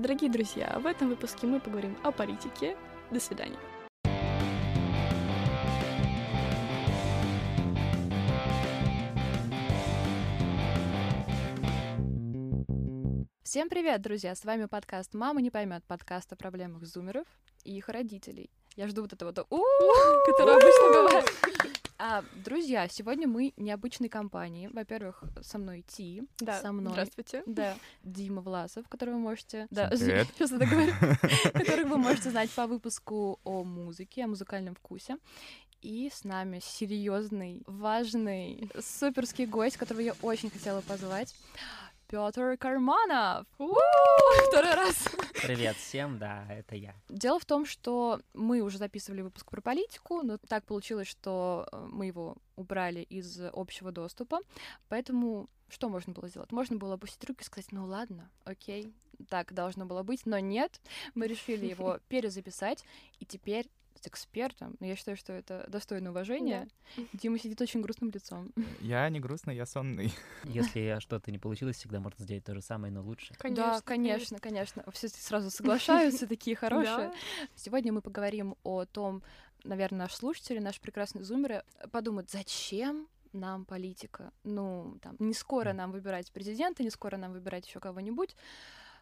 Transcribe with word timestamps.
Дорогие 0.00 0.30
друзья, 0.30 0.78
в 0.82 0.86
этом 0.86 1.10
выпуске 1.10 1.46
мы 1.46 1.60
поговорим 1.60 1.94
о 2.02 2.10
политике. 2.10 2.74
До 3.10 3.20
свидания. 3.20 3.58
Всем 13.42 13.68
привет, 13.68 14.00
друзья! 14.00 14.34
С 14.34 14.42
вами 14.46 14.64
подкаст 14.64 15.12
«Мама 15.12 15.42
не 15.42 15.50
поймет» 15.50 15.84
подкаст 15.84 16.32
о 16.32 16.36
проблемах 16.36 16.86
зумеров 16.86 17.26
и 17.64 17.76
их 17.76 17.90
родителей. 17.90 18.48
Я 18.76 18.88
жду 18.88 19.02
вот 19.02 19.12
этого 19.12 19.34
вот 19.36 19.46
у 19.50 19.62
которое 20.24 20.56
обычно 20.56 20.92
бывает. 20.94 21.79
А, 22.02 22.24
друзья, 22.46 22.88
сегодня 22.88 23.28
мы 23.28 23.52
необычной 23.58 24.08
компании. 24.08 24.70
Во-первых, 24.72 25.22
со 25.42 25.58
мной 25.58 25.84
Ти, 25.86 26.22
Да, 26.38 26.58
со 26.58 26.72
мной. 26.72 26.92
здравствуйте. 26.92 27.42
Да, 27.44 27.76
Дима 28.02 28.40
Власов, 28.40 28.88
которого 28.88 29.16
вы 29.16 29.20
можете... 29.20 29.66
Да, 29.70 29.88
привет. 29.90 30.26
сейчас 30.34 30.50
это 30.50 30.64
говорю. 30.64 30.94
Которых 31.52 31.88
вы 31.90 31.98
можете 31.98 32.30
знать 32.30 32.48
по 32.52 32.66
выпуску 32.66 33.38
о 33.44 33.64
музыке, 33.64 34.24
о 34.24 34.28
музыкальном 34.28 34.74
вкусе. 34.76 35.18
И 35.82 36.10
с 36.10 36.24
нами 36.24 36.60
серьезный, 36.62 37.62
важный, 37.66 38.70
суперский 38.80 39.44
гость, 39.44 39.76
которого 39.76 40.00
я 40.00 40.14
очень 40.22 40.48
хотела 40.48 40.80
позвать. 40.80 41.34
Петр 42.10 42.56
Карманов. 42.58 43.46
Второй 44.48 44.74
раз. 44.74 45.08
Привет 45.40 45.76
всем, 45.76 46.18
да, 46.18 46.44
это 46.50 46.74
я. 46.74 46.92
Дело 47.08 47.38
в 47.38 47.44
том, 47.44 47.64
что 47.64 48.20
мы 48.34 48.62
уже 48.62 48.78
записывали 48.78 49.22
выпуск 49.22 49.48
про 49.48 49.60
политику, 49.60 50.22
но 50.22 50.36
так 50.36 50.64
получилось, 50.64 51.06
что 51.06 51.68
э, 51.70 51.86
мы 51.88 52.06
его 52.06 52.36
убрали 52.56 53.02
из 53.02 53.40
общего 53.52 53.92
доступа, 53.92 54.40
поэтому 54.88 55.48
что 55.68 55.88
можно 55.88 56.12
было 56.12 56.26
сделать? 56.26 56.50
Можно 56.50 56.78
было 56.78 56.94
опустить 56.94 57.24
руки 57.28 57.42
и 57.42 57.44
сказать, 57.44 57.70
ну 57.70 57.86
ладно, 57.86 58.28
окей, 58.42 58.92
так 59.28 59.54
должно 59.54 59.86
было 59.86 60.02
быть, 60.02 60.26
но 60.26 60.40
нет, 60.40 60.80
мы 61.14 61.28
решили 61.28 61.66
его 61.66 62.00
перезаписать, 62.08 62.84
и 63.20 63.24
теперь 63.24 63.68
с 64.00 64.06
экспертом, 64.06 64.76
но 64.80 64.86
я 64.86 64.96
считаю, 64.96 65.16
что 65.16 65.32
это 65.32 65.66
достойно 65.68 66.10
уважения. 66.10 66.68
Дима 67.12 67.38
сидит 67.38 67.60
очень 67.60 67.80
грустным 67.80 68.10
лицом. 68.10 68.52
Я 68.80 69.08
не 69.08 69.20
грустный, 69.20 69.56
я 69.56 69.66
сонный. 69.66 70.12
Если 70.44 70.98
что-то 71.00 71.30
не 71.30 71.38
получилось, 71.38 71.76
всегда 71.76 72.00
можно 72.00 72.24
сделать 72.24 72.44
то 72.44 72.54
же 72.54 72.62
самое, 72.62 72.92
но 72.92 73.02
лучше. 73.02 73.34
да, 73.50 73.80
конечно, 73.82 74.38
конечно. 74.38 74.84
Все 74.92 75.08
сразу 75.08 75.50
соглашаются, 75.50 76.26
такие 76.26 76.56
хорошие. 76.56 77.08
Да. 77.08 77.14
Сегодня 77.56 77.92
мы 77.92 78.00
поговорим 78.00 78.56
о 78.62 78.84
том, 78.86 79.22
наверное, 79.64 80.00
наш 80.00 80.14
слушатель, 80.14 80.62
наш 80.62 80.80
прекрасный 80.80 81.22
зумеры 81.22 81.64
подумают, 81.92 82.30
зачем 82.30 83.08
нам 83.32 83.64
политика? 83.64 84.32
Ну, 84.44 84.98
там, 85.02 85.16
не 85.18 85.34
скоро 85.34 85.72
нам 85.72 85.92
выбирать 85.92 86.32
президента, 86.32 86.82
не 86.82 86.90
скоро 86.90 87.16
нам 87.16 87.32
выбирать 87.32 87.66
еще 87.66 87.80
кого-нибудь. 87.80 88.34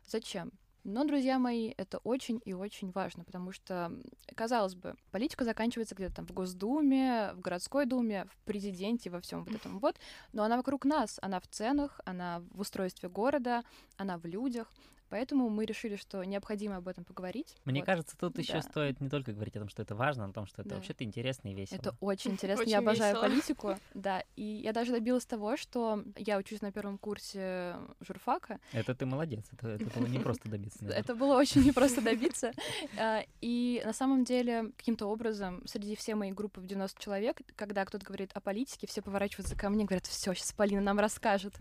Зачем? 0.06 0.53
Но, 0.91 1.05
друзья 1.05 1.39
мои, 1.39 1.75
это 1.77 1.98
очень 1.98 2.41
и 2.47 2.55
очень 2.55 2.92
важно, 2.92 3.22
потому 3.22 3.53
что, 3.53 3.92
казалось 4.34 4.75
бы, 4.75 4.94
политика 5.11 5.44
заканчивается 5.44 5.94
где-то 5.94 6.14
там 6.14 6.27
в 6.27 6.33
Госдуме, 6.33 7.33
в 7.34 7.41
городской 7.41 7.84
думе, 7.84 8.25
в 8.25 8.44
президенте, 8.47 9.11
во 9.11 9.20
всем 9.20 9.44
вот 9.44 9.55
этом 9.55 9.81
вот, 9.81 9.97
но 10.33 10.44
она 10.44 10.56
вокруг 10.56 10.86
нас, 10.86 11.19
она 11.20 11.41
в 11.41 11.47
ценах, 11.47 12.00
она 12.06 12.42
в 12.53 12.61
устройстве 12.61 13.11
города, 13.11 13.64
она 13.98 14.16
в 14.16 14.25
людях. 14.25 14.72
Поэтому 15.11 15.48
мы 15.48 15.64
решили, 15.64 15.97
что 15.97 16.23
необходимо 16.25 16.77
об 16.77 16.89
этом 16.89 17.05
поговорить. 17.05 17.56
Мне 17.64 17.81
Вот. 17.81 17.87
кажется, 17.87 18.17
тут 18.17 18.39
еще 18.39 18.55
Да. 18.55 18.62
стоит 18.62 19.01
не 19.01 19.09
только 19.09 19.33
говорить 19.33 19.56
о 19.56 19.61
том, 19.61 19.69
что 19.69 19.83
это 19.83 19.95
важно, 19.95 20.25
но 20.27 20.31
о 20.31 20.33
том, 20.34 20.47
что 20.47 20.62
это 20.62 20.70
Да. 20.70 20.77
вообще-то 20.77 21.05
интересно 21.05 21.48
и 21.48 21.55
весело. 21.55 21.77
Это 21.78 21.97
очень 22.00 22.33
интересно. 22.33 22.62
Очень 22.62 22.70
я 22.73 22.78
обожаю 22.78 23.15
весело. 23.15 23.28
политику. 23.28 23.77
Да. 23.95 24.23
И 24.37 24.42
я 24.42 24.73
даже 24.73 24.92
добилась 24.92 25.25
того, 25.27 25.56
что 25.56 26.03
я 26.17 26.39
учусь 26.39 26.61
на 26.62 26.73
первом 26.73 26.98
курсе 26.98 27.77
журфака. 28.00 28.59
Это 28.73 28.95
ты 28.95 29.06
молодец, 29.06 29.45
это, 29.53 29.69
это 29.69 29.87
было 29.98 30.06
не 30.06 30.19
просто 30.19 30.48
добиться. 30.48 30.84
Это 30.87 31.15
было 31.15 31.37
очень 31.37 31.62
непросто 31.65 32.00
добиться. 32.00 32.53
А, 32.98 33.22
И 33.41 33.83
на 33.84 33.93
самом 33.93 34.25
деле, 34.25 34.72
каким-то 34.77 35.06
образом, 35.06 35.62
среди 35.67 35.95
всей 35.97 36.15
моей 36.15 36.33
группы 36.33 36.61
в 36.61 36.67
90 36.67 37.00
человек, 37.03 37.41
когда 37.56 37.84
кто-то 37.84 38.05
говорит 38.05 38.31
о 38.34 38.41
политике, 38.41 38.87
все 38.87 39.00
поворачиваются 39.03 39.56
ко 39.56 39.71
мне 39.71 39.84
и 39.84 39.87
говорят, 39.87 40.06
все, 40.06 40.34
сейчас 40.34 40.53
Полина 40.53 40.81
нам 40.81 40.99
расскажет. 40.99 41.55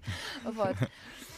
Вот. 0.43 0.75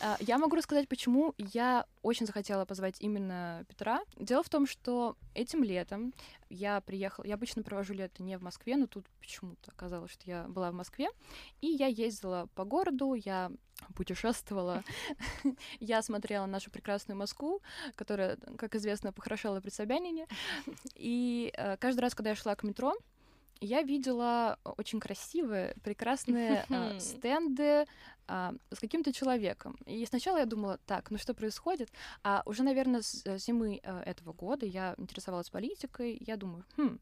А, 0.01 0.17
Я 0.19 0.38
могу 0.38 0.56
рассказать, 0.56 0.88
почему 0.88 1.33
я 1.38 1.85
очень 2.01 2.25
захотела 2.25 2.65
позвать 2.65 2.95
именно 2.99 3.65
Петра. 3.67 4.01
Дело 4.17 4.43
в 4.43 4.49
том, 4.49 4.65
что 4.65 5.17
этим 5.33 5.63
летом 5.63 6.13
я 6.49 6.81
приехала, 6.81 7.25
я 7.25 7.35
обычно 7.35 7.63
провожу 7.63 7.93
лето 7.93 8.23
не 8.23 8.37
в 8.37 8.41
Москве, 8.41 8.77
но 8.77 8.87
тут 8.87 9.05
почему-то 9.19 9.71
оказалось, 9.71 10.11
что 10.11 10.23
я 10.25 10.43
была 10.47 10.71
в 10.71 10.75
Москве, 10.75 11.09
и 11.61 11.67
я 11.67 11.88
ездила 11.88 12.47
по 12.55 12.63
городу, 12.63 13.13
я 13.13 13.51
путешествовала, 13.95 14.83
я 15.79 16.01
смотрела 16.01 16.45
нашу 16.45 16.71
прекрасную 16.71 17.17
Москву, 17.17 17.61
которая, 17.95 18.38
как 18.57 18.75
известно, 18.75 19.13
похорошела 19.13 19.59
при 19.61 19.69
Собянине, 19.69 20.27
и 20.95 21.51
э, 21.55 21.77
каждый 21.77 22.01
раз, 22.01 22.15
когда 22.15 22.31
я 22.31 22.35
шла 22.35 22.55
к 22.55 22.63
метро, 22.63 22.95
я 23.61 23.81
видела 23.81 24.57
очень 24.63 24.99
красивые, 24.99 25.75
прекрасные 25.83 26.65
э, 26.69 26.89
Мгм. 26.89 26.99
стенды 26.99 27.85
а, 28.27 28.53
с 28.71 28.79
каким-то 28.79 29.11
человеком. 29.13 29.75
И 29.85 30.05
сначала 30.05 30.37
я 30.37 30.45
думала, 30.45 30.77
так, 30.85 31.11
ну 31.11 31.17
что 31.17 31.33
происходит? 31.33 31.91
А 32.23 32.41
уже, 32.45 32.63
наверное, 32.63 33.01
с 33.01 33.21
э, 33.25 33.37
зимы 33.37 33.79
э, 33.83 33.99
этого 34.05 34.33
года 34.33 34.65
я 34.65 34.93
интересовалась 34.97 35.49
политикой. 35.49 36.17
Я 36.19 36.37
думаю, 36.37 36.63
хм, 36.77 36.99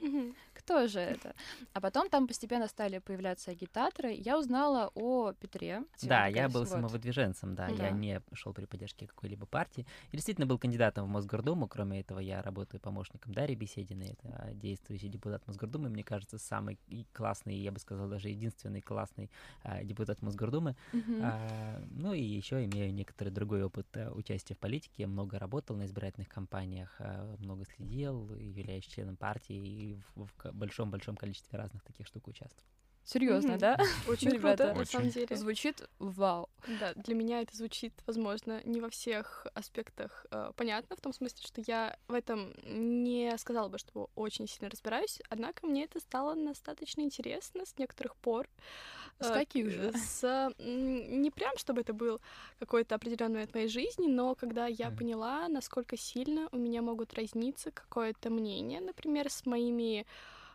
Мгм. 0.00 0.34
Кто 0.70 0.86
же 0.86 1.00
это? 1.00 1.34
А 1.72 1.80
потом 1.80 2.08
там 2.08 2.28
постепенно 2.28 2.68
стали 2.68 2.98
появляться 2.98 3.50
агитаторы. 3.50 4.12
Я 4.12 4.38
узнала 4.38 4.90
о 4.94 5.32
Петре. 5.32 5.82
Да, 6.02 6.26
я 6.26 6.48
был 6.48 6.60
вот. 6.60 6.68
самовыдвиженцем, 6.68 7.54
да, 7.56 7.68
Да. 7.68 7.86
я 7.86 7.90
не 7.90 8.20
шел 8.34 8.52
при 8.52 8.66
поддержке 8.66 9.06
какой-либо 9.08 9.46
партии. 9.46 9.84
И 10.12 10.16
действительно 10.16 10.46
был 10.46 10.58
кандидатом 10.58 11.06
в 11.06 11.08
Мосгордуму, 11.08 11.66
кроме 11.66 12.00
этого 12.00 12.20
я 12.20 12.40
работаю 12.40 12.80
помощником 12.80 13.34
Дарьи 13.34 13.56
Бесединой, 13.56 14.10
это 14.18 14.50
действующий 14.54 15.08
депутат 15.08 15.44
Мосгордумы, 15.48 15.88
мне 15.88 16.04
кажется, 16.04 16.38
самый 16.38 16.78
классный, 17.12 17.56
я 17.56 17.72
бы 17.72 17.80
сказал, 17.80 18.08
даже 18.08 18.28
единственный 18.28 18.80
классный 18.80 19.28
а, 19.64 19.82
депутат 19.82 20.22
Мосгордумы. 20.22 20.76
Мгм. 20.92 21.20
А, 21.22 21.82
ну 21.90 22.14
и 22.14 22.22
еще 22.22 22.64
имею 22.64 22.94
некоторый 22.94 23.30
другой 23.30 23.64
опыт 23.64 23.86
а, 23.96 24.12
участия 24.12 24.54
в 24.54 24.58
политике. 24.58 24.94
Я 24.98 25.08
много 25.08 25.38
работал 25.38 25.74
на 25.76 25.84
избирательных 25.86 26.28
кампаниях, 26.28 26.94
а, 27.00 27.34
много 27.38 27.64
следил, 27.64 28.32
являюсь 28.36 28.84
членом 28.84 29.16
партии 29.16 29.56
и 29.56 29.94
в- 30.14 30.26
в 30.26 30.32
большом-большом 30.60 31.16
количестве 31.16 31.58
разных 31.58 31.82
таких 31.84 32.06
штук 32.06 32.28
участвовал. 32.28 32.68
Серьезно, 33.04 33.56
Мгм. 33.56 33.60
да? 33.60 33.76
Очень 34.06 34.30
Ребята. 34.32 34.64
круто, 34.66 34.74
на 34.74 34.84
самом 34.84 35.08
деле. 35.08 35.36
Звучит 35.36 35.88
вау. 35.98 36.48
Да, 36.66 36.92
для 36.94 37.14
меня 37.14 37.40
это 37.40 37.56
звучит, 37.56 37.94
возможно, 38.06 38.60
не 38.64 38.80
во 38.82 38.90
всех 38.90 39.46
аспектах 39.54 40.26
э, 40.30 40.52
понятно, 40.56 40.94
в 40.94 41.00
том 41.00 41.12
смысле, 41.14 41.38
что 41.42 41.62
я 41.66 41.96
в 42.06 42.12
этом 42.12 42.52
не 42.64 43.36
сказала 43.38 43.68
бы, 43.68 43.78
что 43.78 44.10
очень 44.14 44.46
сильно 44.46 44.68
разбираюсь, 44.68 45.20
однако 45.30 45.66
мне 45.66 45.84
это 45.84 46.00
стало 46.00 46.36
достаточно 46.36 47.00
интересно 47.00 47.64
с 47.64 47.78
некоторых 47.78 48.14
пор. 48.16 48.46
С 49.20 49.30
Э, 49.30 49.30
каких 49.30 49.70
же? 49.70 49.90
С, 49.94 50.50
не 50.58 51.30
прям, 51.30 51.56
чтобы 51.56 51.80
это 51.80 51.92
был 51.94 52.20
какой-то 52.58 52.94
определенный 52.96 53.34
момент 53.34 53.54
моей 53.54 53.68
жизни, 53.68 54.06
но 54.08 54.34
когда 54.34 54.66
я 54.66 54.90
Мгм. 54.90 54.96
поняла, 54.98 55.48
насколько 55.48 55.96
сильно 55.96 56.48
у 56.52 56.58
меня 56.58 56.82
могут 56.82 57.14
разниться 57.14 57.70
какое-то 57.70 58.30
мнение, 58.30 58.80
например, 58.80 59.30
с 59.30 59.46
моими 59.46 60.06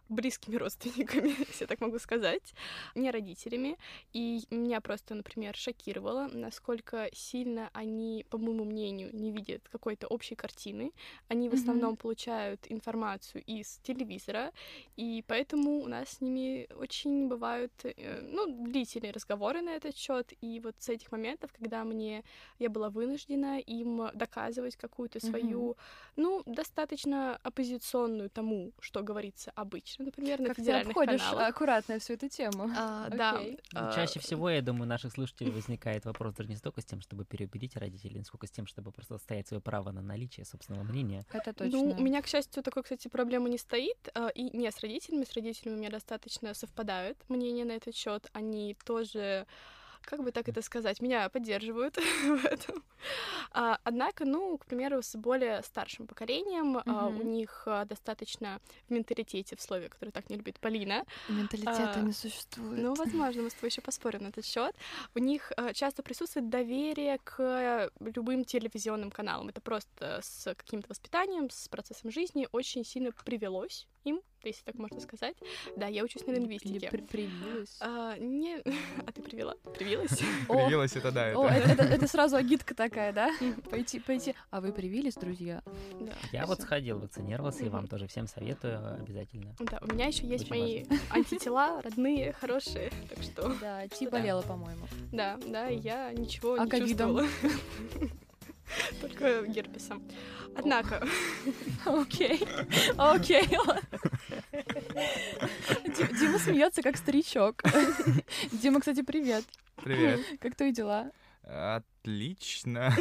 близкими 0.09 0.55
родственниками, 0.57 1.29
если 1.47 1.63
я 1.63 1.67
так 1.67 1.81
могу 1.81 1.99
сказать, 1.99 2.53
не 2.95 3.11
родителями. 3.11 3.77
И 4.13 4.41
меня 4.49 4.81
просто, 4.81 5.15
например, 5.15 5.55
шокировало, 5.55 6.29
насколько 6.33 7.09
сильно 7.13 7.69
они, 7.73 8.25
по 8.29 8.37
моему 8.37 8.65
мнению, 8.65 9.09
не 9.13 9.31
видят 9.31 9.67
какой-то 9.71 10.07
общей 10.07 10.35
картины. 10.35 10.91
Они 11.27 11.49
в 11.49 11.53
основном 11.53 11.95
получают 11.97 12.65
информацию 12.69 13.43
из 13.45 13.79
телевизора, 13.83 14.51
и 14.97 15.23
поэтому 15.27 15.81
у 15.81 15.87
нас 15.87 16.09
с 16.09 16.21
ними 16.21 16.67
очень 16.75 17.27
бывают 17.27 17.71
э, 17.83 18.21
ну, 18.21 18.65
длительные 18.65 19.11
разговоры 19.11 19.61
на 19.61 19.71
этот 19.71 19.95
счет. 19.95 20.33
И 20.41 20.59
вот 20.59 20.75
с 20.79 20.89
этих 20.89 21.11
моментов, 21.11 21.51
когда 21.53 21.83
мне 21.83 22.23
я 22.59 22.69
была 22.69 22.89
вынуждена 22.89 23.59
им 23.59 24.09
доказывать 24.13 24.75
какую-то 24.75 25.19
свою, 25.19 25.75
ну, 26.15 26.43
достаточно 26.45 27.37
оппозиционную 27.43 28.29
тому, 28.29 28.71
что 28.79 29.01
говорится 29.01 29.51
обычно, 29.55 29.94
например, 30.03 30.39
на 30.39 30.47
Как 30.47 30.55
ты 30.57 30.61
федеральных 30.61 30.89
обходишь 30.89 31.21
каналах. 31.21 31.49
аккуратно 31.49 31.99
всю 31.99 32.13
эту 32.13 32.29
тему? 32.29 32.69
А, 32.75 33.09
да. 33.09 33.39
Ну, 33.41 33.57
а, 33.73 33.93
Чаще 33.95 34.19
всего, 34.19 34.49
я 34.49 34.61
думаю, 34.61 34.83
у 34.83 34.87
наших 34.87 35.11
слушателей 35.13 35.51
возникает 35.51 36.05
вопрос 36.05 36.33
даже 36.35 36.49
не 36.49 36.55
столько 36.55 36.81
с 36.81 36.85
тем, 36.85 37.01
чтобы 37.01 37.25
переубедить 37.25 37.75
родителей, 37.75 38.23
сколько 38.23 38.47
с 38.47 38.51
тем, 38.51 38.67
чтобы 38.67 38.91
просто 38.91 39.15
отстоять 39.15 39.47
свое 39.47 39.61
право 39.61 39.91
на 39.91 40.01
наличие 40.01 40.45
собственного 40.45 40.83
мнения. 40.83 41.25
Это 41.31 41.53
точно. 41.53 41.77
Ну, 41.77 41.91
у 41.97 42.01
меня, 42.01 42.21
к 42.21 42.27
счастью, 42.27 42.63
такой, 42.63 42.83
кстати, 42.83 43.07
проблемы 43.07 43.49
не 43.49 43.57
стоит. 43.57 44.09
а, 44.13 44.29
И 44.29 44.55
не 44.57 44.69
с 44.71 44.79
родителями. 44.79 45.23
С 45.23 45.33
родителями 45.33 45.75
у 45.75 45.79
меня 45.79 45.89
достаточно 45.89 46.53
совпадают 46.53 47.17
мнения 47.29 47.65
на 47.65 47.73
этот 47.73 47.95
счет. 47.95 48.27
Они 48.33 48.75
тоже 48.85 49.45
как 50.05 50.23
бы 50.23 50.31
так 50.31 50.47
это 50.47 50.61
сказать, 50.61 51.01
меня 51.01 51.29
поддерживают 51.29 51.97
в 52.25 52.45
этом. 52.45 52.83
А, 53.51 53.79
однако, 53.83 54.25
ну, 54.25 54.57
к 54.57 54.65
примеру, 54.65 55.01
с 55.01 55.15
более 55.15 55.61
старшим 55.63 56.07
поколением 56.07 56.77
а, 56.85 57.07
у 57.07 57.23
них 57.23 57.63
а, 57.65 57.85
достаточно 57.85 58.59
в 58.87 58.93
менталитете, 58.93 59.55
в 59.55 59.61
слове, 59.61 59.89
которое 59.89 60.11
так 60.11 60.29
не 60.29 60.37
любит 60.37 60.59
Полина, 60.59 61.03
Менталитета 61.29 61.93
А, 61.95 62.01
не 62.01 62.13
существует. 62.13 62.81
ну, 62.81 62.93
возможно, 62.95 63.43
мы 63.43 63.49
с 63.49 63.53
тобой 63.53 63.69
еще 63.69 63.81
поспорим 63.81 64.23
на 64.23 64.27
этот 64.27 64.45
счет. 64.45 64.75
У 65.13 65.19
них 65.19 65.51
э, 65.57 65.73
часто 65.73 66.03
присутствует 66.03 66.49
доверие 66.49 67.19
к 67.23 67.91
любым 67.99 68.45
телевизионным 68.45 69.11
каналам. 69.11 69.49
Это 69.49 69.61
просто 69.61 70.19
с 70.21 70.53
каким-то 70.55 70.87
воспитанием, 70.89 71.49
с 71.49 71.67
процессом 71.67 72.11
жизни 72.11 72.47
очень 72.51 72.85
сильно 72.85 73.11
привелось 73.11 73.87
им, 74.05 74.21
если 74.43 74.63
так 74.63 74.75
можно 74.75 74.99
сказать. 75.01 75.35
Да, 75.75 75.87
я 75.87 76.03
учусь 76.03 76.25
на 76.27 76.31
лингвистике. 76.31 76.89
при- 76.89 77.01
привилась. 77.01 77.77
А, 77.81 78.15
не... 78.17 78.57
А 79.05 79.11
ты 79.11 79.21
привела? 79.21 79.55
Привилась? 79.77 80.11
Привилась 80.47 80.95
это, 80.95 81.11
да, 81.11 81.33
О, 81.35 81.47
это. 81.47 81.71
это, 81.71 81.83
это- 81.83 81.93
это 81.95 82.07
сразу 82.15 82.35
агитка 82.35 82.75
такая, 82.75 83.11
да? 83.11 83.31
Пойти, 83.69 83.99
пойти. 83.99 84.35
А 84.51 84.61
вы 84.61 84.71
привились, 84.71 85.15
друзья? 85.15 85.63
Да. 85.99 86.13
Я 86.31 86.45
вот 86.45 86.61
сходил, 86.61 86.99
вакцинировался, 86.99 87.65
и 87.65 87.69
вам 87.69 87.87
тоже 87.87 88.07
всем 88.07 88.27
советую 88.27 88.77
обязательно. 89.01 89.55
Да, 89.59 89.79
у 89.81 89.91
меня 89.93 90.05
еще 90.07 90.27
есть 90.27 90.49
мои 90.49 90.85
антитела, 91.09 91.81
родные, 91.81 92.33
хорошие, 92.33 92.91
так 93.09 93.23
что 93.23 93.55
Да, 93.59 93.87
Ти 93.87 94.05
да. 94.05 94.11
болела, 94.11 94.41
по-моему. 94.43 94.85
да, 95.11 95.37
да, 95.47 95.67
я 95.67 96.13
ничего 96.13 96.53
А 96.53 96.65
не 96.65 96.69
ковидом? 96.69 97.17
чувствовала. 97.17 98.09
Только 99.01 99.45
герпесом. 99.47 100.03
Однако, 100.57 101.05
Окей, 101.85 102.47
окей. 102.97 103.47
Ди- 105.85 106.17
Дима 106.19 106.39
смеется 106.39 106.81
как 106.81 106.97
старичок. 106.97 107.61
Дима, 108.51 108.79
кстати, 108.79 109.01
привет. 109.01 109.43
Привет. 109.83 110.21
Как 110.39 110.55
твои 110.55 110.71
дела? 110.71 111.11
Отлично. 111.43 112.93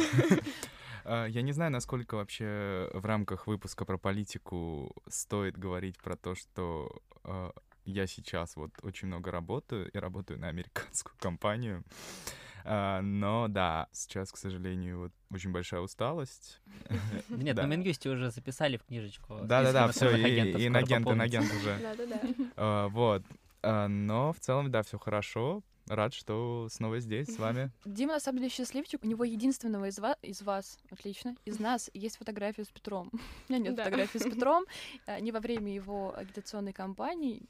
А, 1.05 1.25
Я 1.27 1.41
не 1.43 1.51
знаю, 1.53 1.71
насколько 1.71 2.15
вообще 2.15 2.89
в 2.93 3.05
рамках 3.05 3.47
выпуска 3.47 3.85
про 3.85 3.97
политику 3.97 4.93
стоит 5.07 5.57
говорить 5.57 5.97
про 5.97 6.15
то, 6.15 6.35
что 6.35 7.01
а, 7.23 7.51
я 7.85 8.07
сейчас 8.07 8.55
вот 8.55 8.71
очень 8.81 9.07
много 9.07 9.31
работаю 9.31 9.89
и 9.91 9.97
работаю 9.97 10.39
на 10.39 10.47
американскую 10.49 11.15
компанию. 11.19 11.83
А, 12.67 13.01
Но 13.01 13.47
да, 13.47 13.87
сейчас, 13.91 14.31
к 14.31 14.37
сожалению, 14.37 14.99
вот 14.99 15.11
очень 15.31 15.51
большая 15.51 15.81
усталость. 15.81 16.61
Нет, 17.29 17.55
на 17.57 17.65
Мингюсте 17.65 18.09
уже 18.09 18.31
записали 18.31 18.77
в 18.77 18.83
книжечку. 18.83 19.39
Да-да-да, 19.43 19.87
все, 19.89 20.07
скоро 20.09 20.17
инагент, 20.19 21.07
инагент 21.07 21.45
уже. 21.53 21.77
да-да-да. 21.81 22.19
А, 22.55 22.87
Вот. 22.89 23.23
А, 23.61 23.87
Но 23.87 24.33
в 24.33 24.39
целом, 24.39 24.71
да, 24.71 24.81
все 24.83 24.97
хорошо. 24.97 25.61
Рад, 25.87 26.15
что 26.15 26.67
снова 26.71 26.99
здесь 26.99 27.27
с 27.27 27.37
вами. 27.37 27.69
Дима 27.85 28.13
на 28.13 28.19
самом 28.19 28.39
деле 28.39 28.49
счастливчик. 28.49 29.03
У 29.03 29.07
него 29.07 29.23
единственного 29.23 29.85
из, 29.85 29.99
ва- 29.99 30.17
из 30.23 30.41
вас, 30.41 30.79
отлично, 30.89 31.35
из 31.45 31.59
нас 31.59 31.91
есть 31.93 32.17
фотография 32.17 32.63
с 32.63 32.69
Петром. 32.69 33.11
У 33.13 33.53
меня 33.53 33.65
нет 33.65 33.75
Да. 33.75 33.83
фотографии 33.83 34.17
с 34.17 34.23
Петром. 34.23 34.65
Ни 35.21 35.29
во 35.29 35.39
время 35.39 35.71
его 35.71 36.11
агитационной 36.17 36.73
кампании, 36.73 37.43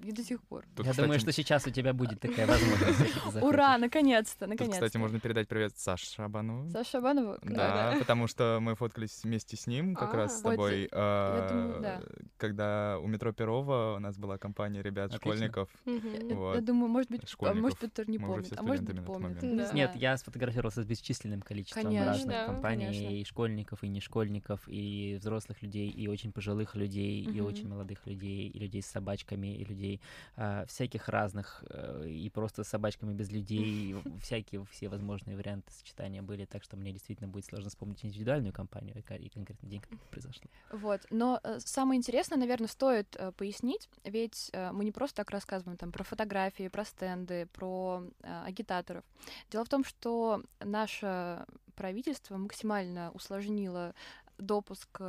ни 0.00 0.10
до 0.12 0.22
сих 0.24 0.42
пор. 0.42 0.64
Тут, 0.76 0.86
Я 0.86 0.92
думаю, 0.94 1.18
кстати, 1.18 1.22
что 1.22 1.32
сейчас 1.32 1.66
у 1.66 1.70
тебя 1.70 1.92
будет 1.92 2.20
такая 2.20 2.46
возможность. 2.46 3.36
Ура, 3.42 3.78
наконец-то, 3.78 4.40
Тут, 4.40 4.48
наконец-то. 4.48 4.80
кстати, 4.86 4.96
можно 4.96 5.20
передать 5.20 5.48
привет 5.48 5.76
Саше 5.76 6.06
Шабанову. 6.14 6.70
Саша 6.70 6.90
Шабанова? 6.90 7.38
Да, 7.42 7.96
потому 7.98 8.26
что 8.26 8.58
мы 8.60 8.74
фоткались 8.76 9.20
вместе 9.24 9.56
с 9.56 9.66
ним 9.66 9.94
как 9.94 10.14
А. 10.14 10.16
раз 10.16 10.40
с 10.40 10.44
Ой, 10.44 10.50
тобой, 10.52 10.88
думаю, 10.90 11.80
да. 11.82 12.02
когда 12.36 12.98
у 12.98 13.06
метро 13.06 13.32
Перова 13.32 13.96
у 13.96 13.98
нас 14.00 14.16
была 14.16 14.38
компания 14.38 14.82
ребят, 14.82 15.14
Отлично. 15.14 15.32
школьников. 15.32 15.70
Мгм. 15.84 16.28
Я, 16.28 16.34
Вот. 16.36 16.54
я 16.56 16.60
думаю, 16.60 16.88
может 16.88 17.10
быть, 17.10 17.22
а 17.40 17.54
может 17.54 17.78
Петр 17.78 18.08
не 18.08 18.18
Мы 18.18 18.28
уже 18.28 18.42
помнит, 18.42 18.58
а 18.58 18.62
может 18.62 18.84
быть 18.84 19.04
помнит. 19.04 19.42
момент. 19.42 19.42
не 19.42 19.56
Да. 19.56 19.72
Нет, 19.72 19.96
я 19.96 20.16
сфотографировался 20.16 20.82
с 20.82 20.86
бесчисленным 20.86 21.42
количеством 21.42 21.96
разных 21.96 22.46
компаний, 22.46 23.20
и 23.20 23.24
школьников, 23.24 23.82
и 23.84 23.88
не 23.88 24.00
школьников, 24.00 24.62
и 24.66 25.16
взрослых 25.20 25.62
людей, 25.62 25.88
и 25.90 26.08
очень 26.08 26.32
пожилых 26.32 26.74
людей, 26.74 27.22
и 27.22 27.40
очень 27.40 27.68
молодых 27.68 28.06
людей, 28.06 28.48
и 28.48 28.58
людей 28.58 28.82
с 28.82 28.86
собачками, 28.86 29.56
и 29.56 29.64
людей 29.64 29.89
а, 30.36 30.64
всяких 30.66 31.08
разных, 31.08 31.64
э, 31.70 32.06
и 32.08 32.28
просто 32.30 32.62
с 32.62 32.68
собачками 32.68 33.14
без 33.14 33.30
людей, 33.30 33.96
всякие 34.20 34.64
все 34.66 34.88
возможные 34.88 35.36
варианты 35.36 35.72
сочетания 35.72 36.22
были, 36.22 36.44
так 36.44 36.62
что 36.62 36.76
мне 36.76 36.92
действительно 36.92 37.28
будет 37.28 37.46
сложно 37.46 37.70
вспомнить 37.70 38.04
индивидуальную 38.04 38.52
компанию 38.52 38.96
и, 38.98 39.02
ко- 39.02 39.16
и 39.16 39.28
конкретный 39.28 39.68
день, 39.68 39.80
когда 39.80 39.96
это 39.96 40.06
произошло. 40.10 40.44
Вот. 40.70 41.00
Но 41.10 41.40
э, 41.42 41.58
самое 41.60 41.98
интересное, 41.98 42.38
наверное, 42.38 42.68
стоит 42.68 43.16
э, 43.16 43.32
пояснить, 43.32 43.88
ведь 44.04 44.52
мы 44.72 44.84
не 44.84 44.92
просто 44.92 45.16
так 45.16 45.30
рассказываем 45.30 45.76
там 45.76 45.92
про 45.92 46.04
фотографии, 46.04 46.68
про 46.68 46.84
стенды, 46.84 47.46
про 47.52 48.02
агитаторов. 48.22 49.04
Дело 49.50 49.64
в 49.64 49.68
том, 49.68 49.84
что 49.84 50.42
наше 50.60 51.44
правительство 51.74 52.36
максимально 52.36 53.10
усложнило 53.12 53.94
допуск 54.38 55.00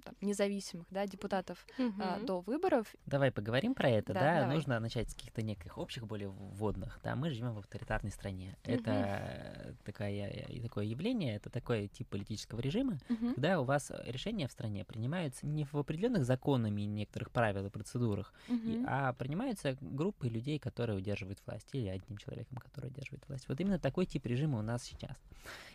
там, 0.00 0.14
независимых 0.20 0.86
да, 0.90 1.06
депутатов 1.06 1.66
э, 1.78 1.82
Мгм. 1.82 2.26
до 2.26 2.40
выборов. 2.40 2.94
Давай 3.06 3.30
поговорим 3.30 3.74
про 3.74 3.88
это, 3.88 4.12
Да, 4.12 4.20
да? 4.20 4.40
давай. 4.42 4.54
Нужно 4.56 4.80
начать 4.80 5.10
с 5.10 5.14
каких-то 5.14 5.42
неких 5.42 5.78
общих, 5.78 6.06
более 6.06 6.28
вводных. 6.28 6.98
Да, 7.02 7.14
мы 7.16 7.30
живем 7.30 7.52
в 7.54 7.58
авторитарной 7.58 8.10
стране. 8.10 8.56
Мгм. 8.64 8.74
Это 8.74 9.76
такая, 9.84 10.30
и 10.48 10.60
такое 10.60 10.84
явление, 10.84 11.36
это 11.36 11.50
такой 11.50 11.88
тип 11.88 12.08
политического 12.08 12.60
режима, 12.60 12.98
Мгм. 13.08 13.34
когда 13.34 13.60
у 13.60 13.64
вас 13.64 13.90
решения 14.04 14.48
в 14.48 14.52
стране 14.52 14.84
принимаются 14.84 15.46
не 15.46 15.64
в 15.64 15.74
определенных 15.74 16.24
законами 16.24 16.82
некоторых 16.82 17.30
правил 17.30 17.66
и 17.66 17.70
процедурах, 17.70 18.32
и- 18.48 18.52
Мгм. 18.52 18.86
а 18.88 19.12
принимаются 19.12 19.76
группой 19.80 20.28
людей, 20.28 20.58
которые 20.58 20.96
удерживают 20.98 21.40
власть, 21.46 21.68
или 21.72 21.88
одним 21.88 22.18
человеком, 22.18 22.58
который 22.58 22.86
удерживает 22.90 23.26
власть. 23.28 23.48
Вот 23.48 23.60
именно 23.60 23.78
такой 23.78 24.06
тип 24.06 24.26
режима 24.26 24.58
у 24.58 24.62
нас 24.62 24.82
сейчас. 24.84 25.16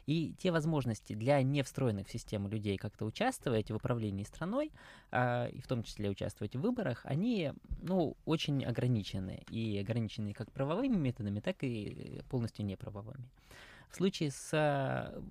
И 0.05 0.33
те 0.37 0.51
возможности 0.51 1.13
для 1.13 1.41
не 1.41 1.63
встроенных 1.63 2.07
в 2.07 2.11
систему 2.11 2.47
людей 2.47 2.77
как-то 2.77 3.05
участвовать 3.05 3.71
в 3.71 3.75
управлении 3.75 4.23
страной, 4.23 4.71
а, 5.11 5.47
и 5.47 5.59
в 5.59 5.67
том 5.67 5.83
числе 5.83 6.09
участвовать 6.09 6.55
в 6.55 6.61
выборах, 6.61 7.01
они, 7.05 7.53
ну, 7.81 8.15
очень 8.25 8.63
ограничены. 8.63 9.43
И 9.49 9.79
ограничены 9.79 10.33
как 10.33 10.51
правовыми 10.51 10.95
методами, 10.95 11.39
так 11.39 11.57
и 11.61 12.21
полностью 12.29 12.65
неправовыми. 12.65 13.25
В 13.89 13.95
случае 13.95 14.31
с 14.31 14.49
а, 14.53 15.23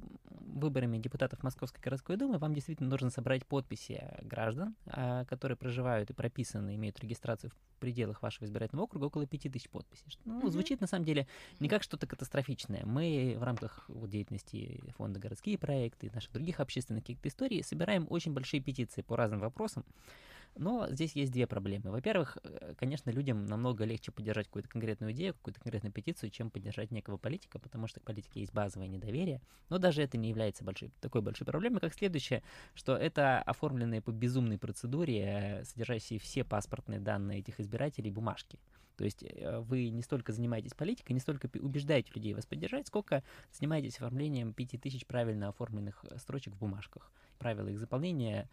выборами 0.54 0.98
депутатов 0.98 1.42
Московской 1.42 1.80
городской 1.82 2.16
думы 2.16 2.38
вам 2.38 2.54
действительно 2.54 2.88
нужно 2.88 3.10
собрать 3.10 3.44
подписи 3.46 4.02
граждан, 4.22 4.76
а, 4.86 5.24
которые 5.26 5.56
проживают 5.56 6.10
и 6.10 6.12
прописаны, 6.14 6.76
имеют 6.76 7.00
регистрацию 7.00 7.50
в 7.50 7.80
пределах 7.80 8.22
вашего 8.22 8.46
избирательного 8.46 8.84
округа, 8.84 9.04
около 9.06 9.26
5000 9.26 9.68
подписей. 9.68 10.04
Ну, 10.24 10.38
Мгм. 10.38 10.50
звучит 10.50 10.80
на 10.80 10.86
самом 10.86 11.04
деле 11.04 11.26
не 11.60 11.68
как 11.68 11.82
что-то 11.82 12.06
катастрофичное. 12.06 12.84
Мы 12.86 13.36
в 13.38 13.42
рамках 13.42 13.84
вот, 13.88 14.08
деятельности 14.08 14.80
фонда 14.96 15.20
«Городские 15.20 15.58
проекты» 15.58 16.06
и 16.06 16.10
наших 16.10 16.32
других 16.32 16.60
общественных 16.60 17.02
каких-то 17.02 17.28
историй 17.28 17.62
собираем 17.62 18.06
очень 18.08 18.32
большие 18.32 18.60
петиции 18.60 19.02
по 19.02 19.16
разным 19.16 19.40
вопросам. 19.40 19.84
Но 20.56 20.88
здесь 20.90 21.16
есть 21.16 21.32
две 21.32 21.46
проблемы. 21.46 21.90
Во-первых, 21.90 22.38
э, 22.42 22.74
конечно, 22.78 23.10
людям 23.10 23.44
намного 23.46 23.84
легче 23.84 24.12
поддержать 24.12 24.46
какую-то 24.46 24.68
конкретную 24.68 25.12
идею, 25.12 25.34
какую-то 25.34 25.60
конкретную 25.60 25.92
петицию, 25.92 26.30
чем 26.30 26.50
поддержать 26.50 26.90
некого 26.90 27.16
политика, 27.16 27.58
потому 27.58 27.88
что 27.88 28.00
к 28.00 28.04
политике 28.04 28.40
есть 28.40 28.52
базовое 28.52 28.86
недоверие. 28.86 29.40
Но 29.68 29.78
даже 29.78 30.02
это 30.02 30.16
не 30.16 30.28
является 30.28 30.62
большой, 30.62 30.92
такой 31.00 31.22
большой 31.22 31.46
проблемой, 31.46 31.80
как 31.80 31.92
следующее, 31.92 32.42
что 32.74 32.96
это 32.96 33.40
оформленные 33.40 34.00
по 34.00 34.12
безумной 34.12 34.58
процедуре, 34.58 35.23
э, 35.23 35.64
содержащие 35.64 36.20
все 36.20 36.44
паспортные 36.44 37.00
данные 37.00 37.40
этих 37.40 37.58
избирателей 37.58 38.12
бумажки. 38.12 38.58
То 38.96 39.04
есть 39.04 39.25
э, 39.25 39.58
вы 39.61 39.88
не 39.88 40.02
столько 40.02 40.32
занимаетесь 40.32 40.75
политикой, 40.75 41.12
не 41.12 41.20
столько 41.20 41.50
убеждаете 41.58 42.12
людей 42.14 42.34
вас 42.34 42.46
поддержать, 42.46 42.87
сколько 42.87 43.25
занимаетесь 43.52 43.96
оформлением 43.96 44.52
5000 44.52 45.04
правильно 45.06 45.49
оформленных 45.49 46.04
строчек 46.16 46.54
в 46.54 46.58
бумажках. 46.58 47.11
Правила 47.38 47.68
их 47.68 47.78
заполнения 47.78 48.49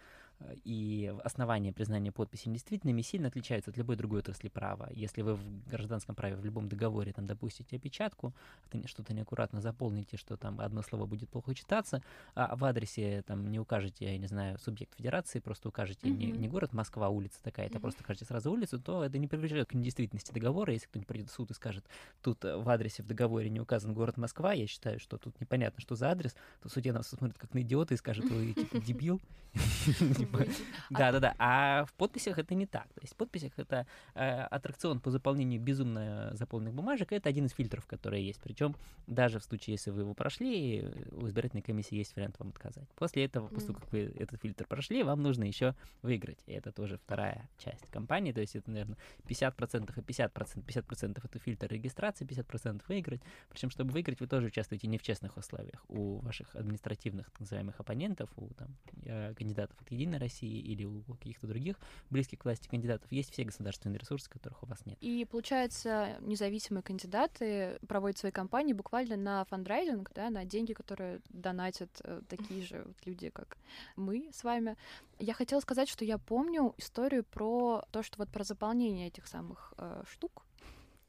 и 0.64 1.14
основания 1.24 1.72
признания 1.74 2.12
подписи 2.12 2.48
недействительными 2.50 3.02
сильно 3.02 3.28
отличаются 3.28 3.72
от 3.72 3.78
любой 3.78 3.96
другой 3.96 4.20
отрасли 4.20 4.50
права. 4.50 4.90
Если 4.92 5.22
вы 5.22 5.36
в 5.36 5.68
гражданском 5.68 6.16
праве 6.16 6.36
в 6.36 6.46
любом 6.46 6.68
договоре 6.70 7.14
там 7.14 7.26
допустите 7.28 7.76
опечатку, 7.78 8.34
не- 8.74 8.88
что-то 8.88 9.14
неаккуратно 9.14 9.62
заполните, 9.62 10.18
что 10.18 10.38
там 10.38 10.60
одно 10.60 10.82
слово 10.82 11.06
будет 11.06 11.30
плохо 11.30 11.54
читаться, 11.56 12.02
а 12.36 12.56
в 12.56 12.64
адресе 12.66 13.22
там 13.24 13.50
не 13.52 13.60
укажете, 13.60 14.06
я 14.12 14.18
не 14.18 14.28
знаю, 14.28 14.58
субъект 14.60 14.96
федерации, 14.96 15.40
просто 15.40 15.70
укажете 15.70 16.10
не, 16.10 16.28
Мгм. 16.32 16.42
не 16.42 16.48
город 16.48 16.74
Москва, 16.74 17.10
улица 17.10 17.42
такая-то, 17.44 17.76
а 17.76 17.78
Мгм. 17.78 17.82
просто 17.82 18.04
укажете 18.04 18.26
сразу 18.26 18.52
улицу, 18.52 18.80
то 18.80 19.04
это 19.04 19.18
не 19.18 19.28
привлечет 19.28 19.70
к 19.70 19.74
недействительности 19.74 20.32
договора. 20.32 20.74
Если 20.74 20.88
кто-нибудь 20.88 21.08
придет 21.08 21.30
в 21.30 21.34
суд 21.34 21.52
и 21.52 21.54
скажет, 21.54 21.86
тут 22.22 22.44
э, 22.46 22.58
в 22.58 22.68
адресе 22.70 23.04
в 23.04 23.08
договоре 23.08 23.50
не 23.50 23.60
указан 23.60 23.94
город 23.94 24.18
Москва, 24.18 24.54
я 24.54 24.68
считаю, 24.68 25.00
что 25.00 25.18
тут 25.18 25.40
непонятно, 25.40 25.82
что 25.82 25.96
за 25.96 26.10
адрес, 26.12 26.36
то 26.62 26.70
судья 26.70 26.94
нас 26.94 27.08
смотрит 27.08 27.38
как 27.38 27.54
на 27.54 27.62
идиота 27.62 27.94
и 27.94 27.98
скажет, 27.98 28.30
вы 28.30 28.54
типа 28.54 28.78
дебил, 28.80 29.22
Да-да-да, 30.90 31.36
а 31.38 31.86
в 31.86 31.94
подписях 31.94 32.38
это 32.38 32.56
не 32.56 32.66
так. 32.66 32.88
То 32.94 33.02
есть 33.02 33.14
в 33.14 33.18
подписях 33.18 33.54
это 33.58 33.88
э, 34.16 34.42
аттракцион 34.42 35.00
по 35.00 35.12
заполнению 35.12 35.62
безумно 35.62 36.32
заполненных 36.34 36.74
бумажек, 36.74 37.12
это 37.12 37.30
один 37.30 37.46
из 37.46 37.52
фильтров, 37.52 37.86
которые 37.86 38.26
есть. 38.26 38.42
Причем 38.42 38.76
даже 39.08 39.40
в 39.40 39.44
случае, 39.44 39.74
если 39.74 39.92
вы 39.92 40.02
его 40.02 40.14
прошли, 40.14 40.88
у 41.12 41.28
избирательной 41.28 41.62
комиссии 41.62 41.96
есть 41.96 42.16
вариант 42.16 42.40
вам 42.40 42.50
отказать. 42.50 42.88
После 42.96 43.26
этого, 43.26 43.48
после 43.48 43.68
того, 43.68 43.80
как 43.80 43.92
вы 43.92 44.14
этот 44.18 44.42
фильтр 44.42 44.66
прошли, 44.68 45.04
вам 45.04 45.22
нужно 45.22 45.44
еще 45.44 45.76
выиграть. 46.02 46.40
И 46.48 46.54
это 46.54 46.72
тоже 46.72 46.98
вторая 46.98 47.50
часть 47.58 47.90
кампании. 47.92 48.32
То 48.32 48.42
есть 48.42 48.56
это, 48.56 48.72
наверное, 48.72 48.98
50% 49.28 49.92
и 49.96 50.02
50%. 50.02 50.64
50% 50.66 51.22
это 51.24 51.40
фильтр 51.40 51.68
регистрации, 51.68 52.26
50% 52.26 52.82
выиграть. 52.88 53.22
Причем, 53.50 53.70
чтобы 53.70 53.92
выиграть, 53.92 54.20
вы 54.20 54.28
тоже 54.28 54.48
участвуете 54.48 54.88
не 54.88 54.98
в 54.98 55.04
честных 55.04 55.38
условиях. 55.38 55.84
У 55.88 56.18
ваших 56.20 56.56
административных, 56.56 57.30
так 57.32 57.40
называемых, 57.42 57.80
оппонентов, 57.80 58.30
у 58.38 58.48
там, 58.54 58.76
э, 59.06 59.34
кандидатов 59.34 59.80
от 59.82 59.92
Единой 59.92 60.18
России 60.22 60.60
или 60.60 60.86
у 60.86 61.02
каких-то 61.02 61.48
других 61.48 61.78
близких 62.10 62.40
к 62.40 62.46
власти 62.46 62.68
кандидатов 62.68 63.12
есть 63.12 63.32
все 63.32 63.44
государственные 63.44 64.00
ресурсы, 64.00 64.30
которых 64.30 64.64
у 64.64 64.66
вас 64.66 64.86
нет. 64.86 64.98
И 65.02 65.26
получается, 65.26 66.18
независимые 66.22 66.84
кандидаты 66.84 67.80
проводят 67.88 68.18
свои 68.18 68.32
кампании 68.32 68.74
буквально 68.74 69.18
на 69.18 69.46
фандрайзинг, 69.46 70.12
да, 70.14 70.30
на 70.30 70.46
деньги, 70.46 70.74
которые 70.74 71.22
донатят 71.30 71.90
э, 72.04 72.22
такие 72.30 72.64
же 72.64 72.84
вот 72.86 72.96
люди, 73.06 73.30
как 73.30 73.58
мы 73.96 74.30
с 74.32 74.44
вами. 74.44 74.78
Я 75.20 75.34
хотела 75.34 75.60
сказать, 75.60 75.90
что 75.90 76.06
я 76.06 76.18
помню 76.18 76.74
историю 76.78 77.24
про 77.24 77.84
то, 77.92 78.04
что 78.04 78.18
вот 78.18 78.30
про 78.30 78.44
заполнение 78.44 79.08
этих 79.08 79.28
самых 79.28 79.74
э, 79.78 80.04
штук, 80.08 80.46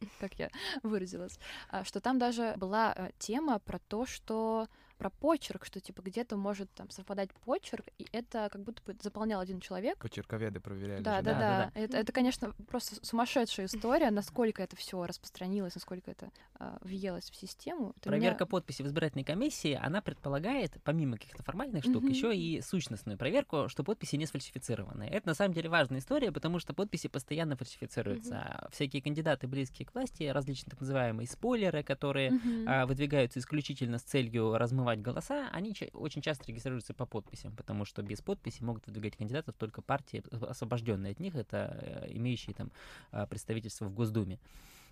как 0.21 0.35
я 0.39 0.51
выразилась, 0.83 1.39
а, 1.69 1.85
что 1.85 2.01
там 2.01 2.19
даже 2.19 2.55
была 2.57 2.95
э, 2.97 3.11
тема 3.19 3.59
про 3.59 3.79
то, 3.79 4.07
что 4.07 4.69
про 5.03 5.11
почерк, 5.11 5.65
что 5.65 5.81
типа 5.81 6.01
где-то 6.01 6.37
может 6.37 6.71
там 6.75 6.89
совпадать 6.91 7.31
почерк, 7.45 7.87
и 7.99 8.07
это 8.13 8.49
как 8.53 8.63
будто 8.63 8.81
бы 8.85 8.97
заполнял 9.03 9.41
один 9.41 9.59
человек, 9.59 9.99
Почерковеды 9.99 10.61
проверяли. 10.61 11.03
да, 11.03 11.17
же, 11.19 11.23
да, 11.25 11.33
да, 11.33 11.39
да. 11.41 11.71
да, 11.75 11.81
Это, 11.81 11.97
это, 11.97 12.13
конечно, 12.13 12.53
просто 12.69 13.05
сумасшедшая 13.05 13.67
история, 13.67 14.13
насколько 14.13 14.63
это 14.63 14.77
все 14.77 15.05
распространилось, 15.05 15.75
насколько 15.75 16.09
это 16.09 16.31
а, 16.61 16.79
въелось 16.83 17.31
в 17.33 17.35
систему. 17.35 17.95
Это 17.97 18.11
меня- 18.11 18.21
Проверка 18.21 18.47
подписи 18.47 18.83
в 18.83 18.87
избирательной 18.87 19.25
комиссии, 19.25 19.73
она 19.83 20.03
предполагает, 20.03 20.77
помимо 20.85 21.17
каких-то 21.17 21.43
формальных 21.43 21.83
штук, 21.83 22.05
Мгм. 22.05 22.13
еще 22.13 22.37
и 22.37 22.61
сущностную 22.61 23.19
проверку, 23.19 23.69
что 23.69 23.83
подписи 23.83 24.15
не 24.15 24.27
сфальсифицированы. 24.27 25.03
Это 25.03 25.27
на 25.27 25.35
самом 25.35 25.53
деле 25.53 25.69
важная 25.69 25.99
история, 25.99 26.31
потому 26.31 26.61
что 26.61 26.75
подписи 26.75 27.09
постоянно 27.09 27.57
фальсифицируются. 27.57 28.39
А 28.39 28.69
Всякие 28.71 29.03
кандидаты, 29.03 29.49
близкие 29.49 29.85
к 29.85 29.95
власти, 29.95 30.23
различные 30.23 30.71
так 30.71 30.81
называемые 30.81 31.27
спойлеры, 31.27 31.83
которые 31.83 32.31
Мгм. 32.31 32.65
а, 32.69 32.87
выдвигаются 32.87 33.41
исключительно 33.41 33.99
с 33.99 34.03
целью 34.03 34.57
размывать 34.57 34.92
голоса, 35.01 35.49
они 35.53 35.75
ча- 35.75 35.87
очень 35.95 36.21
часто 36.21 36.45
регистрируются 36.49 36.93
по 36.93 37.07
подписям, 37.07 37.55
потому 37.57 37.85
что 37.85 38.03
без 38.03 38.21
подписи 38.21 38.63
могут 38.63 38.87
выдвигать 38.87 39.17
кандидатов 39.17 39.55
только 39.57 39.81
партии, 39.81 40.23
ос- 40.31 40.43
освобожденные 40.43 41.13
от 41.13 41.21
них, 41.21 41.35
это 41.37 41.79
э, 41.81 42.13
имеющие 42.13 42.55
там 42.55 42.71
а, 43.13 43.27
представительство 43.27 43.87
в 43.87 43.95
Госдуме. 43.95 44.39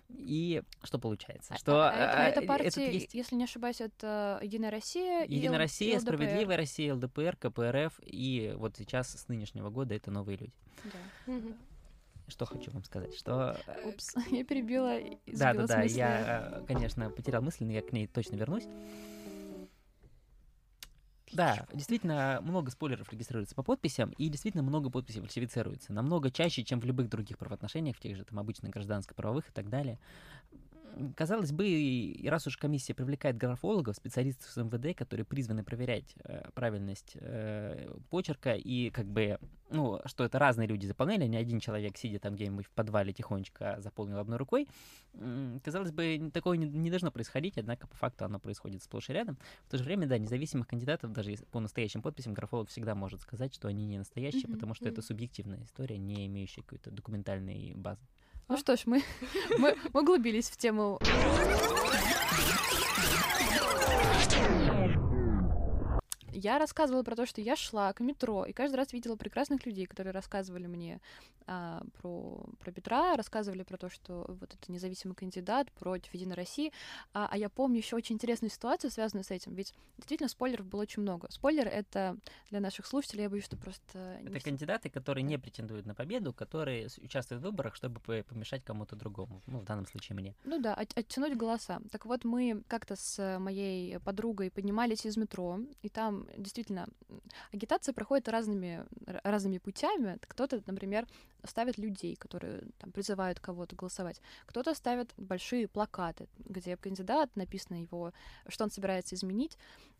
И 0.09 0.61
что 0.83 0.99
получается? 0.99 1.53
А- 1.53 1.57
Что 1.57 1.87
а 1.87 1.93
это, 1.93 2.11
а, 2.11 2.23
это 2.23 2.39
этот 2.39 2.47
партии, 2.47 2.93
есть 2.93 3.13
если 3.13 3.35
не 3.35 3.43
ошибаюсь, 3.45 3.79
это 3.81 4.39
Единая 4.41 4.71
Россия. 4.71 5.23
и 5.23 5.35
Единая 5.35 5.57
Л- 5.57 5.61
Россия, 5.63 5.93
и 5.93 5.97
ЛДПР. 5.99 6.13
Справедливая 6.15 6.57
Россия, 6.57 6.93
ЛДПР, 6.95 7.37
КПРФ, 7.37 7.99
и 8.05 8.53
вот 8.57 8.75
сейчас 8.77 9.09
с 9.11 9.27
нынешнего 9.27 9.69
года 9.69 9.93
это 9.95 10.11
новые 10.11 10.37
люди. 10.37 10.53
Да. 11.27 11.33
Что 12.27 12.45
хочу 12.45 12.71
вам 12.71 12.83
сказать, 12.85 13.13
что... 13.15 13.57
э, 13.67 13.89
Упс, 13.89 14.15
я 14.31 14.45
перебила. 14.45 14.97
и 14.97 15.17
Да, 15.35 15.53
да, 15.53 15.67
да, 15.67 15.81
я, 15.83 16.61
э, 16.61 16.65
конечно, 16.65 17.09
потерял 17.09 17.41
мысль, 17.41 17.65
но 17.65 17.73
я 17.73 17.81
к 17.81 17.91
ней 17.91 18.07
точно 18.07 18.35
вернусь. 18.35 18.63
Да, 21.31 21.65
действительно, 21.73 22.39
много 22.41 22.71
спойлеров 22.71 23.11
регистрируется 23.11 23.55
по 23.55 23.63
подписям, 23.63 24.11
и 24.17 24.27
действительно 24.27 24.63
много 24.63 24.89
подписей 24.89 25.21
фальсифицируется. 25.21 25.93
Намного 25.93 26.29
чаще, 26.29 26.63
чем 26.63 26.81
в 26.81 26.85
любых 26.85 27.09
других 27.09 27.37
правоотношениях, 27.37 27.95
в 27.95 27.99
тех 28.01 28.17
же 28.17 28.25
там 28.25 28.37
обычных 28.39 28.71
гражданско-правовых 28.71 29.49
и 29.49 29.51
так 29.53 29.69
далее. 29.69 29.97
Казалось 31.15 31.51
бы, 31.51 31.67
и 31.67 32.27
раз 32.27 32.47
уж 32.47 32.57
комиссия 32.57 32.93
привлекает 32.93 33.37
графологов, 33.37 33.95
специалистов 33.95 34.49
с 34.49 34.57
МВД, 34.57 34.97
которые 34.97 35.25
призваны 35.25 35.63
проверять 35.63 36.15
э, 36.23 36.49
правильность 36.53 37.15
э, 37.15 37.93
почерка 38.09 38.53
и 38.55 38.89
как 38.89 39.05
бы, 39.05 39.39
ну, 39.69 40.01
что 40.05 40.23
это 40.25 40.37
разные 40.39 40.67
люди 40.67 40.85
заполняли, 40.85 41.23
а 41.23 41.27
не 41.27 41.37
один 41.37 41.59
человек, 41.59 41.97
сидя 41.97 42.19
там 42.19 42.35
где-нибудь 42.35 42.65
в 42.65 42.71
подвале 42.71 43.13
тихонечко 43.13 43.77
заполнил 43.79 44.17
одной 44.19 44.37
рукой. 44.37 44.67
М, 45.13 45.61
Казалось 45.63 45.91
бы, 45.91 46.29
такое 46.33 46.57
не, 46.57 46.65
не 46.67 46.89
должно 46.89 47.11
происходить, 47.11 47.57
однако 47.57 47.87
по 47.87 47.95
факту 47.95 48.25
оно 48.25 48.39
происходит 48.39 48.83
сплошь 48.83 49.09
и 49.09 49.13
рядом. 49.13 49.37
В 49.67 49.71
то 49.71 49.77
же 49.77 49.83
время, 49.83 50.07
да, 50.07 50.17
независимых 50.17 50.67
кандидатов, 50.67 51.11
даже 51.13 51.35
по 51.51 51.59
настоящим 51.59 52.01
подписям, 52.01 52.33
графолог 52.33 52.69
всегда 52.69 52.95
может 52.95 53.21
сказать, 53.21 53.53
что 53.53 53.67
они 53.67 53.85
не 53.85 53.97
настоящие, 53.97 54.49
Мгм, 54.49 54.53
потому 54.53 54.73
что 54.73 54.89
это 54.89 55.01
мгм. 55.01 55.07
субъективная 55.07 55.63
история, 55.63 55.97
не 55.97 56.25
имеющая 56.27 56.61
какой-то 56.63 56.91
документальной 56.91 57.73
базы. 57.75 58.05
Ну 58.51 58.57
что 58.57 58.75
ж, 58.75 58.81
мы, 58.85 59.01
мы 59.57 59.77
углубились 59.93 60.49
в 60.49 60.57
тему. 60.57 60.99
Я 66.41 66.57
рассказывала 66.57 67.03
про 67.03 67.15
то, 67.15 67.27
что 67.27 67.39
я 67.39 67.55
шла 67.55 67.93
к 67.93 67.99
метро, 67.99 68.45
и 68.45 68.51
каждый 68.51 68.75
раз 68.77 68.93
видела 68.93 69.15
прекрасных 69.15 69.63
людей, 69.67 69.85
которые 69.85 70.11
рассказывали 70.11 70.65
мне 70.65 70.99
а, 71.45 71.83
про, 72.01 72.43
про 72.59 72.71
Петра, 72.71 73.15
рассказывали 73.15 73.61
про 73.61 73.77
то, 73.77 73.89
что 73.89 74.25
вот 74.27 74.51
это 74.53 74.71
независимый 74.71 75.15
кандидат 75.15 75.71
против 75.73 76.11
Единой 76.15 76.35
России. 76.35 76.71
А, 77.13 77.27
а 77.29 77.37
я 77.37 77.47
помню 77.49 77.77
еще 77.77 77.95
очень 77.95 78.15
интересную 78.15 78.49
ситуацию, 78.49 78.89
связанную 78.89 79.23
с 79.23 79.29
этим. 79.29 79.53
Ведь 79.53 79.75
действительно 79.97 80.29
спойлеров 80.29 80.65
было 80.65 80.81
очень 80.81 81.03
много. 81.03 81.27
Спойлер— 81.29 81.67
это 81.71 82.17
для 82.49 82.59
наших 82.59 82.87
слушателей, 82.87 83.23
я 83.23 83.29
боюсь, 83.29 83.45
что 83.45 83.55
просто... 83.57 84.17
не 84.21 84.29
Это 84.29 84.39
все- 84.39 84.49
кандидаты, 84.49 84.89
которые 84.89 85.23
не 85.23 85.37
претендуют 85.37 85.85
на 85.85 85.93
победу, 85.93 86.33
которые 86.33 86.87
участвуют 87.03 87.43
в 87.43 87.45
выборах, 87.45 87.75
чтобы 87.75 87.99
по- 87.99 88.23
помешать 88.23 88.63
кому-то 88.63 88.95
другому. 88.95 89.43
Ну, 89.45 89.59
в 89.59 89.65
данном 89.65 89.85
случае 89.85 90.15
мне. 90.15 90.35
Ну 90.43 90.59
да, 90.59 90.73
от- 90.73 90.97
оттянуть 90.97 91.37
голоса. 91.37 91.81
Так 91.91 92.07
вот, 92.07 92.23
мы 92.23 92.63
как-то 92.67 92.95
с 92.95 93.37
моей 93.39 93.99
подругой 93.99 94.49
поднимались 94.49 95.05
из 95.05 95.17
метро, 95.17 95.59
и 95.83 95.89
там 95.89 96.25
действительно 96.37 96.87
агитация 97.51 97.93
проходит 97.93 98.29
разными, 98.29 98.85
разными 99.05 99.57
путями. 99.57 100.17
Кто-то, 100.21 100.61
например, 100.65 101.07
ставит 101.43 101.77
людей, 101.77 102.15
которые 102.15 102.63
там, 102.77 102.91
призывают 102.91 103.39
кого-то 103.39 103.75
голосовать. 103.75 104.21
Кто-то 104.45 104.73
ставит 104.73 105.13
большие 105.17 105.67
плакаты, 105.67 106.27
где 106.37 106.77
кандидат, 106.77 107.35
написано 107.35 107.81
его, 107.81 108.13
что 108.47 108.63
он 108.63 108.71
собирается 108.71 109.15
изменить. 109.15 109.57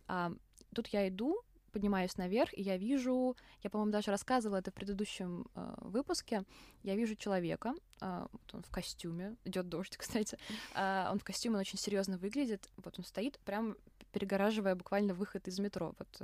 А, 0.07 0.31
тут 0.73 0.87
я 0.87 1.07
иду, 1.07 1.41
поднимаюсь 1.71 2.17
наверх, 2.17 2.53
и 2.57 2.61
я 2.61 2.77
вижу, 2.77 3.35
я, 3.63 3.69
по-моему, 3.69 3.91
даже 3.91 4.11
рассказывала 4.11 4.57
это 4.57 4.71
в 4.71 4.73
предыдущем 4.73 5.47
э, 5.55 5.73
выпуске, 5.77 6.43
я 6.83 6.95
вижу 6.95 7.15
человека, 7.15 7.73
вот 8.01 8.41
он 8.53 8.63
в 8.63 8.69
костюме, 8.71 9.35
идет 9.45 9.69
дождь, 9.69 9.95
кстати, 9.97 10.37
а, 10.73 11.09
он 11.11 11.19
в 11.19 11.23
костюме, 11.23 11.55
он 11.55 11.61
очень 11.61 11.77
серьезно 11.79 12.17
выглядит, 12.17 12.69
вот 12.77 12.97
он 12.97 13.05
стоит 13.05 13.39
прям 13.39 13.75
перегораживая 14.11 14.75
буквально 14.75 15.13
выход 15.13 15.47
из 15.47 15.57
метро, 15.59 15.95
вот 15.97 16.21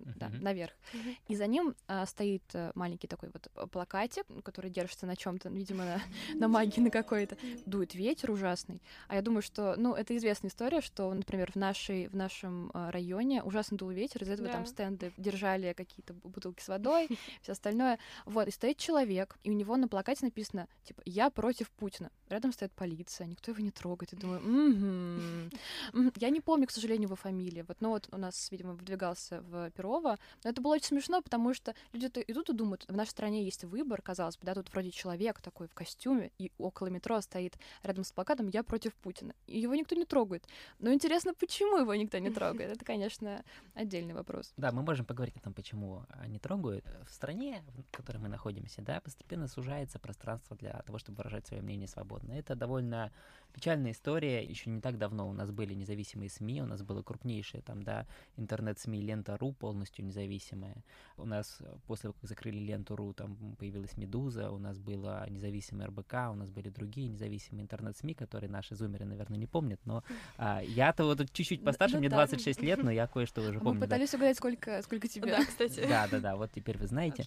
да, 0.00 0.28
Мгм. 0.28 0.42
наверх. 0.42 0.74
Мгм. 0.92 1.16
И 1.28 1.34
за 1.36 1.46
ним 1.46 1.74
а, 1.88 2.04
стоит 2.04 2.42
э, 2.52 2.72
маленький 2.74 3.06
такой 3.06 3.30
вот 3.32 3.70
плакатик, 3.70 4.26
который 4.44 4.70
держится 4.70 5.06
на 5.06 5.16
чем-то, 5.16 5.48
видимо, 5.48 5.84
на, 5.86 6.02
на 6.38 6.48
магии 6.48 6.80
на 6.80 6.90
какой-то. 6.90 7.38
Дует 7.64 7.94
ветер 7.94 8.30
ужасный. 8.30 8.82
А 9.08 9.14
я 9.14 9.22
думаю, 9.22 9.40
что, 9.40 9.76
ну, 9.78 9.94
это 9.94 10.14
известная 10.16 10.50
история, 10.50 10.82
что, 10.82 11.12
например, 11.14 11.50
в 11.52 11.56
нашей, 11.56 12.08
в 12.08 12.14
нашем 12.14 12.70
а, 12.74 12.90
районе 12.90 13.42
ужасно 13.42 13.78
дул 13.78 13.88
ветер, 13.90 14.22
из-за 14.24 14.34
этого 14.34 14.50
там 14.50 14.64
Да. 14.64 14.68
стенды 14.68 15.12
держали 15.16 15.72
какие-то 15.72 16.12
бу- 16.12 16.28
бутылки 16.28 16.60
с 16.62 16.68
водой, 16.68 17.08
все 17.40 17.52
остальное. 17.52 17.98
Вот, 18.26 18.46
и 18.46 18.50
стоит 18.50 18.76
человек, 18.76 19.38
и 19.42 19.50
у 19.50 19.54
него 19.54 19.78
на 19.78 19.88
плакате 19.88 20.26
написано, 20.26 20.68
типа, 20.84 21.00
«Я 21.12 21.30
против 21.30 21.70
Путина». 21.70 22.10
Рядом 22.30 22.52
стоит 22.52 22.72
полиция, 22.72 23.26
никто 23.26 23.50
его 23.50 23.60
не 23.60 23.70
трогает. 23.70 24.14
И 24.14 24.16
думаю, 24.16 24.40
«Мгм, 24.40 25.50
мгм». 25.92 26.12
Я 26.16 26.30
не 26.30 26.40
помню, 26.40 26.66
к 26.66 26.70
сожалению, 26.70 27.08
его 27.08 27.16
фамилии. 27.16 27.62
Вот, 27.68 27.80
но 27.80 27.90
вот 27.90 28.08
у 28.10 28.16
нас, 28.16 28.50
видимо, 28.50 28.72
выдвигался 28.72 29.42
в 29.42 29.70
Перово. 29.72 30.18
Но 30.42 30.50
это 30.50 30.62
было 30.62 30.74
очень 30.74 30.86
смешно, 30.86 31.20
потому 31.20 31.52
что 31.52 31.74
люди-то 31.92 32.20
идут 32.22 32.48
и 32.48 32.54
думают, 32.54 32.86
в 32.88 32.96
нашей 32.96 33.10
стране 33.10 33.44
есть 33.44 33.64
выбор, 33.64 34.00
казалось 34.00 34.38
бы, 34.38 34.46
да, 34.46 34.54
тут 34.54 34.72
вроде 34.72 34.90
человек 34.90 35.42
такой 35.42 35.68
в 35.68 35.74
костюме, 35.74 36.30
и 36.38 36.50
около 36.56 36.86
метро 36.86 37.20
стоит 37.20 37.58
рядом 37.82 38.04
с 38.04 38.12
плакатом 38.12 38.48
«Я 38.48 38.62
против 38.62 38.94
Путина». 38.94 39.34
И 39.46 39.60
его 39.60 39.74
никто 39.74 39.94
не 39.94 40.06
трогает. 40.06 40.46
Но 40.78 40.90
интересно, 40.92 41.34
почему 41.34 41.78
его 41.78 41.94
никто 41.94 42.16
не 42.16 42.30
трогает? 42.30 42.72
Это, 42.72 42.84
конечно, 42.84 43.44
отдельный 43.74 44.14
вопрос. 44.14 44.54
Да, 44.56 44.72
мы 44.72 44.82
можем 44.82 45.04
поговорить 45.04 45.36
о 45.36 45.40
том, 45.40 45.52
почему 45.52 46.06
они 46.08 46.38
трогают. 46.38 46.86
В 47.06 47.12
стране, 47.12 47.62
в 47.92 47.94
которой 47.94 48.16
мы 48.18 48.28
находимся, 48.28 48.80
да, 48.80 49.02
постепенно 49.02 49.48
сужается 49.48 49.98
пространство 49.98 50.56
для 50.56 50.80
того, 50.82 50.98
чтобы 51.02 51.18
выражать 51.18 51.46
свое 51.46 51.62
мнение 51.62 51.88
свободно. 51.88 52.32
Это 52.32 52.54
довольно 52.54 53.10
печальная 53.52 53.92
история. 53.92 54.42
Еще 54.42 54.70
не 54.70 54.80
так 54.80 54.98
давно 54.98 55.28
у 55.28 55.32
нас 55.32 55.50
были 55.50 55.74
независимые 55.74 56.30
СМИ, 56.30 56.62
у 56.62 56.66
нас 56.66 56.82
было 56.82 57.02
крупнейшее 57.02 57.62
там, 57.62 57.82
да, 57.82 58.06
интернет-СМИ 58.36 59.00
Лента.ру 59.00 59.52
полностью 59.52 60.04
независимая. 60.04 60.76
У 61.16 61.24
нас 61.24 61.58
после 61.86 62.02
того, 62.02 62.14
как 62.20 62.28
закрыли 62.28 62.58
Ленту.ру, 62.58 63.12
там 63.12 63.36
появилась 63.58 63.96
Медуза, 63.96 64.50
у 64.50 64.58
нас 64.58 64.78
было 64.78 65.26
независимый 65.28 65.86
РБК, 65.86 66.14
у 66.30 66.34
нас 66.34 66.50
были 66.50 66.68
другие 66.70 67.08
независимые 67.08 67.64
интернет-СМИ, 67.64 68.14
которые 68.14 68.50
наши 68.50 68.74
зумеры, 68.74 69.04
наверное, 69.04 69.38
не 69.38 69.46
помнят, 69.46 69.80
но 69.84 70.02
а, 70.38 70.60
я-то 70.62 71.04
вот 71.04 71.30
чуть-чуть 71.32 71.64
постарше, 71.64 71.98
мне 71.98 72.08
26 72.08 72.62
лет, 72.62 72.82
но 72.82 72.90
я 72.90 73.06
кое-что 73.06 73.42
уже 73.42 73.58
помню. 73.58 73.74
Мы 73.74 73.86
пытались 73.86 74.14
угадать, 74.14 74.36
сколько, 74.36 74.82
сколько 74.82 75.08
тебе. 75.08 75.30
Да, 75.30 75.44
кстати. 75.44 75.86
Да, 75.86 76.08
да, 76.10 76.20
да, 76.20 76.36
вот 76.36 76.50
теперь 76.52 76.78
вы 76.78 76.86
знаете. 76.86 77.26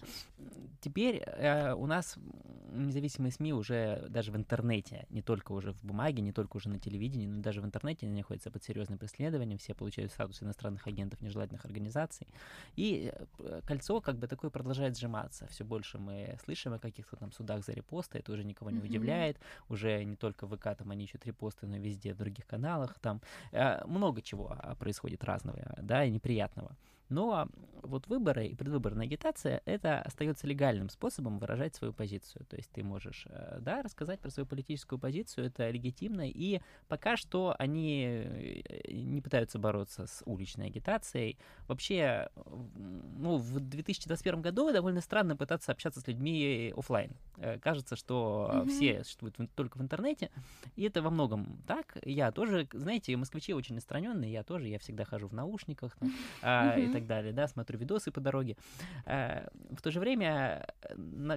Теперь 0.80 1.16
э, 1.16 1.74
у 1.74 1.86
нас 1.86 2.16
независимые 2.72 3.32
СМИ 3.32 3.52
уже 3.52 3.65
даже 3.74 4.32
в 4.32 4.36
интернете, 4.36 5.06
не 5.10 5.22
только 5.22 5.52
уже 5.52 5.72
в 5.72 5.84
бумаге, 5.84 6.22
не 6.22 6.32
только 6.32 6.56
уже 6.56 6.68
на 6.68 6.78
телевидении, 6.78 7.26
но 7.26 7.42
даже 7.42 7.60
в 7.60 7.64
интернете 7.64 8.06
они 8.06 8.16
находятся 8.16 8.50
под 8.50 8.62
серьезным 8.64 8.98
преследованием, 8.98 9.58
все 9.58 9.74
получают 9.74 10.12
статус 10.12 10.42
иностранных 10.42 10.86
агентов 10.86 11.20
нежелательных 11.20 11.64
организаций. 11.64 12.26
И 12.76 13.12
э, 13.38 13.60
кольцо 13.64 14.00
как 14.00 14.18
бы 14.18 14.26
такое 14.26 14.50
продолжает 14.50 14.96
сжиматься. 14.96 15.46
Все 15.48 15.64
больше 15.64 15.98
мы 15.98 16.38
слышим 16.44 16.72
о 16.72 16.78
каких-то 16.78 17.16
там 17.16 17.32
судах 17.32 17.64
за 17.64 17.72
репосты, 17.72 18.18
это 18.18 18.32
уже 18.32 18.44
никого 18.44 18.70
не 18.70 18.80
удивляет. 18.80 19.38
Уже 19.68 20.04
не 20.04 20.16
только 20.16 20.46
в 20.46 20.56
ВК 20.56 20.76
там 20.76 20.90
они 20.90 21.04
ищут 21.04 21.26
репосты, 21.26 21.66
но 21.66 21.76
и 21.76 21.80
везде 21.80 22.14
в 22.14 22.18
других 22.18 22.46
каналах. 22.46 22.98
Там 23.00 23.20
э, 23.52 23.84
много 23.86 24.22
чего 24.22 24.56
а, 24.58 24.74
происходит 24.74 25.24
разного, 25.24 25.74
да, 25.80 26.04
и 26.04 26.10
неприятного. 26.10 26.76
Но 27.08 27.48
вот 27.82 28.08
выборы 28.08 28.46
и 28.48 28.54
предвыборная 28.54 29.06
агитация— 29.06 29.62
это 29.64 30.00
остается 30.00 30.46
легальным 30.46 30.88
способом 30.88 31.38
выражать 31.38 31.74
свою 31.74 31.92
позицию. 31.92 32.44
То 32.46 32.56
есть 32.56 32.70
ты 32.72 32.82
можешь, 32.82 33.26
э, 33.28 33.58
да, 33.60 33.82
рассказать 33.82 34.18
про 34.20 34.30
свою 34.30 34.46
политическую 34.46 34.98
позицию, 34.98 35.46
это 35.46 35.70
легитимно, 35.70 36.28
и 36.28 36.60
пока 36.88 37.16
что 37.16 37.54
они 37.58 38.04
э, 38.04 38.92
не 38.92 39.20
пытаются 39.20 39.58
бороться 39.58 40.06
с 40.06 40.22
уличной 40.26 40.66
агитацией. 40.66 41.38
Вообще, 41.68 42.28
ну, 42.44 43.36
в 43.36 43.60
2021 43.60 44.42
году 44.42 44.72
довольно 44.72 45.00
странно 45.00 45.36
пытаться 45.36 45.70
общаться 45.70 46.00
с 46.00 46.06
людьми 46.08 46.72
офлайн. 46.76 47.12
Э, 47.36 47.58
кажется, 47.60 47.94
что 47.94 48.50
mm-hmm. 48.52 48.68
все 48.68 49.04
существуют 49.04 49.36
только 49.54 49.78
в 49.78 49.82
интернете, 49.82 50.30
и 50.74 50.82
это 50.82 51.02
во 51.02 51.10
многом 51.10 51.62
так. 51.68 51.96
Я 52.04 52.32
тоже, 52.32 52.68
знаете, 52.72 53.16
москвичи 53.16 53.54
очень 53.54 53.78
отстраненные, 53.78 54.32
я 54.32 54.42
тоже, 54.42 54.66
я 54.66 54.80
всегда 54.80 55.04
хожу 55.04 55.28
в 55.28 55.32
наушниках 55.32 55.96
там, 55.96 56.12
mm-hmm 56.42 56.95
так 57.00 57.06
далее, 57.06 57.32
да, 57.32 57.48
смотрю 57.48 57.78
видосы 57.78 58.10
по 58.10 58.20
дороге. 58.20 58.56
Э, 59.04 59.48
в 59.70 59.82
то 59.82 59.90
же 59.90 60.00
время, 60.00 60.66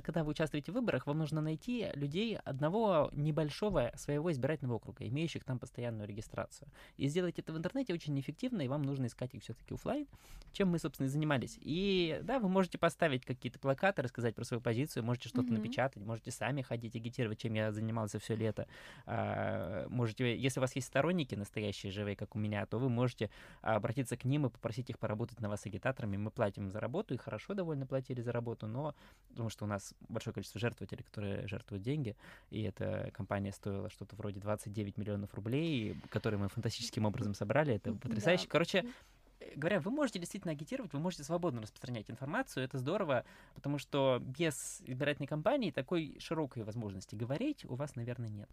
когда 0.03 0.23
вы 0.23 0.31
участвуете 0.31 0.71
в 0.71 0.75
выборах, 0.75 1.07
вам 1.07 1.17
нужно 1.17 1.41
найти 1.41 1.87
людей 1.93 2.37
одного 2.37 3.09
небольшого 3.13 3.91
своего 3.95 4.31
избирательного 4.31 4.77
округа, 4.77 5.07
имеющих 5.07 5.43
там 5.43 5.59
постоянную 5.59 6.07
регистрацию. 6.07 6.67
И 6.97 7.07
сделать 7.07 7.39
это 7.39 7.53
в 7.53 7.57
интернете 7.57 7.93
очень 7.93 8.13
неэффективно, 8.13 8.61
и 8.61 8.67
вам 8.67 8.83
нужно 8.83 9.07
искать 9.07 9.33
их 9.33 9.43
все-таки 9.43 9.73
офлайн, 9.73 10.07
чем 10.51 10.69
мы, 10.69 10.79
собственно, 10.79 11.07
и 11.07 11.09
занимались. 11.09 11.57
И 11.61 12.19
да, 12.23 12.39
вы 12.39 12.49
можете 12.49 12.77
поставить 12.77 13.25
какие-то 13.25 13.59
плакаты, 13.59 14.01
рассказать 14.01 14.35
про 14.35 14.43
свою 14.43 14.61
позицию, 14.61 15.03
можете 15.03 15.29
что-то 15.29 15.49
mm-hmm. 15.49 15.57
напечатать, 15.57 16.03
можете 16.03 16.31
сами 16.31 16.61
ходить 16.61 16.95
агитировать, 16.95 17.39
чем 17.39 17.53
я 17.53 17.71
занимался 17.71 18.19
все 18.19 18.35
лето. 18.35 18.67
А, 19.05 19.87
можете, 19.89 20.37
если 20.37 20.59
у 20.59 20.61
вас 20.61 20.75
есть 20.75 20.87
сторонники 20.87 21.35
настоящие, 21.35 21.91
живые, 21.91 22.15
как 22.15 22.35
у 22.35 22.39
меня, 22.39 22.65
то 22.65 22.79
вы 22.79 22.89
можете 22.89 23.29
обратиться 23.61 24.17
к 24.17 24.25
ним 24.25 24.45
и 24.45 24.49
попросить 24.49 24.89
их 24.89 24.99
поработать 24.99 25.39
на 25.39 25.48
вас 25.49 25.65
агитаторами, 25.65 26.17
мы 26.17 26.31
платим 26.31 26.69
за 26.69 26.79
работу, 26.79 27.13
и 27.13 27.17
хорошо 27.17 27.53
довольно 27.53 27.85
платили 27.85 28.21
за 28.21 28.31
работу, 28.31 28.67
но 28.67 28.95
потому 29.29 29.49
что 29.49 29.65
у 29.65 29.67
нас 29.67 29.93
большое 30.07 30.33
количество 30.33 30.59
жертвователей, 30.59 31.03
которые 31.03 31.47
жертвуют 31.47 31.83
деньги, 31.83 32.15
и 32.49 32.63
эта 32.63 33.11
компания 33.13 33.51
стоила 33.51 33.89
что-то 33.89 34.15
вроде 34.15 34.39
29 34.39 34.97
миллионов 34.97 35.33
рублей, 35.33 35.95
которые 36.09 36.39
мы 36.39 36.49
фантастическим 36.49 37.05
образом 37.05 37.33
собрали, 37.33 37.75
это 37.75 37.93
потрясающе. 37.93 38.45
Да. 38.45 38.51
Короче, 38.51 38.85
говоря, 39.55 39.79
вы 39.79 39.91
можете 39.91 40.19
действительно 40.19 40.51
агитировать, 40.51 40.93
вы 40.93 40.99
можете 40.99 41.23
свободно 41.23 41.61
распространять 41.61 42.09
информацию, 42.09 42.63
это 42.63 42.77
здорово, 42.77 43.25
потому 43.55 43.77
что 43.77 44.19
без 44.21 44.81
избирательной 44.85 45.27
кампании 45.27 45.71
такой 45.71 46.17
широкой 46.19 46.63
возможности 46.63 47.15
говорить 47.15 47.65
у 47.65 47.75
вас, 47.75 47.95
наверное, 47.95 48.29
нет. 48.29 48.49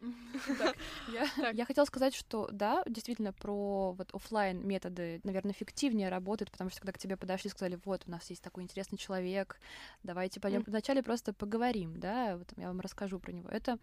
Я 1.52 1.64
хотела 1.64 1.84
сказать, 1.84 2.14
что 2.14 2.48
да, 2.52 2.82
действительно, 2.86 3.32
про 3.32 3.92
вот 3.92 4.10
офлайн 4.14 4.66
методы, 4.66 5.20
наверное, 5.24 5.52
эффективнее 5.52 6.08
работают, 6.08 6.50
потому 6.50 6.70
что 6.70 6.80
когда 6.80 6.92
к 6.92 6.98
тебе 6.98 7.16
подошли 7.16 7.48
и 7.48 7.50
сказали, 7.50 7.78
вот, 7.84 8.02
у 8.06 8.10
нас 8.10 8.28
есть 8.30 8.42
такой 8.42 8.62
интересный 8.62 8.98
человек, 8.98 9.58
давайте 10.02 10.40
пойдем 10.40 10.62
вначале 10.66 11.02
просто 11.02 11.32
поговорим, 11.32 11.98
да, 11.98 12.36
вот 12.36 12.48
я 12.56 12.68
вам 12.68 12.80
расскажу 12.80 13.18
про 13.18 13.32
него. 13.32 13.48
Это 13.48 13.78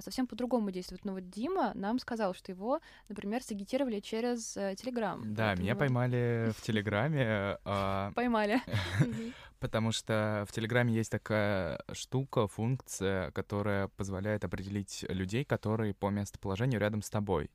совсем 0.00 0.26
по-другому 0.26 0.70
действует. 0.70 1.04
Но 1.04 1.12
вот 1.12 1.28
Дима 1.28 1.72
нам 1.74 1.98
сказал, 1.98 2.34
что 2.34 2.52
его, 2.52 2.80
например, 3.08 3.42
сагитировали 3.42 4.00
через 4.00 4.56
э, 4.56 4.74
Телеграм. 4.76 5.34
Да, 5.34 5.54
меня 5.54 5.74
поймали 5.74 6.52
в 6.56 6.62
Телеграме. 6.62 7.58
А, 7.64 8.12
поймали. 8.14 8.60
Потому 9.60 9.92
что 9.92 10.44
в 10.48 10.52
Телеграме 10.52 10.92
есть 10.92 11.10
такая 11.10 11.80
штука, 11.92 12.48
функция, 12.48 13.30
которая 13.30 13.88
позволяет 13.88 14.44
определить 14.44 15.04
людей, 15.08 15.44
которые 15.44 15.94
по 15.94 16.10
местоположению 16.10 16.80
рядом 16.80 17.00
с 17.00 17.10
тобой. 17.10 17.48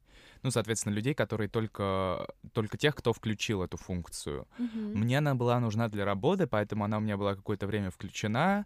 Ну, 0.44 0.52
соответственно, 0.52 0.94
людей, 0.94 1.14
которые 1.14 1.50
только, 1.50 2.28
только 2.54 2.78
тех, 2.78 2.96
кто 2.96 3.14
включил 3.14 3.64
эту 3.64 3.78
функцию. 3.78 4.48
Mm-hmm. 4.60 4.96
Мне 4.96 5.18
она 5.18 5.36
была 5.36 5.60
нужна 5.60 5.90
для 5.90 6.06
работы, 6.06 6.48
поэтому 6.48 6.84
она 6.86 6.98
у 6.98 7.02
меня 7.02 7.18
была 7.18 7.36
какое-то 7.36 7.68
время 7.68 7.92
включена. 7.92 8.66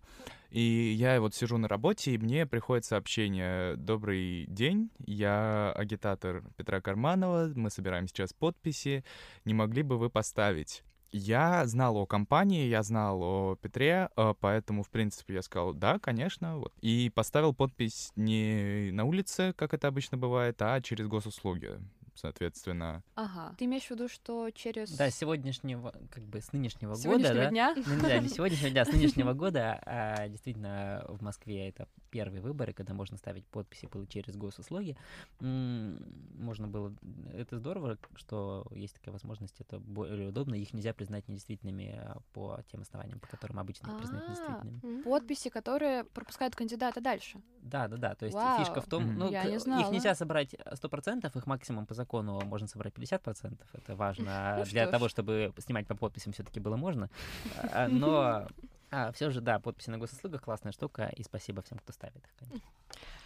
И 0.50 0.94
я 0.98 1.22
вот 1.22 1.34
сижу 1.34 1.58
на 1.58 1.68
работе, 1.70 2.12
и 2.12 2.18
мне 2.18 2.46
приходит 2.46 2.84
сообщение 2.84 3.78
«Добрый 3.78 4.46
день, 4.48 4.90
я 5.06 5.72
агитатор 5.72 6.44
Петра 6.58 6.82
Карманова, 6.82 7.52
мы 7.56 7.70
собираем 7.70 8.08
сейчас 8.08 8.34
подписи, 8.34 9.06
не 9.46 9.54
могли 9.54 9.82
бы 9.82 9.98
вы 9.98 10.10
поставить?» 10.10 10.84
Я 11.12 11.66
знал 11.68 11.98
о 11.98 12.06
компании, 12.06 12.68
я 12.68 12.84
знал 12.84 13.22
о 13.22 13.56
Петре, 13.56 14.10
э, 14.16 14.34
поэтому, 14.40 14.84
в 14.84 14.90
принципе, 14.90 15.36
я 15.36 15.42
сказал, 15.42 15.74
да, 15.74 16.00
конечно. 16.00 16.58
Вот. 16.58 16.74
И 16.82 17.12
поставил 17.14 17.54
подпись 17.54 18.12
не 18.16 18.92
на 18.94 19.04
улице, 19.04 19.54
как 19.58 19.74
это 19.74 19.88
обычно 19.88 20.18
бывает, 20.18 20.62
а 20.62 20.80
через 20.82 21.08
госуслуги 21.08 21.80
соответственно. 22.14 23.04
Ага. 23.16 23.56
Ты 23.58 23.66
имеешь 23.66 23.86
в 23.86 23.92
виду, 23.92 24.08
что 24.08 24.50
через... 24.52 24.92
Да, 24.92 25.10
с 25.10 25.16
сегодняшнего, 25.16 25.94
как 26.12 26.24
бы 26.24 26.42
с 26.42 26.52
нынешнего 26.52 26.94
с 26.94 27.06
года, 27.06 27.34
да? 27.34 27.50
дня? 27.50 27.74
Ну, 27.76 28.02
да, 28.02 28.20
не 28.20 28.30
сегодняшнего 28.30 28.70
дня, 28.70 28.86
с 28.86 28.92
нынешнего 28.92 29.34
года, 29.42 29.82
а, 29.86 30.28
действительно, 30.28 31.06
в 31.08 31.22
Москве 31.24 31.70
это 31.70 31.88
первые 32.12 32.42
выборы, 32.42 32.74
когда 32.74 32.94
можно 32.94 33.18
ставить 33.18 33.46
подписи 33.48 33.88
было 33.88 34.06
через 34.06 34.36
госуслуги. 34.36 34.96
Можно 35.40 36.68
было... 36.68 36.94
Это 37.34 37.58
здорово, 37.58 37.98
что 38.16 38.68
есть 38.72 38.94
такая 38.94 39.14
возможность, 39.14 39.60
это 39.60 39.80
более 39.80 40.30
удобно. 40.30 40.56
Их 40.56 40.74
нельзя 40.74 40.94
признать 40.94 41.28
недействительными 41.28 41.96
а, 41.98 42.20
по 42.34 42.60
тем 42.72 42.82
основаниям, 42.82 43.20
по 43.20 43.28
которым 43.28 43.60
обычно 43.60 43.92
их 43.92 43.98
признают 43.98 44.26
а, 44.26 44.32
недействительными. 44.32 45.02
Подписи, 45.04 45.50
которые 45.50 46.04
пропускают 46.04 46.56
кандидата 46.56 47.02
дальше. 47.02 47.42
Да, 47.62 47.88
да, 47.88 47.98
да. 47.98 48.16
То 48.16 48.26
есть 48.26 48.38
фишка 48.60 48.82
в 48.82 48.88
том, 48.88 49.16
ну, 49.18 49.30
их 49.30 49.92
нельзя 49.92 50.14
собрать 50.16 50.54
100%, 50.54 51.38
их 51.38 51.48
максимум 51.48 51.86
по 51.86 51.94
закону 51.94 52.42
можно 52.42 52.68
собрать 52.68 52.94
50%. 52.94 53.58
Это 53.74 53.96
важно 53.96 54.56
ну, 54.60 54.66
для 54.66 54.88
того, 54.88 55.08
чтобы 55.08 55.54
снимать 55.58 55.88
по 55.88 55.96
подписям 55.96 56.34
все-таки 56.34 56.60
было 56.60 56.76
можно. 56.76 57.10
А, 57.72 57.88
но 57.88 58.48
а, 58.92 59.12
все 59.14 59.30
же, 59.30 59.42
да, 59.42 59.60
подписи 59.60 59.90
на 59.90 59.98
госуслугах 59.98 60.44
классная 60.44 60.74
штука, 60.74 61.12
и 61.16 61.24
спасибо 61.24 61.62
всем, 61.62 61.78
кто 61.80 61.94
ставит 61.94 62.18
их. 62.18 62.62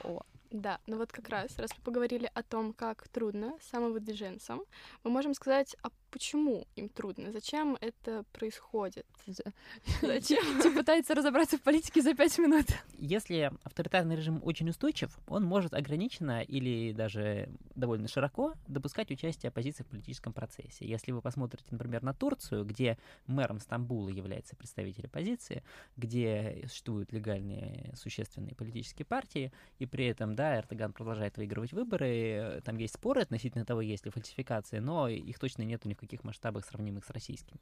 О, 0.04 0.22
да, 0.62 0.80
ну 0.88 0.98
вот 0.98 1.12
как 1.12 1.30
раз, 1.30 1.58
раз 1.58 1.72
мы 1.78 1.84
поговорили 1.84 2.30
о 2.34 2.44
том, 2.44 2.74
как 2.74 3.08
трудно 3.10 3.58
самовыдвиженцам, 3.62 4.62
мы 5.04 5.12
можем 5.12 5.34
сказать, 5.34 5.76
а 5.84 5.90
почему 6.12 6.66
им 6.78 6.88
трудно, 6.88 7.32
зачем 7.34 7.78
это 7.82 8.24
происходит? 8.32 9.06
Зачем? 10.02 10.62
Типа 10.62 10.78
пытается 10.78 11.14
разобраться 11.14 11.58
в 11.58 11.62
политике 11.62 12.02
за 12.02 12.14
пять 12.14 12.38
минут. 12.38 12.68
Если 12.98 13.52
авторитарный 13.64 14.16
режим 14.16 14.40
очень 14.44 14.70
устойчив, 14.70 15.18
он 15.28 15.44
может 15.44 15.74
ограниченно 15.74 16.42
или 16.42 16.94
даже 16.94 17.50
довольно 17.76 18.08
широко 18.08 18.54
допускать 18.68 19.12
участие 19.12 19.50
оппозиции 19.50 19.84
в 19.84 19.88
политическом 19.88 20.32
процессе. 20.32 20.86
Если 20.86 21.12
вы 21.12 21.22
посмотрите, 21.22 21.68
например, 21.72 22.04
на 22.04 22.14
Турцию, 22.14 22.64
где 22.64 22.98
мэром 23.28 23.60
Стамбула 23.60 24.10
является 24.10 24.56
представитель 24.56 25.08
оппозиции, 25.08 25.64
где 25.98 26.64
существуют 26.68 27.12
легальные 27.12 27.92
существенные 27.96 28.56
политические 28.56 29.06
партии, 29.06 29.52
и 29.80 29.86
при 29.86 30.06
этом, 30.06 30.36
да, 30.36 30.45
да, 30.46 30.60
Эрдоган 30.60 30.94
продолжает 30.94 31.38
выигрывать 31.38 31.74
выборы, 31.74 32.62
там 32.64 32.78
есть 32.78 32.94
споры 32.94 33.22
относительно 33.22 33.66
того, 33.66 33.82
есть 33.82 34.06
ли 34.06 34.12
фальсификации, 34.12 34.80
но 34.80 35.08
их 35.08 35.40
точно 35.40 35.64
нету 35.64 35.90
ни 35.90 35.94
в 35.94 35.98
каких 35.98 36.24
масштабах, 36.24 36.66
сравнимых 36.66 37.04
с 37.04 37.10
российскими. 37.10 37.60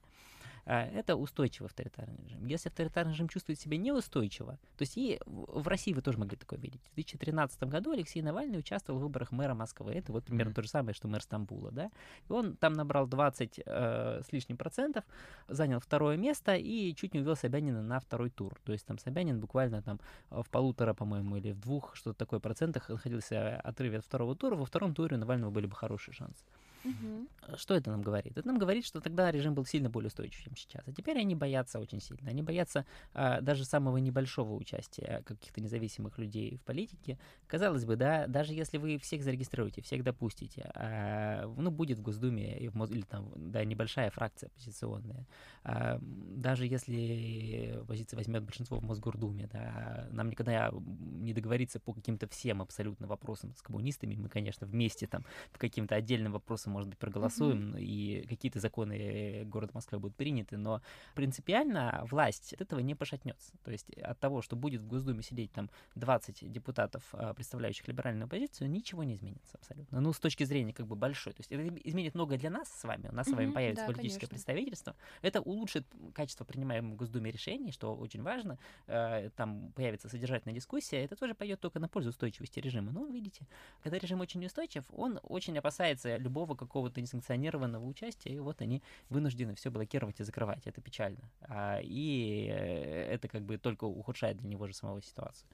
А, 0.65 0.85
это 0.85 1.15
устойчивый 1.15 1.67
авторитарный 1.67 2.17
режим. 2.23 2.45
Если 2.45 2.69
авторитарный 2.69 3.13
режим 3.13 3.27
чувствует 3.27 3.59
себя 3.59 3.77
неустойчиво, 3.77 4.53
то 4.77 4.81
есть 4.81 4.97
и 4.97 5.19
в 5.25 5.67
России 5.67 5.93
вы 5.93 6.01
тоже 6.01 6.17
могли 6.17 6.37
такое 6.37 6.57
видеть. 6.59 6.81
В 6.91 6.95
2013 6.95 7.63
году 7.63 7.91
Алексей 7.91 8.21
Навальный 8.21 8.59
участвовал 8.59 8.99
в 8.99 9.03
выборах 9.03 9.31
мэра 9.31 9.53
Москвы. 9.53 9.93
Это 9.93 10.13
вот 10.13 10.25
примерно 10.25 10.53
то 10.53 10.61
же 10.61 10.69
самое, 10.69 10.93
что 10.93 11.07
мэр 11.07 11.21
Стамбула, 11.21 11.71
да. 11.71 11.91
И 12.29 12.31
он 12.31 12.55
там 12.55 12.73
набрал 12.73 13.07
20 13.07 13.59
э, 13.65 14.21
с 14.25 14.31
лишним 14.31 14.55
процентов, 14.55 15.03
занял 15.49 15.79
второе 15.79 16.15
место 16.15 16.55
и 16.55 16.95
чуть 16.95 17.13
не 17.13 17.19
увел 17.19 17.35
Собянина 17.35 17.81
на 17.81 17.99
второй 17.99 18.29
тур. 18.29 18.57
То 18.63 18.71
есть 18.71 18.85
там 18.85 18.97
Собянин 18.97 19.39
буквально 19.39 19.81
там 19.81 19.99
в 20.29 20.49
полутора, 20.49 20.93
по-моему, 20.93 21.37
или 21.37 21.51
в 21.51 21.59
двух, 21.59 21.95
что-то 21.95 22.17
такое 22.17 22.39
процентах 22.63 22.89
находился 22.89 23.59
отрыве 23.59 23.97
от 23.97 24.05
второго 24.05 24.35
тура. 24.35 24.55
Во 24.55 24.65
втором 24.65 24.93
туре 24.93 25.17
у 25.17 25.19
Навального 25.19 25.51
были 25.51 25.65
бы 25.65 25.75
хорошие 25.75 26.13
шансы. 26.13 26.43
Угу. 26.83 27.57
Что 27.57 27.75
это 27.75 27.91
нам 27.91 28.01
говорит? 28.01 28.37
Это 28.37 28.47
нам 28.47 28.57
говорит, 28.57 28.85
что 28.85 28.99
тогда 28.99 29.31
режим 29.31 29.53
был 29.53 29.65
сильно 29.65 29.89
более 29.89 30.07
устойчив, 30.07 30.43
чем 30.43 30.55
сейчас. 30.55 30.83
А 30.85 30.91
теперь 30.91 31.17
они 31.17 31.35
боятся 31.35 31.79
очень 31.79 32.01
сильно. 32.01 32.29
Они 32.29 32.41
боятся 32.41 32.85
а, 33.13 33.41
даже 33.41 33.65
самого 33.65 33.97
небольшого 33.97 34.53
участия 34.53 35.23
каких-то 35.25 35.61
независимых 35.61 36.17
людей 36.17 36.57
в 36.57 36.63
политике. 36.63 37.17
Казалось 37.47 37.85
бы, 37.85 37.95
да, 37.95 38.27
даже 38.27 38.53
если 38.53 38.77
вы 38.77 38.97
всех 38.97 39.23
зарегистрируете, 39.23 39.81
всех 39.81 40.03
допустите, 40.03 40.71
а, 40.75 41.45
ну, 41.57 41.71
будет 41.71 41.99
в 41.99 42.01
Госдуме 42.01 42.57
или 42.59 43.01
там, 43.01 43.31
да, 43.35 43.63
небольшая 43.63 44.09
фракция 44.11 44.47
оппозиционная, 44.47 45.25
а, 45.63 45.99
даже 46.01 46.65
если 46.65 47.79
оппозиция 47.81 48.17
возьмет 48.17 48.43
большинство 48.43 48.77
в 48.77 48.83
Мосгордуме, 48.83 49.47
да, 49.51 50.07
нам 50.11 50.29
никогда 50.29 50.71
не 50.73 51.33
договориться 51.33 51.79
по 51.79 51.93
каким-то 51.93 52.27
всем 52.27 52.61
абсолютно 52.61 53.07
вопросам 53.07 53.53
с 53.55 53.61
коммунистами, 53.61 54.15
мы, 54.15 54.27
конечно, 54.27 54.67
вместе 54.67 55.07
там 55.07 55.23
по 55.51 55.59
каким-то 55.59 55.95
отдельным 55.95 56.33
вопросам 56.33 56.72
может 56.73 56.89
быть, 56.89 56.97
проголосуем, 56.97 57.75
mm-hmm. 57.75 57.81
и 57.81 58.25
какие-то 58.27 58.59
законы 58.59 59.43
города 59.45 59.71
Москвы 59.73 59.99
будут 59.99 60.17
приняты, 60.17 60.57
но 60.57 60.81
принципиально 61.15 62.05
власть 62.09 62.53
от 62.53 62.61
этого 62.61 62.79
не 62.79 62.95
пошатнется. 62.95 63.53
То 63.63 63.71
есть 63.71 63.89
от 63.97 64.19
того, 64.19 64.41
что 64.41 64.55
будет 64.55 64.81
в 64.81 64.87
Госдуме 64.87 65.21
сидеть 65.23 65.51
там 65.51 65.69
20 65.95 66.51
депутатов, 66.51 67.03
а, 67.13 67.33
представляющих 67.33 67.87
либеральную 67.87 68.25
оппозицию, 68.25 68.69
ничего 68.69 69.03
не 69.03 69.15
изменится 69.15 69.57
абсолютно. 69.57 70.01
Ну, 70.01 70.11
с 70.11 70.19
точки 70.19 70.43
зрения 70.43 70.73
как 70.73 70.87
бы 70.87 70.95
большой. 70.95 71.33
То 71.33 71.41
есть 71.41 71.51
это 71.51 71.67
изменит 71.87 72.15
многое 72.15 72.37
для 72.37 72.49
нас 72.49 72.69
с 72.69 72.83
вами. 72.83 73.07
У 73.09 73.15
нас 73.15 73.27
mm-hmm, 73.27 73.31
с 73.31 73.33
вами 73.33 73.51
появится 73.51 73.87
да, 73.87 73.93
политическое 73.93 74.27
конечно. 74.27 74.35
представительство. 74.35 74.95
Это 75.21 75.41
улучшит 75.41 75.85
качество 76.13 76.43
принимаемых 76.43 76.93
в 76.93 76.97
Госдуме 76.97 77.31
решений, 77.31 77.71
что 77.71 77.95
очень 77.95 78.23
важно. 78.23 78.57
Э, 78.87 79.29
там 79.35 79.71
появится 79.73 80.09
содержательная 80.09 80.55
дискуссия. 80.55 81.03
Это 81.03 81.15
тоже 81.15 81.35
пойдет 81.35 81.59
только 81.59 81.79
на 81.79 81.87
пользу 81.87 82.09
устойчивости 82.09 82.59
режима. 82.59 82.91
Но, 82.91 83.05
видите, 83.05 83.47
когда 83.83 83.99
режим 83.99 84.21
очень 84.21 84.39
неустойчив, 84.39 84.83
он 84.91 85.19
очень 85.23 85.57
опасается 85.57 86.17
любого 86.17 86.55
какого-то 86.65 87.01
несанкционированного 87.01 87.85
участия, 87.85 88.33
и 88.33 88.39
вот 88.39 88.61
они 88.61 88.81
вынуждены 89.09 89.55
все 89.55 89.71
блокировать 89.71 90.19
и 90.19 90.23
закрывать. 90.23 90.65
Это 90.65 90.81
печально. 90.81 91.31
А, 91.41 91.79
и 91.81 92.47
э, 92.49 93.13
это 93.13 93.27
как 93.27 93.43
бы 93.43 93.57
только 93.57 93.85
ухудшает 93.85 94.37
для 94.37 94.49
него 94.49 94.67
же 94.67 94.73
самого 94.73 95.01
ситуацию. 95.01 95.47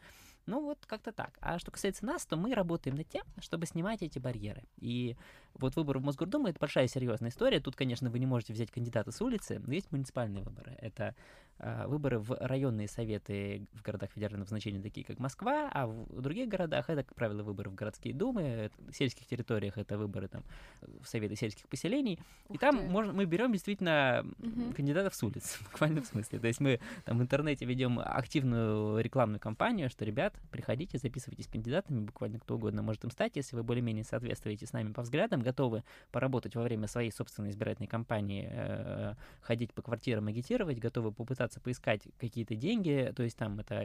Ну 0.49 0.61
вот 0.61 0.79
как-то 0.87 1.11
так. 1.11 1.37
А 1.41 1.59
что 1.59 1.69
касается 1.69 2.03
нас, 2.05 2.25
то 2.25 2.35
мы 2.35 2.55
работаем 2.55 2.95
над 2.95 3.07
тем, 3.07 3.23
чтобы 3.39 3.67
снимать 3.67 4.01
эти 4.01 4.17
барьеры. 4.17 4.63
И 4.79 5.15
вот 5.53 5.75
выборы 5.75 5.99
в 5.99 6.03
Мосгордуму— 6.03 6.47
это 6.49 6.59
большая 6.59 6.87
серьезная 6.87 7.29
история. 7.29 7.59
Тут, 7.59 7.75
конечно, 7.75 8.09
вы 8.09 8.17
не 8.17 8.25
можете 8.25 8.53
взять 8.53 8.71
кандидата 8.71 9.11
с 9.11 9.21
улицы, 9.21 9.61
но 9.63 9.73
есть 9.73 9.91
муниципальные 9.91 10.43
выборы. 10.43 10.75
Это 10.79 11.15
э, 11.59 11.85
выборы 11.85 12.17
в 12.17 12.35
районные 12.39 12.87
советы 12.87 13.67
в 13.73 13.83
городах 13.83 14.09
федерального 14.11 14.47
значения, 14.47 14.81
такие 14.81 15.05
как 15.05 15.19
Москва, 15.19 15.69
а 15.71 15.85
в 15.85 16.21
других 16.21 16.47
городах 16.47 16.89
это, 16.89 17.03
как 17.03 17.13
правило, 17.13 17.43
выборы 17.43 17.69
в 17.69 17.75
городские 17.75 18.15
думы, 18.15 18.71
в 18.77 18.93
сельских 18.95 19.27
территориях 19.27 19.77
это 19.77 19.99
выборы 19.99 20.29
там 20.29 20.43
в 20.81 21.05
советы 21.05 21.35
сельских 21.35 21.67
поселений. 21.67 22.19
Ух 22.47 22.55
и 22.55 22.57
там 22.57 22.89
можно, 22.89 23.13
мы 23.13 23.25
берем 23.25 23.51
действительно 23.51 24.25
угу. 24.39 24.73
кандидатов 24.75 25.13
с 25.13 25.21
улиц, 25.21 25.59
буквально 25.71 26.01
в 26.01 26.05
смысле. 26.05 26.39
То 26.39 26.47
есть 26.47 26.59
мы 26.59 26.79
там 27.05 27.19
в 27.19 27.21
интернете 27.21 27.65
ведем 27.65 27.99
активную 27.99 28.99
рекламную 29.03 29.39
кампанию, 29.39 29.89
что, 29.89 30.05
ребят, 30.05 30.38
приходите, 30.51 30.97
записывайтесь 30.97 31.47
кандидатами, 31.47 32.01
буквально 32.01 32.39
кто 32.39 32.55
угодно 32.55 32.81
может 32.81 33.03
им 33.03 33.11
стать, 33.11 33.35
если 33.35 33.55
вы 33.55 33.63
более-менее 33.63 34.03
соответствуете 34.03 34.65
с 34.65 34.73
нами 34.73 34.91
по 34.91 35.01
взглядам, 35.01 35.41
готовы 35.41 35.83
поработать 36.11 36.55
во 36.55 36.63
время 36.63 36.87
своей 36.87 37.11
собственной 37.11 37.51
избирательной 37.51 37.87
кампании, 37.87 38.49
э, 38.51 39.15
ходить 39.41 39.73
по 39.73 39.81
квартирам, 39.81 40.27
агитировать, 40.27 40.79
готовы 40.79 41.11
попытаться 41.11 41.59
поискать 41.59 42.07
какие-то 42.19 42.55
деньги, 42.55 43.13
то 43.15 43.23
есть 43.23 43.37
там 43.37 43.59
это 43.59 43.83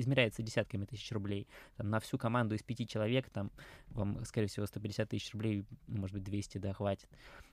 измеряется 0.00 0.42
десятками 0.42 0.84
тысяч 0.84 1.10
рублей, 1.12 1.46
там, 1.76 1.90
на 1.90 2.00
всю 2.00 2.18
команду 2.18 2.54
из 2.54 2.62
пяти 2.62 2.86
человек, 2.86 3.28
там 3.30 3.50
вам, 3.88 4.24
скорее 4.24 4.46
всего, 4.46 4.66
150 4.66 5.08
тысяч 5.08 5.32
рублей, 5.32 5.64
может 5.88 6.14
быть, 6.14 6.24
200, 6.24 6.58
да, 6.58 6.72
хватит. 6.72 7.08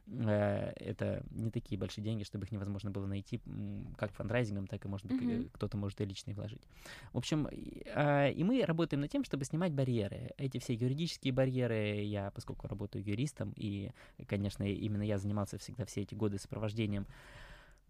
Э, 0.08 0.74
это 0.76 1.24
не 1.32 1.52
такие 1.52 1.80
большие 1.80 2.04
деньги, 2.04 2.24
чтобы 2.24 2.46
их 2.46 2.52
невозможно 2.52 2.92
было 2.92 3.06
найти 3.06 3.42
как 3.98 4.12
фандрайзингом, 4.14 4.68
так 4.68 4.84
и, 4.84 4.88
может 4.88 5.08
быть, 5.08 5.22
mm-hmm. 5.22 5.50
кто-то 5.54 5.78
может 5.78 6.02
и 6.02 6.06
лично 6.06 6.34
вложить. 6.34 6.64
В 7.14 7.18
общем, 7.18 7.48
э, 7.48 8.32
и 8.42 8.44
мы 8.44 8.66
работаем 8.66 9.02
над 9.02 9.12
тем, 9.12 9.24
чтобы 9.24 9.46
снимать 9.46 9.72
барьеры. 9.72 10.32
Эти 10.36 10.58
все 10.58 10.74
юридические 10.74 11.32
барьеры, 11.32 12.02
я, 12.02 12.32
поскольку 12.32 12.68
работаю 12.68 13.06
юристом, 13.06 13.54
и, 13.56 13.92
конечно, 14.26 14.64
именно 14.64 15.04
я 15.04 15.20
занимался 15.20 15.60
всегда 15.60 15.86
все 15.86 16.02
эти 16.02 16.16
годы 16.16 16.40
сопровождением 16.40 17.06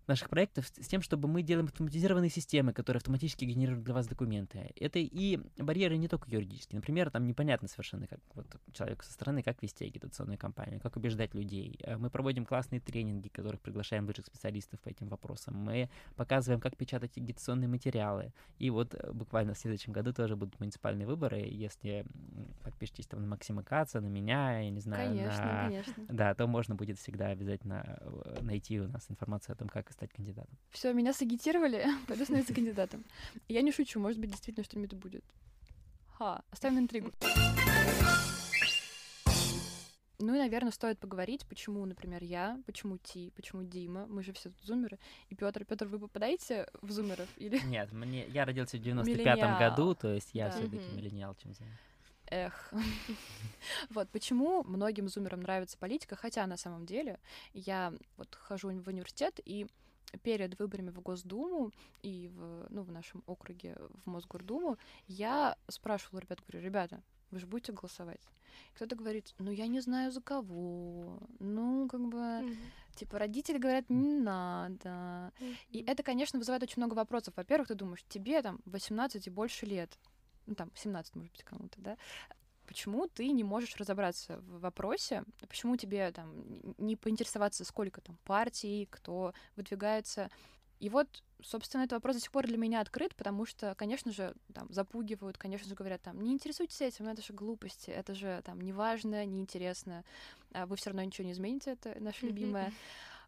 наших 0.08 0.30
проектов 0.30 0.68
с 0.68 0.88
тем, 0.88 1.02
чтобы 1.02 1.28
мы 1.28 1.42
делаем 1.42 1.68
автоматизированные 1.68 2.30
системы, 2.30 2.74
которые 2.74 3.00
автоматически 3.00 3.46
генерируют 3.46 3.84
для 3.84 3.94
вас 3.94 4.08
документы. 4.08 4.72
Это 4.76 5.00
и 5.00 5.40
барьеры 5.58 5.98
не 5.98 6.08
только 6.08 6.30
юридические. 6.30 6.78
Например, 6.80 7.10
там 7.10 7.28
непонятно 7.28 7.68
совершенно, 7.68 8.08
как 8.08 8.20
вот 8.34 8.48
человеку 8.74 9.04
со 9.04 9.14
стороны, 9.14 9.44
как 9.44 9.62
вести 9.62 9.86
агитационную 9.86 10.38
кампанию, 10.38 10.80
как 10.82 10.96
убеждать 10.96 11.34
людей. 11.34 11.80
Э, 11.84 11.98
мы 11.98 12.10
проводим 12.10 12.46
классные 12.46 12.82
тренинги, 12.82 13.28
которых 13.28 13.62
приглашаем 13.62 14.06
лучших 14.06 14.26
специалистов 14.26 14.80
по 14.82 14.90
этим 14.90 15.08
вопросам. 15.08 15.56
Мы 15.56 15.90
показываем, 16.16 16.60
как 16.60 16.76
печатать 16.78 17.18
агитационные 17.18 17.68
материалы. 17.68 18.34
И 18.60 18.70
вот 18.70 18.96
э, 18.96 19.12
буквально 19.12 19.54
в 19.54 19.58
следующем 19.58 19.94
году 19.94 20.14
тоже 20.14 20.36
будут 20.36 20.60
муниципальные 20.60 21.08
выборы. 21.08 21.40
Если 21.40 22.06
подпишитесь 22.64 23.08
там 23.08 23.22
на 23.22 23.28
Максима 23.28 23.64
Каца, 23.64 24.02
на 24.02 24.08
меня, 24.08 24.60
я 24.60 24.70
не 24.70 24.80
знаю, 24.80 25.10
конечно, 25.10 25.46
на... 25.46 25.64
конечно. 25.64 26.06
Да, 26.10 26.34
то 26.34 26.48
можно 26.48 26.76
будет 26.76 26.98
всегда 26.98 27.28
обязательно 27.28 28.00
э, 28.02 28.40
найти 28.42 28.80
у 28.80 28.88
нас 28.88 29.06
информацию 29.10 29.54
о 29.54 29.58
том, 29.58 29.70
как 29.70 29.91
стать 29.92 30.12
кандидатом. 30.12 30.58
Все, 30.70 30.94
меня 30.94 31.14
сагитировали, 31.14 31.86
пойду 32.08 32.24
становиться 32.24 32.54
кандидатом. 32.54 33.04
Я 33.48 33.62
не 33.62 33.72
шучу, 33.72 34.00
может 34.00 34.20
быть, 34.20 34.32
действительно 34.32 34.64
что-нибудь 34.64 34.94
будет. 34.94 35.24
Ха, 36.18 36.44
оставим 36.52 36.80
интригу. 36.80 37.12
Ну 40.22 40.36
и, 40.36 40.38
наверное, 40.38 40.72
стоит 40.72 41.00
поговорить, 41.00 41.46
почему, 41.48 41.84
например, 41.86 42.24
я, 42.24 42.60
почему 42.66 42.98
Ти, 42.98 43.32
почему 43.36 43.64
Дима, 43.64 44.06
мы 44.08 44.24
же 44.24 44.34
все 44.34 44.50
тут 44.50 44.64
зумеры. 44.64 45.00
И 45.30 45.36
Петр, 45.36 45.66
Петр, 45.66 45.88
вы 45.88 46.00
попадаете 46.00 46.68
в 46.82 46.92
зумеров 46.92 47.28
или? 47.38 47.60
Нет, 47.66 47.92
мне 47.92 48.28
я 48.28 48.46
родился 48.46 48.78
в 48.78 48.82
95-м 48.82 49.58
году, 49.58 49.96
то 49.96 50.14
есть 50.14 50.30
я 50.34 50.50
да. 50.50 50.52
все-таки 50.52 50.96
миллениал, 50.96 51.36
чем 51.42 51.54
за. 51.54 51.64
Эх. 52.32 52.72
вот 53.90 54.10
почему 54.10 54.64
многим 54.64 55.10
зумерам 55.10 55.42
нравится 55.42 55.78
политика, 55.78 56.16
хотя 56.16 56.48
на 56.48 56.56
самом 56.56 56.86
деле 56.86 57.20
я 57.54 57.94
вот 58.16 58.34
хожу 58.36 58.70
в 58.70 58.88
университет 58.88 59.42
и 59.44 59.68
перед 60.24 60.58
выборами 60.58 60.92
в 60.92 61.02
Госдуму 61.02 61.72
и 62.02 62.30
в, 62.30 62.68
ну, 62.70 62.84
в 62.84 62.92
нашем 62.92 63.22
округе 63.28 63.78
в 64.04 64.10
Мосгордуму 64.10 64.78
я 65.08 65.58
спрашивала 65.68 66.22
ребят, 66.22 66.40
говорю, 66.48 66.66
ребята, 66.66 67.04
вы 67.32 67.40
же 67.40 67.48
будете 67.48 67.74
голосовать? 67.74 68.22
Кто-то 68.76 68.96
говорит, 68.96 69.34
ну 69.38 69.52
я 69.52 69.68
не 69.68 69.82
знаю 69.82 70.12
за 70.12 70.22
кого, 70.22 71.20
ну 71.40 71.88
как 71.90 72.02
бы, 72.08 72.18
mm-hmm. 72.18 72.56
типа 72.96 73.20
родители 73.20 73.58
говорят, 73.58 73.90
не 73.90 74.14
надо. 74.14 75.34
Mm-hmm. 75.40 75.56
И 75.70 75.84
это, 75.84 76.04
конечно, 76.04 76.40
вызывает 76.40 76.64
очень 76.64 76.82
много 76.82 76.94
вопросов. 76.94 77.34
Во-первых, 77.36 77.68
ты 77.68 77.76
думаешь, 77.76 78.04
тебе 78.08 78.42
там 78.42 78.60
18 78.66 79.28
и 79.28 79.30
больше 79.30 79.66
лет, 79.66 79.98
ну 80.46 80.56
там 80.56 80.72
17, 80.76 81.16
может 81.16 81.32
быть, 81.32 81.44
кому-то, 81.44 81.82
да, 81.82 81.98
почему 82.72 83.08
ты 83.08 83.30
не 83.32 83.44
можешь 83.44 83.76
разобраться 83.76 84.38
в 84.40 84.62
вопросе, 84.62 85.24
почему 85.42 85.76
тебе 85.76 86.12
там 86.12 86.34
не 86.78 86.96
поинтересоваться, 86.96 87.66
сколько 87.66 88.00
там 88.00 88.18
партий, 88.24 88.88
кто 88.90 89.34
выдвигается. 89.56 90.30
И 90.80 90.90
вот, 90.90 91.22
собственно, 91.44 91.84
этот 91.84 91.94
вопрос 91.94 92.16
до 92.16 92.22
сих 92.22 92.32
пор 92.32 92.48
для 92.48 92.58
меня 92.58 92.80
открыт, 92.82 93.14
потому 93.16 93.46
что, 93.46 93.76
конечно 93.76 94.12
же, 94.12 94.34
там 94.54 94.72
запугивают, 94.72 95.38
конечно 95.38 95.68
же, 95.68 95.76
говорят 95.76 96.02
там, 96.02 96.22
не 96.22 96.32
интересуйтесь 96.32 96.82
этим, 96.82 97.08
это 97.08 97.22
же 97.22 97.34
глупости, 97.34 97.92
это 97.92 98.16
же 98.16 98.42
там 98.44 98.60
неважно, 98.62 99.26
неинтересно, 99.26 100.04
а 100.54 100.66
вы 100.66 100.78
все 100.78 100.90
равно 100.90 101.04
ничего 101.04 101.28
не 101.28 101.34
измените, 101.34 101.72
это 101.72 101.96
наше 102.00 102.26
любимое. 102.26 102.74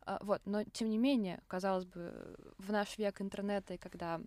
А, 0.06 0.19
вот, 0.21 0.41
но 0.45 0.63
тем 0.63 0.89
не 0.89 0.97
менее, 0.97 1.41
казалось 1.47 1.86
бы, 1.86 2.36
в 2.58 2.71
наш 2.71 2.97
век 2.97 3.21
интернета, 3.21 3.78
когда 3.78 4.19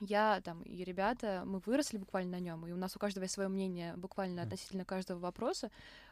я 0.00 0.40
там 0.42 0.62
и 0.62 0.82
ребята, 0.84 1.42
мы 1.44 1.60
выросли 1.60 1.98
буквально 1.98 2.38
на 2.38 2.40
нем, 2.40 2.66
и 2.66 2.72
у 2.72 2.76
нас 2.76 2.96
у 2.96 2.98
каждого 2.98 3.24
есть 3.24 3.34
свое 3.34 3.48
мнение 3.48 3.96
буквально 3.96 4.42
относительно 4.42 4.84
каждого 4.84 5.18
вопроса. 5.18 5.70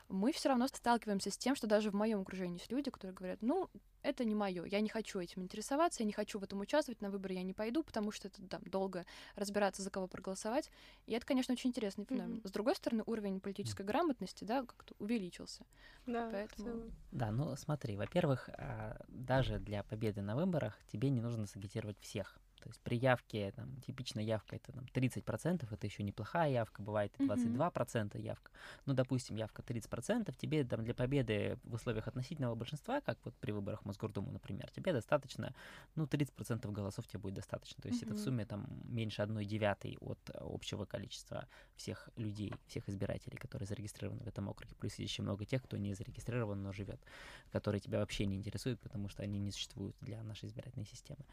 мы 0.08 0.32
все 0.32 0.48
равно 0.48 0.68
сталкиваемся 0.68 1.30
с 1.30 1.36
тем, 1.36 1.54
что 1.56 1.66
даже 1.66 1.90
в 1.90 1.94
моем 1.94 2.20
окружении 2.20 2.58
есть 2.58 2.70
люди, 2.70 2.90
которые 2.90 3.14
говорят, 3.14 3.42
ну, 3.42 3.68
это 4.02 4.24
не 4.24 4.34
мое, 4.34 4.64
я 4.64 4.80
не 4.80 4.88
хочу 4.88 5.18
этим 5.18 5.42
интересоваться, 5.42 6.02
я 6.02 6.06
не 6.06 6.12
хочу 6.12 6.38
в 6.38 6.42
этом 6.42 6.60
участвовать, 6.60 7.00
на 7.00 7.10
выборы 7.10 7.34
я 7.34 7.42
не 7.42 7.52
пойду, 7.52 7.82
потому 7.82 8.10
что 8.10 8.28
это 8.28 8.40
там 8.46 8.62
долго 8.64 9.04
разбираться, 9.34 9.82
за 9.82 9.90
кого 9.90 10.06
проголосовать. 10.06 10.70
И 11.06 11.12
это, 11.12 11.26
конечно, 11.26 11.52
очень 11.52 11.70
интересный 11.70 12.04
феномен. 12.04 12.38
Mm-hmm. 12.38 12.48
С 12.48 12.52
другой 12.52 12.76
стороны, 12.76 13.02
уровень 13.06 13.40
политической 13.40 13.82
грамотности, 13.82 14.44
да, 14.44 14.62
как-то 14.62 14.94
увеличился. 14.98 15.64
Да, 16.06 16.28
Поэтому... 16.30 16.90
да, 17.10 17.30
ну 17.30 17.54
смотри, 17.56 17.96
во-первых, 17.96 18.48
а, 18.50 18.98
даже 19.08 19.58
для 19.58 19.82
победы 19.82 20.22
на 20.22 20.36
выборах 20.36 20.78
тебе 20.86 21.10
не 21.10 21.20
нужно 21.20 21.46
сагитировать 21.46 21.98
всех. 22.00 22.38
То 22.60 22.68
есть 22.68 22.80
при 22.82 22.96
явке, 22.96 23.52
там, 23.52 23.80
типичная 23.80 24.24
явка 24.24 24.56
это 24.56 24.72
там, 24.72 24.84
30%, 24.84 25.66
это 25.70 25.86
еще 25.86 26.02
неплохая 26.02 26.50
явка, 26.50 26.82
бывает 26.82 27.12
и 27.18 27.24
22% 27.24 27.72
mm-hmm. 27.72 28.20
явка. 28.20 28.50
Ну, 28.86 28.94
допустим, 28.94 29.36
явка 29.36 29.62
30%, 29.62 30.34
тебе 30.36 30.64
там, 30.64 30.84
для 30.84 30.94
победы 30.94 31.58
в 31.64 31.74
условиях 31.74 32.08
относительного 32.08 32.54
большинства, 32.54 33.00
как 33.00 33.18
вот 33.24 33.34
при 33.36 33.52
выборах 33.52 33.84
Мосгордуму, 33.84 34.30
например, 34.32 34.70
тебе 34.70 34.92
достаточно, 34.92 35.54
ну, 35.94 36.04
30% 36.04 36.70
голосов 36.72 37.06
тебе 37.06 37.20
будет 37.20 37.34
достаточно. 37.34 37.82
То 37.82 37.88
есть 37.88 38.02
mm-hmm. 38.02 38.06
это 38.06 38.14
в 38.14 38.18
сумме 38.18 38.46
там 38.46 38.66
меньше 38.84 39.22
одной 39.22 39.44
девятой 39.44 39.96
от 40.00 40.18
общего 40.34 40.84
количества 40.84 41.46
всех 41.74 42.08
людей, 42.16 42.52
всех 42.66 42.88
избирателей, 42.88 43.36
которые 43.36 43.66
зарегистрированы 43.66 44.24
в 44.24 44.28
этом 44.28 44.48
округе. 44.48 44.74
Плюс 44.76 44.94
еще 44.96 45.22
много 45.22 45.44
тех, 45.44 45.62
кто 45.62 45.76
не 45.76 45.94
зарегистрирован, 45.94 46.62
но 46.62 46.72
живет, 46.72 47.00
которые 47.52 47.80
тебя 47.80 47.98
вообще 47.98 48.26
не 48.26 48.36
интересуют, 48.36 48.80
потому 48.80 49.08
что 49.08 49.22
они 49.22 49.38
не 49.38 49.50
существуют 49.50 49.96
для 50.00 50.22
нашей 50.22 50.48
избирательной 50.48 50.86
системы. 50.86 51.24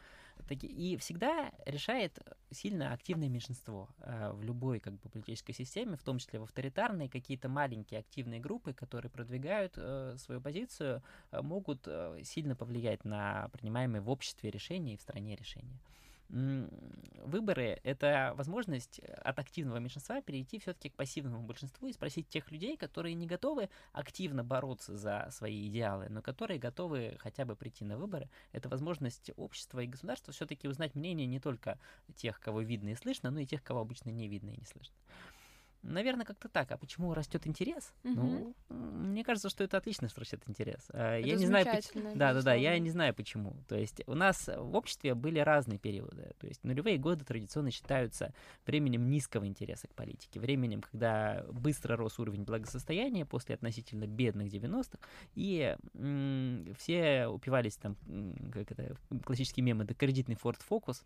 И 0.49 0.97
всегда 0.97 1.51
решает 1.65 2.19
сильно 2.51 2.93
активное 2.93 3.29
меньшинство 3.29 3.89
э, 3.99 4.31
в 4.31 4.43
любой 4.43 4.79
как 4.79 4.93
бы, 4.93 5.09
политической 5.09 5.53
системе, 5.53 5.97
в 5.97 6.03
том 6.03 6.19
числе 6.19 6.39
в 6.39 6.43
авторитарной, 6.43 7.09
какие-то 7.09 7.49
маленькие 7.49 8.01
активные 8.01 8.39
группы, 8.39 8.73
которые 8.73 9.09
продвигают 9.09 9.73
э, 9.77 10.15
свою 10.17 10.41
позицию, 10.41 11.01
э, 11.31 11.41
могут 11.41 11.87
сильно 12.23 12.55
повлиять 12.55 13.05
на 13.05 13.49
принимаемые 13.49 14.01
в 14.01 14.09
обществе 14.09 14.51
решения 14.51 14.93
и 14.93 14.97
в 14.97 15.01
стране 15.01 15.35
решения 15.35 15.79
выборы— 16.29 17.79
это 17.83 18.33
возможность 18.35 18.99
от 18.99 19.37
активного 19.39 19.77
меньшинства 19.77 20.21
перейти 20.21 20.59
все-таки 20.59 20.89
к 20.89 20.95
пассивному 20.95 21.43
большинству 21.43 21.87
и 21.87 21.93
спросить 21.93 22.27
тех 22.29 22.51
людей, 22.51 22.77
которые 22.77 23.13
не 23.13 23.27
готовы 23.27 23.69
активно 23.93 24.43
бороться 24.43 24.97
за 24.97 25.27
свои 25.31 25.67
идеалы, 25.67 26.07
но 26.09 26.21
которые 26.21 26.59
готовы 26.59 27.17
хотя 27.19 27.45
бы 27.45 27.55
прийти 27.55 27.85
на 27.85 27.97
выборы. 27.97 28.29
Это 28.51 28.69
возможность 28.69 29.31
общества 29.37 29.79
и 29.79 29.87
государства 29.87 30.33
все-таки 30.33 30.67
узнать 30.67 30.95
мнение 30.95 31.27
не 31.27 31.39
только 31.39 31.77
тех, 32.15 32.39
кого 32.39 32.61
видно 32.61 32.89
и 32.89 32.95
слышно, 32.95 33.31
но 33.31 33.39
и 33.39 33.45
тех, 33.45 33.63
кого 33.63 33.81
обычно 33.81 34.09
не 34.09 34.27
видно 34.27 34.49
и 34.49 34.57
не 34.57 34.65
слышно. 34.65 34.95
Наверное, 35.87 36.25
как-то 36.25 36.49
так. 36.49 36.71
А 36.71 36.77
почему 36.77 37.13
растет 37.13 37.45
интерес? 37.47 37.93
Угу. 38.03 38.13
Ну, 38.13 38.55
мне 38.69 39.23
кажется, 39.23 39.49
что 39.49 39.63
это 39.63 39.77
отлично, 39.77 40.09
что 40.09 40.21
растет 40.21 40.41
интерес. 40.47 40.87
А, 40.89 41.17
это 41.17 41.27
я 41.27 41.33
не 41.35 41.45
знаю, 41.47 41.65
да, 42.15 42.33
да, 42.33 42.41
да, 42.41 42.53
я 42.63 42.79
не 42.79 42.89
знаю 42.89 43.13
почему. 43.13 43.55
То 43.67 43.75
есть 43.77 44.01
у 44.07 44.15
нас 44.15 44.47
в 44.47 44.75
обществе 44.75 45.13
были 45.13 45.39
разные 45.39 45.77
периоды. 45.79 46.33
То 46.39 46.47
есть 46.47 46.63
нулевые 46.63 46.97
годы 46.97 47.23
традиционно 47.23 47.71
считаются 47.71 48.33
временем 48.65 49.09
низкого 49.09 49.45
интереса 49.45 49.87
к 49.87 49.93
политике, 49.93 50.39
временем, 50.39 50.81
когда 50.81 51.45
быстро 51.51 51.95
рос 51.95 52.17
уровень 52.19 52.43
благосостояния 52.43 53.25
после 53.25 53.55
относительно 53.55 54.07
бедных 54.07 54.47
90-х, 54.47 54.97
и 55.35 55.75
м- 55.93 56.73
все 56.77 57.27
упивались 57.27 57.77
там, 57.77 57.95
как 58.51 58.71
это, 58.71 58.97
классические 59.23 59.63
мемы, 59.63 59.83
это 59.83 59.93
кредитный 59.93 60.35
Ford 60.35 60.59
Focus. 60.69 61.03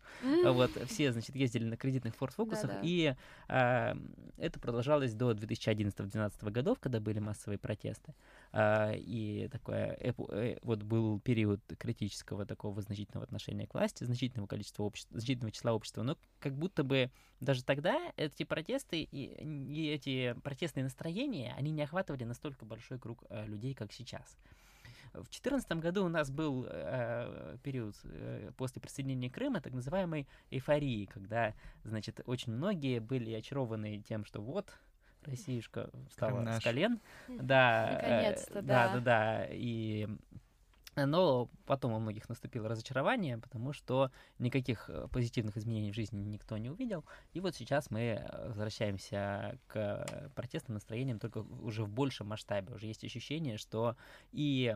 Вот, 0.52 0.70
все, 0.88 1.12
значит, 1.12 1.36
ездили 1.36 1.64
на 1.64 1.76
кредитных 1.76 2.14
Ford 2.14 2.34
Focus, 2.36 2.62
и 2.82 3.14
а, 3.48 3.96
это 4.36 4.58
продолжалось 4.70 5.14
до 5.14 5.32
2011-2012 5.32 6.50
годов, 6.52 6.78
когда 6.78 7.00
были 7.00 7.18
массовые 7.18 7.58
протесты. 7.58 8.14
А, 8.52 8.92
и 8.94 9.48
такое, 9.48 9.98
э, 9.98 10.58
вот 10.62 10.84
был 10.84 11.18
период 11.18 11.60
критического 11.76 12.46
такого 12.46 12.80
значительного 12.80 13.24
отношения 13.24 13.66
к 13.66 13.74
власти, 13.74 14.04
значительного 14.04 14.46
количества 14.46 14.84
общества, 14.84 15.18
значительного 15.18 15.50
числа 15.50 15.72
общества, 15.72 16.04
но 16.04 16.16
как 16.38 16.54
будто 16.54 16.84
бы 16.84 17.10
даже 17.40 17.64
тогда 17.64 18.12
эти 18.16 18.44
протесты 18.44 19.02
и, 19.02 19.42
и 19.42 19.88
эти 19.88 20.36
протестные 20.44 20.84
настроения, 20.84 21.52
они 21.58 21.72
не 21.72 21.82
охватывали 21.82 22.22
настолько 22.22 22.64
большой 22.64 23.00
круг 23.00 23.24
э, 23.28 23.46
людей, 23.46 23.74
как 23.74 23.92
сейчас. 23.92 24.36
В 25.12 25.24
2014 25.24 25.72
году 25.72 26.04
у 26.04 26.08
нас 26.08 26.30
был 26.30 26.66
э, 26.68 27.56
период 27.62 27.96
э, 28.04 28.50
после 28.56 28.80
присоединения 28.80 29.30
Крыма, 29.30 29.60
так 29.60 29.72
называемой 29.72 30.28
эйфории, 30.50 31.06
когда, 31.06 31.54
значит, 31.84 32.20
очень 32.26 32.52
многие 32.52 33.00
были 33.00 33.32
очарованы 33.32 34.02
тем, 34.06 34.24
что 34.24 34.40
вот 34.40 34.72
Россиюшка 35.24 35.90
встала 36.08 36.58
с 36.58 36.62
колен. 36.62 37.00
Да, 37.28 37.90
Наконец-то, 37.94 38.58
э, 38.60 38.62
да. 38.62 38.88
Да, 38.88 38.94
да, 38.94 39.00
да. 39.00 39.46
И 39.50 40.08
но 40.96 41.48
потом 41.66 41.92
у 41.92 41.98
многих 41.98 42.28
наступило 42.28 42.68
разочарование, 42.68 43.38
потому 43.38 43.72
что 43.72 44.10
никаких 44.38 44.88
э, 44.88 45.06
позитивных 45.12 45.56
изменений 45.56 45.92
в 45.92 45.94
жизни 45.94 46.18
никто 46.22 46.56
не 46.58 46.70
увидел. 46.70 47.04
И 47.32 47.40
вот 47.40 47.54
сейчас 47.54 47.90
мы 47.90 48.00
э, 48.00 48.48
возвращаемся 48.48 49.58
к 49.66 50.30
протестным 50.34 50.74
настроениям 50.74 51.18
только 51.18 51.38
уже 51.38 51.84
в 51.84 51.88
большем 51.88 52.28
масштабе. 52.28 52.74
Уже 52.74 52.86
есть 52.86 53.04
ощущение, 53.04 53.56
что 53.56 53.96
и 54.32 54.74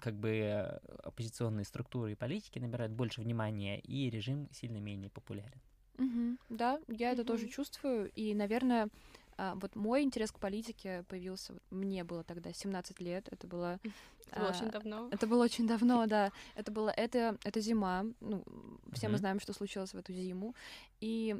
как 0.00 0.14
бы 0.14 0.80
оппозиционные 1.02 1.64
структуры 1.64 2.12
и 2.12 2.16
политики 2.16 2.58
набирают 2.58 2.92
больше 2.92 3.20
внимания, 3.20 3.80
и 3.80 4.10
режим 4.10 4.48
сильно 4.52 4.78
менее 4.78 5.10
популярен. 5.10 5.60
Угу, 5.98 6.38
да, 6.50 6.80
я 6.88 7.10
угу. 7.10 7.20
это 7.20 7.24
тоже 7.24 7.48
чувствую. 7.48 8.10
И, 8.14 8.34
наверное, 8.34 8.88
а, 9.36 9.54
вот 9.54 9.74
мой 9.76 10.02
интерес 10.02 10.30
к 10.32 10.38
политике 10.38 11.04
появился, 11.08 11.54
мне 11.70 12.04
было 12.04 12.24
тогда 12.24 12.52
17 12.52 13.00
лет, 13.00 13.28
это 13.30 13.46
было... 13.46 13.80
Это 14.26 14.40
было 14.40 14.48
а, 14.48 14.50
очень 14.50 14.70
давно. 14.70 15.08
Это 15.10 15.26
было 15.26 15.44
очень 15.44 15.66
давно, 15.66 16.06
да. 16.06 16.32
Это 16.54 16.72
было, 16.72 16.90
это, 16.90 17.38
это 17.44 17.60
зима, 17.60 18.04
ну, 18.20 18.44
все 18.92 19.08
мы 19.08 19.18
знаем, 19.18 19.40
что 19.40 19.52
случилось 19.52 19.92
в 19.92 19.98
эту 19.98 20.12
зиму, 20.12 20.54
и 21.00 21.36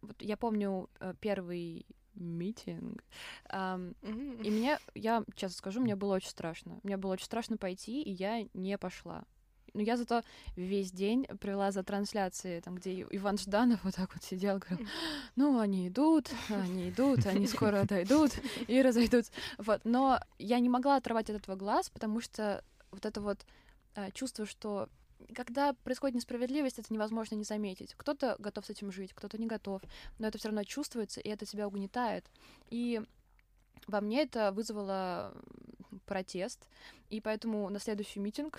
вот 0.00 0.20
я 0.20 0.36
помню 0.36 0.88
э, 1.00 1.14
первый 1.20 1.86
митинг. 2.14 3.02
Um, 3.50 3.94
mm-hmm. 4.02 4.42
И 4.42 4.50
мне, 4.50 4.78
я 4.94 5.24
честно 5.34 5.56
скажу, 5.56 5.80
мне 5.80 5.96
было 5.96 6.14
очень 6.14 6.28
страшно. 6.28 6.78
Мне 6.82 6.96
было 6.96 7.12
очень 7.12 7.24
страшно 7.24 7.56
пойти, 7.56 8.02
и 8.02 8.10
я 8.10 8.46
не 8.54 8.76
пошла. 8.78 9.24
Но 9.74 9.80
я 9.80 9.96
зато 9.96 10.22
весь 10.56 10.92
день 10.92 11.24
провела 11.40 11.70
за 11.72 11.82
трансляцией, 11.82 12.60
там, 12.60 12.76
где 12.76 13.02
Иван 13.10 13.38
Жданов 13.38 13.84
вот 13.84 13.94
так 13.94 14.12
вот 14.14 14.22
сидел, 14.22 14.58
говорил, 14.58 14.86
ну, 15.36 15.58
они 15.58 15.88
идут, 15.88 16.30
они 16.48 16.90
идут, 16.90 17.26
они 17.26 17.46
скоро 17.46 17.84
дойдут 17.84 18.32
и 18.66 18.82
разойдутся. 18.82 19.32
Вот. 19.58 19.80
Но 19.84 20.20
я 20.38 20.58
не 20.58 20.68
могла 20.68 20.96
отрывать 20.96 21.30
от 21.30 21.36
этого 21.36 21.56
глаз, 21.56 21.88
потому 21.90 22.20
что 22.20 22.62
вот 22.90 23.06
это 23.06 23.20
вот 23.20 23.46
э, 23.94 24.10
чувство, 24.12 24.46
что 24.46 24.88
когда 25.34 25.72
происходит 25.84 26.16
несправедливость, 26.16 26.78
это 26.78 26.92
невозможно 26.92 27.36
не 27.36 27.44
заметить. 27.44 27.94
Кто-то 27.96 28.36
готов 28.38 28.66
с 28.66 28.70
этим 28.70 28.92
жить, 28.92 29.12
кто-то 29.14 29.38
не 29.38 29.46
готов, 29.46 29.82
но 30.18 30.26
это 30.26 30.38
все 30.38 30.48
равно 30.48 30.64
чувствуется, 30.64 31.20
и 31.20 31.28
это 31.28 31.46
тебя 31.46 31.66
угнетает. 31.66 32.26
И 32.70 33.00
во 33.86 34.00
мне 34.00 34.22
это 34.22 34.52
вызвало 34.52 35.34
протест, 36.06 36.68
и 37.10 37.20
поэтому 37.20 37.68
на 37.68 37.78
следующий 37.78 38.20
митинг 38.20 38.58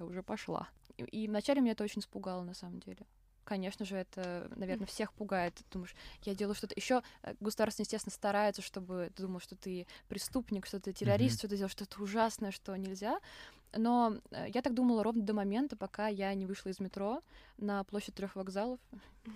я 0.00 0.06
уже 0.06 0.22
пошла. 0.22 0.68
И, 0.96 1.02
и 1.02 1.28
вначале 1.28 1.60
меня 1.60 1.72
это 1.72 1.84
очень 1.84 2.00
испугало, 2.00 2.42
на 2.42 2.54
самом 2.54 2.80
деле. 2.80 3.06
Конечно 3.44 3.84
же, 3.84 3.96
это, 3.96 4.48
наверное, 4.54 4.86
всех 4.86 5.12
пугает. 5.12 5.54
Ты 5.54 5.64
думаешь, 5.72 5.94
я 6.22 6.34
делаю 6.34 6.54
что-то. 6.54 6.74
Еще 6.76 7.02
э, 7.22 7.34
государство, 7.40 7.82
естественно, 7.82 8.12
старается, 8.12 8.62
чтобы 8.62 9.10
ты 9.14 9.22
думал, 9.22 9.40
что 9.40 9.56
ты 9.56 9.86
преступник, 10.08 10.66
что 10.66 10.78
ты 10.78 10.92
террорист, 10.92 11.34
mm-hmm. 11.34 11.38
что 11.38 11.48
ты 11.48 11.56
делаешь 11.56 11.72
что-то 11.72 12.02
ужасное, 12.02 12.52
что 12.52 12.76
нельзя. 12.76 13.18
Но 13.76 14.16
э, 14.30 14.46
я 14.52 14.62
так 14.62 14.74
думала 14.74 15.02
ровно 15.02 15.22
до 15.22 15.34
момента, 15.34 15.76
пока 15.76 16.08
я 16.08 16.34
не 16.34 16.46
вышла 16.46 16.70
из 16.70 16.80
метро 16.80 17.22
на 17.58 17.84
площадь 17.84 18.14
трех 18.14 18.36
вокзалов. 18.36 18.80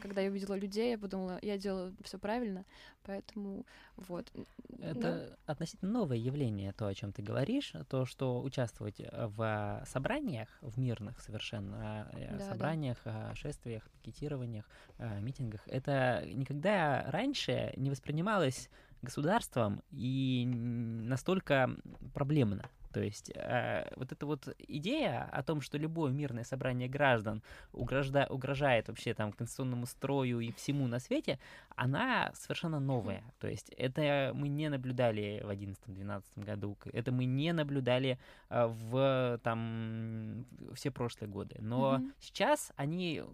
Когда 0.01 0.23
я 0.23 0.31
увидела 0.31 0.55
людей, 0.55 0.93
я 0.93 0.99
подумала, 0.99 1.39
я 1.43 1.59
делаю 1.59 1.95
все 2.03 2.19
правильно, 2.19 2.65
поэтому 3.05 3.65
вот. 3.97 4.33
Это 4.81 5.01
да. 5.47 5.53
относительно 5.53 5.93
новое 5.93 6.17
явление, 6.17 6.73
то, 6.73 6.87
о 6.87 6.95
чем 6.95 7.13
ты 7.13 7.23
говоришь, 7.23 7.75
то, 7.89 8.07
что 8.07 8.43
участвовать 8.43 9.01
в 9.13 9.85
собраниях, 9.87 10.49
в 10.63 10.79
мирных 10.79 11.21
совершенно 11.21 12.09
э, 12.13 12.39
да, 12.39 12.49
собраниях, 12.49 12.99
да. 13.05 13.35
шествиях, 13.35 13.83
пикетированиях, 13.91 14.65
э, 14.99 15.21
митингах, 15.21 15.61
это 15.67 16.25
никогда 16.27 17.05
раньше 17.09 17.75
не 17.77 17.91
воспринималось 17.91 18.71
государством 19.03 19.83
и 19.91 20.45
настолько 20.47 21.71
проблемно. 22.15 22.69
То 22.95 23.03
есть 23.03 23.33
э, 23.35 23.91
вот 23.97 24.13
эта 24.13 24.25
вот 24.25 24.49
идея 24.69 25.29
о 25.33 25.43
том, 25.43 25.61
что 25.61 25.79
любое 25.79 26.13
мирное 26.13 26.45
собрание 26.45 26.89
граждан 26.89 27.43
угрожда, 27.73 28.29
угрожает 28.31 28.87
вообще 28.87 29.15
там 29.15 29.33
конституционному 29.33 29.87
строю 29.87 30.39
и 30.39 30.53
всему 30.53 30.87
на 30.87 31.01
свете, 31.01 31.41
она 31.75 32.31
совершенно 32.35 32.79
новая. 32.79 33.25
То 33.41 33.49
есть 33.49 33.71
это 33.77 34.31
мы 34.33 34.47
не 34.47 34.69
наблюдали 34.69 35.43
в 35.45 35.51
2011-2012 35.51 36.23
году, 36.37 36.79
это 36.93 37.11
мы 37.11 37.25
не 37.25 37.53
наблюдали 37.53 38.17
э, 38.49 38.67
в 38.67 39.41
там 39.43 40.47
все 40.75 40.93
прошлые 40.93 41.29
годы. 41.29 41.57
Но 41.59 41.97
mm-hmm. 41.97 42.13
сейчас 42.21 42.73
они 42.77 43.25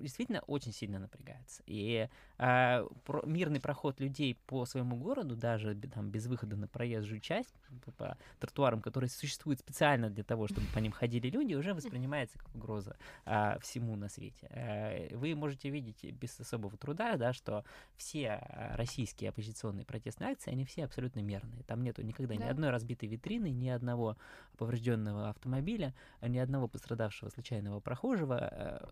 действительно 0.00 0.40
очень 0.48 0.72
сильно 0.72 0.98
напрягаются. 0.98 1.62
И 1.66 2.08
э, 2.38 2.86
про, 3.04 3.22
мирный 3.26 3.60
проход 3.60 4.00
людей 4.00 4.36
по 4.46 4.66
своему 4.66 4.96
городу, 4.96 5.36
даже 5.36 5.74
там 5.74 6.10
без 6.10 6.26
выхода 6.26 6.56
на 6.56 6.68
проезжую 6.68 7.20
часть, 7.20 7.54
по, 7.84 7.92
по 7.92 8.18
тротуарам, 8.40 8.80
которые 8.80 9.10
существуют 9.10 9.60
специально 9.60 10.10
для 10.10 10.24
того, 10.24 10.48
чтобы 10.48 10.66
по 10.74 10.78
ним 10.78 10.92
ходили 10.92 11.28
люди, 11.28 11.54
уже 11.54 11.74
воспринимается 11.74 12.38
как 12.38 12.54
угроза 12.54 12.96
э, 13.24 13.58
всему 13.60 13.96
на 13.96 14.08
свете. 14.08 14.46
Э, 14.50 15.16
вы 15.16 15.34
можете 15.34 15.70
видеть 15.70 16.04
без 16.12 16.38
особого 16.40 16.76
труда, 16.76 17.16
да, 17.16 17.32
что 17.32 17.64
все 17.96 18.40
российские 18.74 19.30
оппозиционные 19.30 19.84
протестные 19.84 20.32
акции, 20.32 20.50
они 20.50 20.64
все 20.64 20.84
абсолютно 20.84 21.20
мирные. 21.20 21.62
Там 21.64 21.82
нету 21.82 22.02
никогда 22.02 22.34
да. 22.34 22.44
ни 22.44 22.48
одной 22.48 22.70
разбитой 22.70 23.08
витрины, 23.08 23.50
ни 23.50 23.68
одного 23.68 24.16
поврежденного 24.56 25.30
автомобиля, 25.30 25.94
ни 26.22 26.38
одного 26.38 26.68
пострадавшего 26.68 27.30
случайного 27.30 27.80
прохожего. 27.80 28.38
Э, 28.52 28.86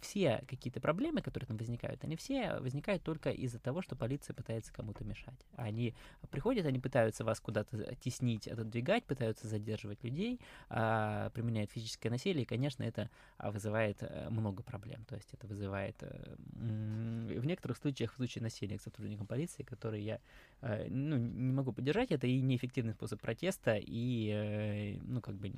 все 0.00 0.42
какие-то 0.48 0.80
проблемы, 0.80 1.20
которые 1.20 1.46
там 1.46 1.56
возникают, 1.56 2.02
они 2.04 2.16
все 2.16 2.43
возникают 2.60 3.02
только 3.02 3.30
из-за 3.30 3.58
того, 3.58 3.82
что 3.82 3.96
полиция 3.96 4.34
пытается 4.34 4.72
кому-то 4.72 5.04
мешать. 5.04 5.46
Они 5.56 5.94
приходят, 6.30 6.66
они 6.66 6.78
пытаются 6.78 7.24
вас 7.24 7.40
куда-то 7.40 7.94
теснить, 7.96 8.48
отодвигать, 8.48 9.04
пытаются 9.04 9.48
задерживать 9.48 10.02
людей, 10.04 10.40
а, 10.68 11.30
применяют 11.30 11.70
физическое 11.70 12.10
насилие, 12.10 12.42
и, 12.42 12.46
конечно, 12.46 12.82
это 12.82 13.10
а, 13.38 13.50
вызывает 13.50 13.98
э, 14.00 14.28
много 14.30 14.62
проблем. 14.62 15.04
То 15.04 15.16
есть 15.16 15.32
это 15.32 15.46
вызывает 15.46 15.96
э, 16.00 16.34
в 16.36 17.44
некоторых 17.46 17.76
случаях, 17.76 18.12
в 18.12 18.16
случае 18.16 18.42
насилия 18.42 18.78
к 18.78 18.82
сотрудникам 18.82 19.26
полиции, 19.26 19.62
которые 19.62 20.04
я 20.04 20.20
э, 20.62 20.88
ну, 20.88 21.16
не 21.16 21.52
могу 21.52 21.72
поддержать, 21.72 22.10
это 22.10 22.26
и 22.26 22.40
неэффективный 22.40 22.92
способ 22.92 23.20
протеста, 23.20 23.78
и, 23.80 24.98
ну, 25.02 25.20
как 25.20 25.34
бы 25.36 25.52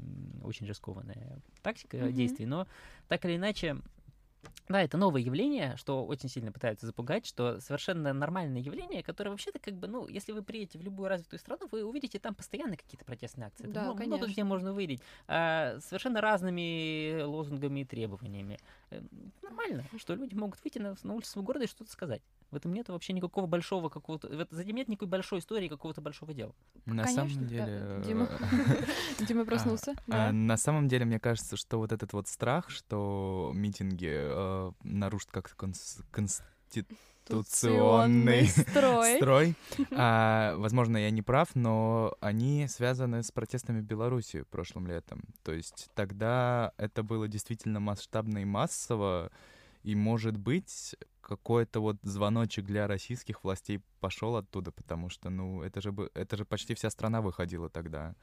очень 0.45 0.67
рискованная 0.67 1.41
тактика 1.63 1.97
mm-hmm. 1.97 2.13
действий, 2.13 2.47
но 2.47 2.67
так 3.09 3.25
или 3.25 3.37
иначе, 3.37 3.77
да, 4.69 4.83
это 4.83 4.97
новое 4.97 5.21
явление, 5.21 5.77
что 5.77 6.05
очень 6.05 6.29
сильно 6.29 6.51
пытаются 6.51 6.87
запугать, 6.87 7.25
что 7.25 7.61
совершенно 7.61 8.13
нормальное 8.13 8.61
явление, 8.61 9.03
которое 9.03 9.31
вообще-то 9.31 9.59
как 9.59 9.75
бы, 9.75 9.87
ну, 9.87 10.09
если 10.09 10.33
вы 10.33 10.43
приедете 10.43 10.79
в 10.79 10.83
любую 10.83 11.09
развитую 11.09 11.39
страну, 11.39 11.69
вы 11.71 11.85
увидите 11.85 12.19
там 12.19 12.35
постоянно 12.35 12.77
какие-то 12.77 13.05
протестные 13.05 13.47
акции. 13.47 13.67
Да, 13.67 13.85
много, 13.85 14.05
много 14.05 14.27
где 14.27 14.43
можно 14.43 14.73
увидеть. 14.73 15.01
А, 15.29 15.79
совершенно 15.81 16.21
разными 16.21 17.23
лозунгами 17.23 17.81
и 17.81 17.85
требованиями. 17.85 18.59
Э, 18.91 19.01
нормально, 19.43 19.85
что 19.99 20.15
люди 20.15 20.35
могут 20.35 20.63
выйти 20.65 20.79
на, 20.79 20.97
на 21.03 21.15
улицу 21.15 21.31
своего 21.31 21.47
города 21.47 21.65
и 21.65 21.69
что-то 21.69 21.91
сказать. 21.91 22.23
В 22.51 22.57
этом 22.57 22.73
нет 22.73 22.89
вообще 22.89 23.13
никакого 23.13 23.47
большого 23.47 23.89
какого-то... 23.89 24.29
За 24.51 24.63
этим 24.63 24.75
нет 24.77 24.89
никакой 24.89 25.09
большой 25.09 25.39
истории 25.41 25.69
какого-то 25.69 26.01
большого 26.01 26.33
дела. 26.33 26.55
На 26.85 27.03
Конечно, 27.05 27.29
самом 27.29 27.47
деле... 27.49 27.67
Э, 27.69 28.01
Дима, 28.07 28.29
Дима 29.27 29.45
проснулся. 29.45 29.97
А, 30.09 30.29
а, 30.29 30.33
на 30.33 30.57
самом 30.57 30.87
деле, 30.87 31.05
мне 31.05 31.19
кажется, 31.19 31.57
что 31.57 31.79
вот 31.79 31.91
этот 31.91 32.13
вот 32.13 32.29
страх, 32.29 32.71
что 32.71 33.51
митинги 33.53 34.13
э, 34.13 34.71
нарушат 34.85 35.33
как-то 35.33 35.57
конституционный 36.13 38.47
строй. 38.47 39.17
строй. 39.21 39.57
А, 39.91 40.55
возможно, 40.57 40.99
я 40.99 41.11
не 41.11 41.23
прав, 41.23 41.53
но 41.57 42.15
они 42.21 42.69
связаны 42.69 43.25
с 43.25 43.33
протестами 43.33 43.81
в 43.81 43.85
Беларуси 43.85 44.45
прошлым 44.51 44.87
летом. 44.87 45.25
То 45.43 45.53
есть 45.53 45.89
тогда 45.97 46.71
это 46.77 47.03
было 47.03 47.27
действительно 47.27 47.81
масштабно 47.81 48.39
и 48.39 48.45
массово, 48.45 49.33
и, 49.87 49.95
может 49.95 50.37
быть, 50.37 50.97
какой-то 51.21 51.79
вот 51.79 51.97
звоночек 52.03 52.65
для 52.65 52.89
российских 52.89 53.45
властей 53.45 53.81
пошел 54.01 54.35
оттуда, 54.35 54.73
потому 54.73 55.09
что, 55.11 55.31
ну, 55.31 55.63
это 55.63 55.81
же, 55.81 55.95
это 56.13 56.37
же 56.37 56.45
почти 56.45 56.75
вся 56.75 56.91
страна 56.91 57.23
выходила 57.23 57.71
тогда. 57.71 58.17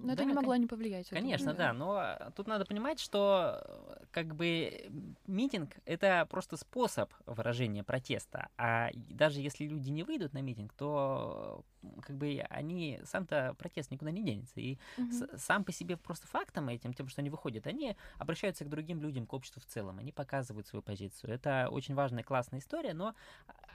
Но 0.00 0.08
да, 0.08 0.12
это 0.14 0.24
не 0.24 0.34
могло 0.34 0.56
не 0.56 0.66
повлиять. 0.66 1.08
Конечно, 1.08 1.54
да. 1.54 1.68
да, 1.68 1.72
но 1.72 2.30
тут 2.34 2.46
надо 2.46 2.64
понимать, 2.64 3.00
что 3.00 3.62
как 4.10 4.34
бы 4.34 4.90
митинг— 5.26 5.76
это 5.84 6.26
просто 6.30 6.56
способ 6.56 7.12
выражения 7.26 7.82
протеста, 7.82 8.48
а 8.56 8.90
даже 8.94 9.40
если 9.40 9.64
люди 9.64 9.90
не 9.90 10.02
выйдут 10.02 10.32
на 10.32 10.42
митинг, 10.42 10.72
то 10.74 11.64
как 12.02 12.16
бы 12.16 12.44
они, 12.50 13.00
сам-то 13.04 13.54
протест 13.58 13.90
никуда 13.90 14.10
не 14.10 14.22
денется. 14.22 14.60
И 14.60 14.78
угу. 14.98 15.10
с, 15.10 15.38
сам 15.38 15.64
по 15.64 15.72
себе 15.72 15.96
просто 15.96 16.26
фактом 16.26 16.68
этим, 16.68 16.92
тем, 16.92 17.08
что 17.08 17.20
они 17.20 17.30
выходят, 17.30 17.66
они 17.66 17.96
обращаются 18.18 18.64
к 18.64 18.68
другим 18.68 19.00
людям, 19.00 19.26
к 19.26 19.32
обществу 19.32 19.60
в 19.60 19.66
целом, 19.66 19.98
они 19.98 20.12
показывают 20.12 20.66
свою 20.66 20.82
позицию. 20.82 21.34
Это 21.34 21.68
очень 21.70 21.94
важная, 21.94 22.24
классная 22.24 22.60
история, 22.60 22.94
но 22.94 23.14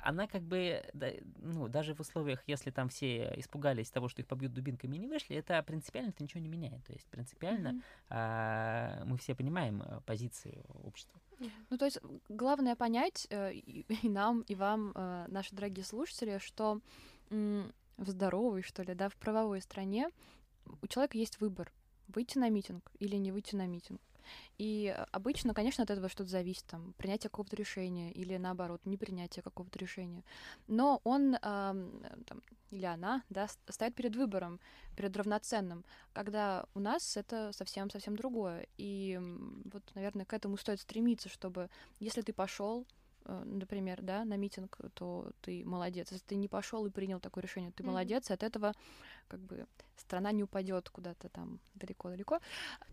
она 0.04 0.28
как 0.28 0.42
бы, 0.42 0.84
да, 0.94 1.08
ну, 1.38 1.68
даже 1.68 1.94
в 1.94 2.00
условиях, 2.00 2.42
если 2.48 2.72
там 2.72 2.90
все 2.90 3.34
испугались 3.38 3.92
того, 3.92 4.10
что 4.10 4.22
их 4.22 4.28
побьют 4.28 4.54
дубинками 4.54 4.96
и 4.96 5.00
не 5.00 5.08
вышли, 5.08 5.36
это 5.36 5.62
принципиально 5.64 6.11
это 6.12 6.24
ничего 6.24 6.42
не 6.42 6.48
меняет. 6.48 6.84
То 6.86 6.94
есть 6.94 7.08
принципиально 7.10 7.70
mm 7.70 7.82
а, 8.14 9.04
мы 9.06 9.18
все 9.18 9.36
понимаем 9.36 9.82
э, 9.82 10.02
позиции 10.06 10.64
общества. 10.84 11.20
Ну, 11.70 11.78
то 11.78 11.86
есть 11.86 12.00
главное 12.28 12.76
понять 12.76 13.26
э, 13.30 13.54
и, 13.54 13.86
и 14.04 14.10
нам, 14.10 14.42
и 14.42 14.56
вам, 14.56 14.92
э, 14.94 15.26
наши 15.30 15.56
дорогие 15.56 15.86
слушатели, 15.86 16.38
что 16.40 16.82
в 17.30 18.10
здоровой, 18.10 18.62
что 18.62 18.84
ли, 18.84 18.94
да, 18.94 19.08
в 19.08 19.16
правовой 19.16 19.62
стране 19.62 20.10
у 20.82 20.88
человека 20.88 21.18
есть 21.18 21.40
выбор 21.40 21.72
выйти 22.10 22.38
на 22.38 22.50
митинг 22.50 22.92
или 23.00 23.16
не 23.16 23.32
выйти 23.32 23.56
на 23.56 23.68
митинг. 23.68 24.02
И 24.58 24.96
обычно, 25.12 25.54
конечно, 25.54 25.84
от 25.84 25.90
этого 25.90 26.10
что-то 26.10 26.30
зависит, 26.30 26.66
там, 26.66 26.94
принятие 26.98 27.30
какого-то 27.30 27.56
решения 27.56 28.12
или, 28.12 28.38
наоборот, 28.38 28.82
не 28.86 28.98
принятие 28.98 29.44
какого-то 29.44 29.80
решения. 29.80 30.24
Но 30.68 31.02
он 31.04 31.36
э, 31.36 31.40
там, 31.42 32.42
или 32.72 32.86
она, 32.86 33.24
да, 33.30 33.48
стоит 33.68 33.96
перед 33.96 34.16
выбором, 34.16 34.60
перед 34.96 35.16
равноценным, 35.16 35.84
когда 36.14 36.66
у 36.74 36.80
нас 36.80 37.18
это 37.18 37.52
совсем-совсем 37.54 38.16
другое. 38.16 38.68
И 38.78 39.20
вот, 39.72 39.84
наверное, 39.96 40.26
к 40.26 40.34
этому 40.34 40.58
стоит 40.58 40.80
стремиться, 40.80 41.30
чтобы, 41.30 41.70
если 42.00 42.22
ты 42.22 42.34
пошел, 42.34 42.86
Э, 42.86 43.01
например, 43.26 44.02
да, 44.02 44.26
на 44.26 44.38
митинг, 44.38 44.78
то 44.94 45.32
ты 45.42 45.64
молодец. 45.66 46.12
Если 46.12 46.26
ты 46.26 46.36
не 46.36 46.48
пошел 46.48 46.86
и 46.86 46.90
принял 46.90 47.20
такое 47.20 47.44
решение, 47.44 47.72
ты 47.72 47.84
mm-hmm. 47.84 47.88
молодец, 47.88 48.30
и 48.30 48.34
от 48.34 48.44
этого 48.44 48.74
как 49.28 49.40
бы 49.40 49.66
страна 49.96 50.32
не 50.32 50.44
упадет 50.44 50.90
куда-то 50.90 51.30
там 51.30 51.60
далеко-далеко. 51.76 52.40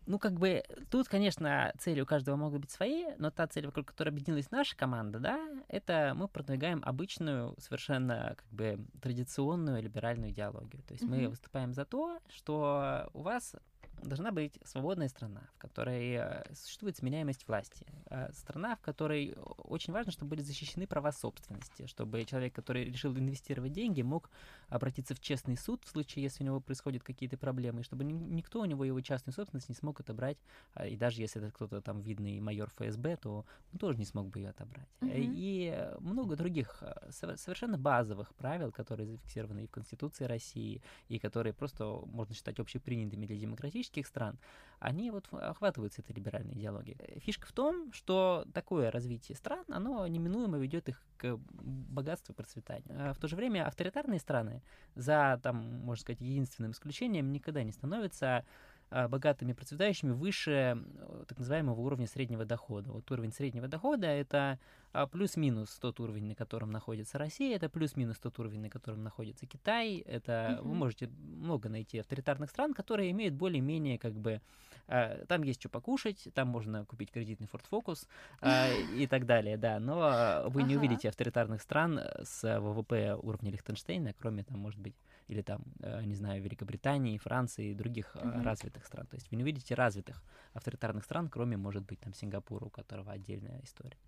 Ну, 0.06 0.18
как 0.18 0.34
бы 0.34 0.62
тут, 0.90 1.08
конечно, 1.08 1.72
цели 1.78 2.00
у 2.00 2.06
каждого 2.06 2.36
могут 2.36 2.60
быть 2.60 2.70
свои, 2.70 3.06
но 3.18 3.30
та 3.30 3.46
цель, 3.46 3.66
вокруг 3.66 3.86
которой 3.86 4.10
объединилась 4.10 4.50
наша 4.50 4.76
команда, 4.76 5.18
да, 5.18 5.48
это 5.68 6.12
мы 6.14 6.28
продвигаем 6.28 6.82
обычную, 6.84 7.54
совершенно 7.58 8.34
как 8.36 8.48
бы 8.50 8.78
традиционную 9.00 9.82
либеральную 9.82 10.30
идеологию. 10.30 10.82
То 10.84 10.94
есть 10.94 11.04
mm-hmm. 11.04 11.22
мы 11.22 11.28
выступаем 11.28 11.72
за 11.72 11.84
то, 11.84 12.20
что 12.28 13.10
у 13.14 13.22
вас 13.22 13.56
должна 14.02 14.32
быть 14.32 14.58
свободная 14.64 15.08
страна, 15.08 15.42
в 15.54 15.58
которой 15.58 16.14
э, 16.14 16.54
существует 16.54 16.96
сменяемость 16.96 17.46
власти. 17.46 17.86
Э, 18.10 18.30
страна, 18.32 18.76
в 18.76 18.80
которой 18.80 19.34
очень 19.58 19.92
важно, 19.92 20.12
чтобы 20.12 20.30
были 20.30 20.42
защищены 20.42 20.86
права 20.86 21.12
собственности, 21.12 21.86
чтобы 21.86 22.24
человек, 22.24 22.54
который 22.54 22.84
решил 22.84 23.16
инвестировать 23.16 23.72
деньги, 23.72 24.02
мог 24.02 24.30
обратиться 24.68 25.14
в 25.14 25.20
честный 25.20 25.56
суд 25.56 25.84
в 25.84 25.88
случае, 25.88 26.22
если 26.22 26.44
у 26.44 26.46
него 26.46 26.60
происходят 26.60 27.02
какие-то 27.02 27.36
проблемы, 27.36 27.80
и 27.80 27.84
чтобы 27.84 28.04
никто 28.04 28.60
у 28.60 28.64
него 28.64 28.84
его 28.84 29.00
частную 29.00 29.34
собственность 29.34 29.68
не 29.68 29.74
смог 29.74 30.00
отобрать, 30.00 30.38
а, 30.74 30.86
и 30.86 30.96
даже 30.96 31.20
если 31.20 31.42
это 31.42 31.50
кто-то 31.52 31.80
там 31.80 32.00
видный 32.00 32.40
майор 32.40 32.70
ФСБ, 32.70 33.16
то 33.16 33.44
он 33.72 33.78
тоже 33.78 33.98
не 33.98 34.04
смог 34.04 34.28
бы 34.28 34.40
ее 34.40 34.50
отобрать. 34.50 34.88
Mm-hmm. 35.00 35.32
И 35.36 35.88
много 36.00 36.36
других 36.36 36.82
совершенно 37.10 37.78
базовых 37.78 38.34
правил, 38.34 38.72
которые 38.72 39.06
зафиксированы 39.06 39.64
и 39.64 39.66
в 39.66 39.70
Конституции 39.70 40.24
России, 40.24 40.82
и 41.08 41.18
которые 41.18 41.52
просто 41.52 41.84
можно 42.06 42.34
считать 42.34 42.58
общепринятыми 42.58 43.26
для 43.26 43.36
демократических 43.36 43.87
демократических 43.88 44.06
стран, 44.06 44.38
они 44.80 45.10
вот 45.10 45.26
охватываются 45.32 46.02
этой 46.02 46.14
либеральной 46.14 46.54
идеологией. 46.54 47.18
Фишка 47.20 47.46
в 47.46 47.52
том, 47.52 47.92
что 47.92 48.44
такое 48.54 48.90
развитие 48.90 49.36
стран, 49.36 49.64
оно 49.68 50.06
неминуемо 50.06 50.58
ведет 50.58 50.88
их 50.88 51.02
к 51.16 51.36
богатству 51.36 52.32
и 52.32 52.36
процветанию. 52.36 52.88
А 52.88 53.12
в 53.12 53.18
то 53.18 53.26
же 53.26 53.34
время 53.34 53.66
авторитарные 53.66 54.20
страны, 54.20 54.62
за, 54.94 55.40
там, 55.42 55.56
можно 55.84 56.00
сказать, 56.00 56.20
единственным 56.20 56.70
исключением, 56.72 57.32
никогда 57.32 57.64
не 57.64 57.72
становятся 57.72 58.44
а, 58.90 59.08
богатыми, 59.08 59.52
процветающими 59.52 60.12
выше 60.12 60.78
так 61.26 61.38
называемого 61.38 61.80
уровня 61.80 62.06
среднего 62.06 62.44
дохода. 62.44 62.92
Вот 62.92 63.10
уровень 63.10 63.32
среднего 63.32 63.66
дохода— 63.66 64.06
это 64.06 64.60
плюс-минус 65.06 65.78
тот 65.80 66.00
уровень, 66.00 66.26
на 66.26 66.34
котором 66.34 66.70
находится 66.70 67.18
Россия, 67.18 67.56
это 67.56 67.68
плюс-минус 67.68 68.18
тот 68.18 68.38
уровень, 68.38 68.60
на 68.60 68.70
котором 68.70 69.02
находится 69.02 69.46
Китай. 69.46 69.98
Это 69.98 70.58
вы 70.62 70.74
можете 70.74 71.08
много 71.08 71.68
найти 71.68 71.98
авторитарных 71.98 72.50
стран, 72.50 72.74
которые 72.74 73.10
имеют 73.10 73.34
более-менее 73.34 73.98
как 73.98 74.14
бы 74.14 74.40
а, 74.88 75.24
там 75.26 75.42
есть 75.42 75.60
что 75.60 75.68
покушать, 75.68 76.28
там 76.34 76.48
можно 76.48 76.84
купить 76.86 77.10
кредитный 77.10 77.46
Ford 77.46 77.64
Focus 77.70 78.08
и 78.96 79.06
так 79.06 79.26
далее, 79.26 79.56
да. 79.56 79.78
Но 79.78 80.44
вы 80.48 80.62
не 80.62 80.76
увидите 80.76 81.08
авторитарных 81.08 81.60
стран 81.62 82.00
с 82.22 82.58
ВВП 82.58 83.14
уровня 83.14 83.50
Лихтенштейна, 83.50 84.14
кроме 84.18 84.44
там, 84.44 84.58
может 84.58 84.80
быть, 84.80 84.94
или 85.28 85.42
там, 85.42 85.62
э, 85.80 86.02
не 86.04 86.14
знаю, 86.14 86.42
Великобритании, 86.42 87.18
Франции 87.18 87.70
и 87.70 87.74
других 87.74 88.16
mm-hmm. 88.16 88.42
развитых 88.42 88.86
стран. 88.86 89.06
То 89.06 89.16
есть 89.16 89.30
вы 89.30 89.36
не 89.36 89.42
увидите 89.42 89.74
развитых 89.74 90.22
авторитарных 90.54 91.04
стран, 91.04 91.28
кроме, 91.28 91.56
может 91.56 91.84
быть, 91.84 92.00
там 92.00 92.14
Сингапура, 92.14 92.64
у 92.64 92.70
которого 92.70 93.12
отдельная 93.12 93.60
история. 93.62 93.98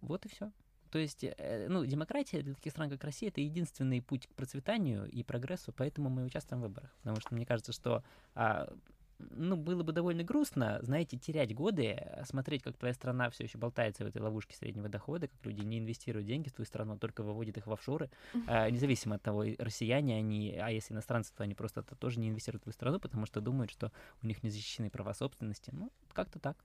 Вот 0.00 0.26
и 0.26 0.28
все. 0.28 0.50
То 0.90 0.98
есть, 0.98 1.24
э, 1.24 1.66
ну, 1.68 1.84
демократия 1.84 2.42
для 2.42 2.54
таких 2.54 2.72
стран, 2.72 2.90
как 2.90 3.02
Россия, 3.04 3.28
это 3.28 3.40
единственный 3.40 4.00
путь 4.00 4.26
к 4.26 4.34
процветанию 4.34 5.08
и 5.10 5.22
прогрессу, 5.22 5.72
поэтому 5.72 6.08
мы 6.08 6.24
участвуем 6.24 6.62
в 6.62 6.66
выборах. 6.66 6.94
Потому 6.98 7.20
что 7.20 7.34
мне 7.34 7.44
кажется, 7.44 7.72
что 7.72 8.04
а, 8.34 8.72
ну, 9.18 9.56
было 9.56 9.82
бы 9.82 9.92
довольно 9.92 10.22
грустно, 10.22 10.78
знаете, 10.82 11.18
терять 11.18 11.54
годы, 11.54 11.98
смотреть, 12.24 12.62
как 12.62 12.76
твоя 12.76 12.94
страна 12.94 13.30
все 13.30 13.44
еще 13.44 13.58
болтается 13.58 14.04
в 14.04 14.06
этой 14.06 14.20
ловушке 14.20 14.56
среднего 14.56 14.88
дохода, 14.88 15.28
как 15.28 15.44
люди 15.44 15.62
не 15.62 15.78
инвестируют 15.78 16.26
деньги 16.26 16.48
в 16.48 16.52
твою 16.52 16.66
страну, 16.66 16.94
а 16.94 16.98
только 16.98 17.22
выводят 17.22 17.56
их 17.56 17.66
в 17.66 17.72
офшоры, 17.72 18.10
mm-hmm. 18.34 18.70
независимо 18.70 19.16
от 19.16 19.22
того, 19.22 19.44
россияне 19.58 20.16
они, 20.16 20.56
а 20.60 20.70
если 20.70 20.94
иностранцы, 20.94 21.32
то 21.34 21.42
они 21.42 21.54
просто 21.54 21.80
-то 21.80 21.96
тоже 21.96 22.20
не 22.20 22.28
инвестируют 22.28 22.62
в 22.62 22.64
твою 22.64 22.74
страну, 22.74 23.00
потому 23.00 23.26
что 23.26 23.40
думают, 23.40 23.70
что 23.70 23.90
у 24.22 24.26
них 24.26 24.42
не 24.42 24.50
защищены 24.50 24.90
права 24.90 25.14
собственности. 25.14 25.70
Ну, 25.72 25.90
как-то 26.12 26.38
так. 26.38 26.56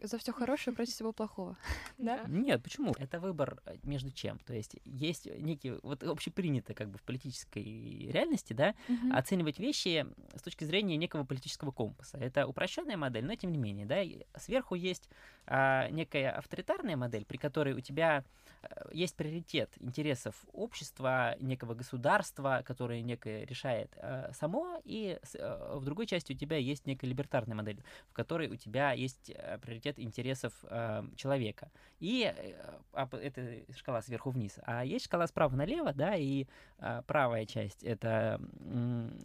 За 0.00 0.18
все 0.18 0.32
хорошее 0.32 0.74
против 0.74 0.92
всего 0.92 1.12
плохого. 1.12 1.56
Да? 1.98 2.24
Нет, 2.28 2.62
почему? 2.62 2.94
Это 2.98 3.18
выбор 3.18 3.60
э, 3.64 3.76
между 3.82 4.10
чем? 4.10 4.38
То 4.40 4.52
есть 4.54 4.76
есть 4.84 5.26
некий, 5.26 5.72
вот 5.82 6.02
общепринято 6.02 6.74
как 6.74 6.90
бы 6.90 6.98
в 6.98 7.02
политической 7.02 8.10
реальности, 8.10 8.52
да, 8.52 8.74
угу. 8.88 9.14
оценивать 9.14 9.58
вещи 9.58 10.06
с 10.34 10.42
точки 10.42 10.64
зрения 10.64 10.96
некого 10.96 11.24
политического 11.24 11.70
компаса. 11.70 12.18
Это 12.18 12.46
упрощенная 12.46 12.96
модель, 12.96 13.24
но 13.24 13.34
тем 13.34 13.50
не 13.50 13.58
менее, 13.58 13.86
да, 13.86 14.02
сверху 14.38 14.74
есть 14.74 15.08
а, 15.46 15.88
некая 15.88 16.30
авторитарная 16.32 16.96
модель, 16.96 17.24
при 17.24 17.38
которой 17.38 17.72
у 17.72 17.80
тебя 17.80 18.24
Э, 18.70 18.88
есть 18.92 19.16
приоритет 19.16 19.70
интересов 19.80 20.34
общества, 20.52 21.36
некого 21.40 21.74
государства, 21.74 22.62
которое 22.64 23.02
некое 23.02 23.44
решает 23.44 23.92
э, 23.96 24.30
само, 24.32 24.80
и 24.84 25.18
э, 25.34 25.70
в 25.74 25.84
другой 25.84 26.06
части 26.06 26.32
у 26.32 26.36
тебя 26.36 26.56
есть 26.56 26.86
некая 26.86 27.08
либертарная 27.08 27.56
модель, 27.56 27.82
в 28.08 28.12
которой 28.12 28.48
у 28.48 28.56
тебя 28.56 28.92
есть 28.92 29.30
э, 29.30 29.58
приоритет 29.58 29.85
интересов 29.98 30.52
э, 30.64 31.02
человека. 31.16 31.70
И 32.00 32.32
э, 32.34 33.06
это 33.22 33.74
шкала 33.76 34.02
сверху 34.02 34.30
вниз. 34.30 34.58
А 34.64 34.84
есть 34.84 35.06
шкала 35.06 35.26
справа 35.26 35.54
налево, 35.54 35.92
да, 35.92 36.14
и 36.14 36.46
э, 36.78 37.02
правая 37.06 37.46
часть 37.46 37.82
это 37.82 38.40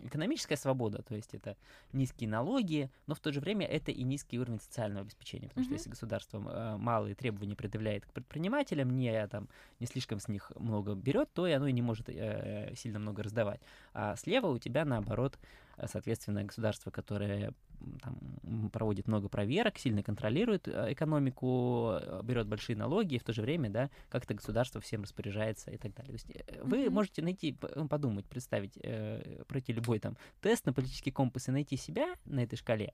экономическая 0.03 0.55
свобода, 0.55 1.01
то 1.01 1.15
есть 1.15 1.33
это 1.33 1.57
низкие 1.93 2.29
налоги, 2.29 2.89
но 3.07 3.15
в 3.15 3.19
то 3.19 3.31
же 3.31 3.39
время 3.39 3.65
это 3.65 3.91
и 3.91 4.03
низкий 4.03 4.39
уровень 4.39 4.59
социального 4.59 5.01
обеспечения, 5.01 5.49
потому 5.49 5.63
mm-hmm. 5.63 5.67
что 5.67 5.73
если 5.73 5.89
государство 5.89 6.37
э, 6.37 6.77
малые 6.77 7.15
требования 7.15 7.55
предъявляет 7.55 8.05
к 8.05 8.13
предпринимателям, 8.13 8.95
не 8.95 9.27
там 9.27 9.49
не 9.79 9.87
слишком 9.87 10.19
с 10.19 10.27
них 10.27 10.51
много 10.55 10.95
берет, 10.95 11.31
то 11.33 11.47
и 11.47 11.51
оно 11.51 11.67
и 11.67 11.71
не 11.71 11.81
может 11.81 12.09
э, 12.09 12.73
сильно 12.75 12.99
много 12.99 13.23
раздавать. 13.23 13.61
А 13.93 14.15
слева 14.15 14.47
у 14.47 14.59
тебя 14.59 14.85
наоборот, 14.85 15.37
э, 15.37 15.70
соответственно, 15.85 16.43
государство, 16.43 16.91
которое 16.91 17.53
там, 18.01 18.69
проводит 18.71 19.07
много 19.07 19.27
проверок, 19.27 19.77
сильно 19.77 20.03
контролирует 20.03 20.67
э, 20.67 20.93
экономику, 20.93 21.97
э, 21.99 22.21
берет 22.23 22.47
большие 22.47 22.75
налоги, 22.75 23.15
и 23.15 23.19
в 23.19 23.23
то 23.23 23.33
же 23.33 23.41
время, 23.41 23.69
да, 23.69 23.89
как-то 24.09 24.33
государство 24.33 24.81
всем 24.81 25.03
распоряжается 25.03 25.71
и 25.71 25.77
так 25.77 25.93
далее. 25.93 26.17
То 26.17 26.25
есть 26.25 26.63
вы 26.63 26.85
mm-hmm. 26.85 26.89
можете 26.89 27.21
найти, 27.21 27.53
подумать, 27.53 28.25
представить, 28.25 28.77
э, 28.83 29.43
пройти 29.47 29.73
любой 29.73 29.99
там 29.99 30.17
тест 30.41 30.65
на 30.65 30.73
политический 30.73 31.11
компас 31.11 31.47
и 31.47 31.51
найти 31.51 31.77
себя 31.77 32.15
на 32.25 32.41
этой 32.41 32.55
шкале. 32.55 32.93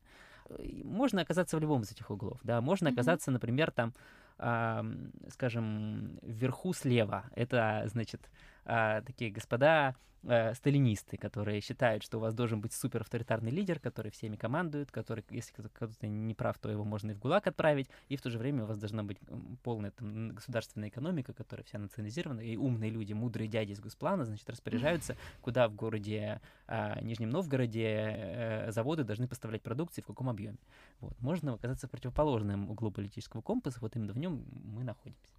Можно 0.84 1.22
оказаться 1.22 1.58
в 1.58 1.60
любом 1.60 1.82
из 1.82 1.92
этих 1.92 2.10
углов, 2.10 2.40
да, 2.44 2.62
можно 2.62 2.88
mm-hmm. 2.88 2.94
оказаться, 2.94 3.32
например, 3.32 3.72
там 3.72 3.94
скажем, 4.38 6.20
вверху 6.22 6.74
слева. 6.74 7.26
Это, 7.36 7.84
значит, 7.88 8.30
а, 8.66 9.02
такие 9.02 9.32
господа 9.32 9.96
э, 10.24 10.54
сталинисты, 10.54 11.18
которые 11.18 11.62
считают, 11.62 12.04
что 12.04 12.18
у 12.18 12.22
вас 12.22 12.34
должен 12.34 12.60
быть 12.60 12.74
супер 12.74 13.02
авторитарный 13.02 13.50
лидер, 13.50 13.80
который 13.80 14.12
всеми 14.12 14.36
командует, 14.36 14.92
который, 14.92 15.24
если 15.30 15.54
кто-то 15.54 16.08
не 16.08 16.34
прав, 16.34 16.58
то 16.60 16.70
его 16.70 16.84
можно 16.84 17.12
и 17.12 17.14
в 17.14 17.20
ГУЛАГ 17.20 17.48
отправить, 17.48 17.90
и 18.10 18.18
в 18.18 18.22
то 18.22 18.30
же 18.30 18.38
время 18.38 18.64
у 18.64 18.68
вас 18.68 18.78
должна 18.78 19.04
быть 19.04 19.20
полная 19.64 19.92
там, 19.92 20.30
государственная 20.30 20.90
экономика, 20.90 21.34
которая 21.34 21.64
вся 21.64 21.80
национализирована, 21.80 22.42
и 22.42 22.58
умные 22.58 22.92
люди, 22.92 23.14
мудрые 23.14 23.48
дяди 23.48 23.72
из 23.72 23.80
Госплана, 23.80 24.26
значит, 24.26 24.50
распоряжаются, 24.50 25.16
куда 25.42 25.70
в 25.70 25.76
городе 25.76 26.42
э, 26.68 27.02
Нижнем 27.02 27.30
Новгороде 27.30 27.86
э, 27.86 28.72
заводы 28.72 29.06
должны 29.06 29.28
поставлять 29.30 29.62
продукции, 29.62 30.02
в 30.02 30.08
каком 30.08 30.30
объеме. 30.30 30.58
Вот. 31.00 31.18
Можно 31.22 31.54
оказаться 31.54 31.88
в 31.88 31.92
противоположном 31.92 32.70
углу 32.70 32.92
политического 32.92 33.42
компаса, 33.42 33.80
вот 33.80 33.96
именно 33.96 34.12
в 34.12 34.18
нем 34.18 34.27
мы 34.30 34.84
находимся. 34.84 35.34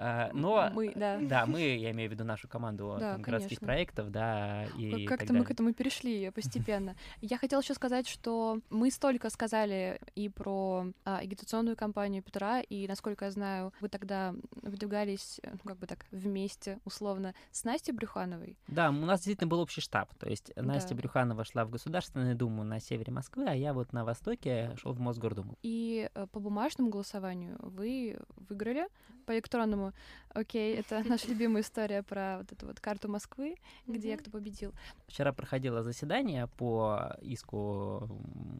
А, 0.00 0.30
но 0.32 0.70
мы, 0.72 0.92
да. 0.94 1.18
да, 1.20 1.46
мы, 1.46 1.60
я 1.76 1.90
имею 1.90 2.08
в 2.08 2.12
виду 2.12 2.24
нашу 2.24 2.48
команду 2.48 2.96
да, 2.98 3.14
там, 3.14 3.22
городских 3.22 3.58
проектов, 3.58 4.10
да, 4.10 4.64
и 4.76 5.04
как-то 5.06 5.32
мы 5.32 5.44
к 5.44 5.50
этому 5.50 5.74
перешли 5.74 6.30
постепенно. 6.30 6.94
Я 7.20 7.36
хотела 7.36 7.60
еще 7.60 7.74
сказать, 7.74 8.06
что 8.06 8.60
мы 8.70 8.90
столько 8.90 9.28
сказали 9.30 10.00
и 10.14 10.28
про 10.28 10.86
а, 11.04 11.18
агитационную 11.18 11.76
кампанию 11.76 12.22
Петра, 12.22 12.60
и 12.60 12.86
насколько 12.86 13.24
я 13.24 13.30
знаю, 13.30 13.72
вы 13.80 13.88
тогда 13.88 14.34
выдвигались, 14.62 15.40
ну, 15.42 15.58
как 15.64 15.78
бы 15.78 15.86
так, 15.86 16.06
вместе, 16.12 16.78
условно, 16.84 17.34
с 17.50 17.64
Настей 17.64 17.92
Брюхановой. 17.92 18.56
Да, 18.68 18.90
у 18.90 18.92
нас 18.92 19.20
действительно 19.20 19.48
был 19.48 19.60
общий 19.60 19.80
штаб, 19.80 20.14
то 20.14 20.28
есть 20.28 20.52
Настя 20.56 20.90
да. 20.90 20.94
Брюханова 20.96 21.44
шла 21.44 21.64
в 21.64 21.70
Государственную 21.70 22.36
Думу 22.36 22.62
на 22.62 22.78
севере 22.78 23.12
Москвы, 23.12 23.46
а 23.48 23.54
я 23.54 23.72
вот 23.72 23.92
на 23.92 24.04
востоке 24.04 24.76
шел 24.76 24.92
в 24.92 25.00
Мосгордуму. 25.00 25.56
И 25.62 26.08
э, 26.14 26.26
по 26.30 26.38
бумажному 26.38 26.90
голосованию 26.90 27.56
вы 27.60 28.18
выиграли, 28.36 28.86
по 29.26 29.32
электронному 29.32 29.87
Окей, 30.34 30.76
это 30.76 31.02
наша 31.04 31.28
любимая 31.28 31.62
история 31.62 32.02
про 32.02 32.38
вот 32.38 32.52
эту 32.52 32.66
вот 32.66 32.80
карту 32.80 33.08
Москвы, 33.08 33.56
где 33.86 34.16
кто 34.16 34.30
победил. 34.30 34.72
Вчера 35.06 35.32
проходило 35.32 35.82
заседание 35.82 36.46
по 36.46 37.16
иску 37.22 38.06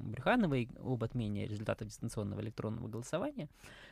Брюхановой 0.03 0.68
об 0.83 1.05
отмене 1.05 1.47
результатов 1.47 1.89
дистанционного 1.89 2.41
электронного 2.41 2.89
голосования. 2.89 3.49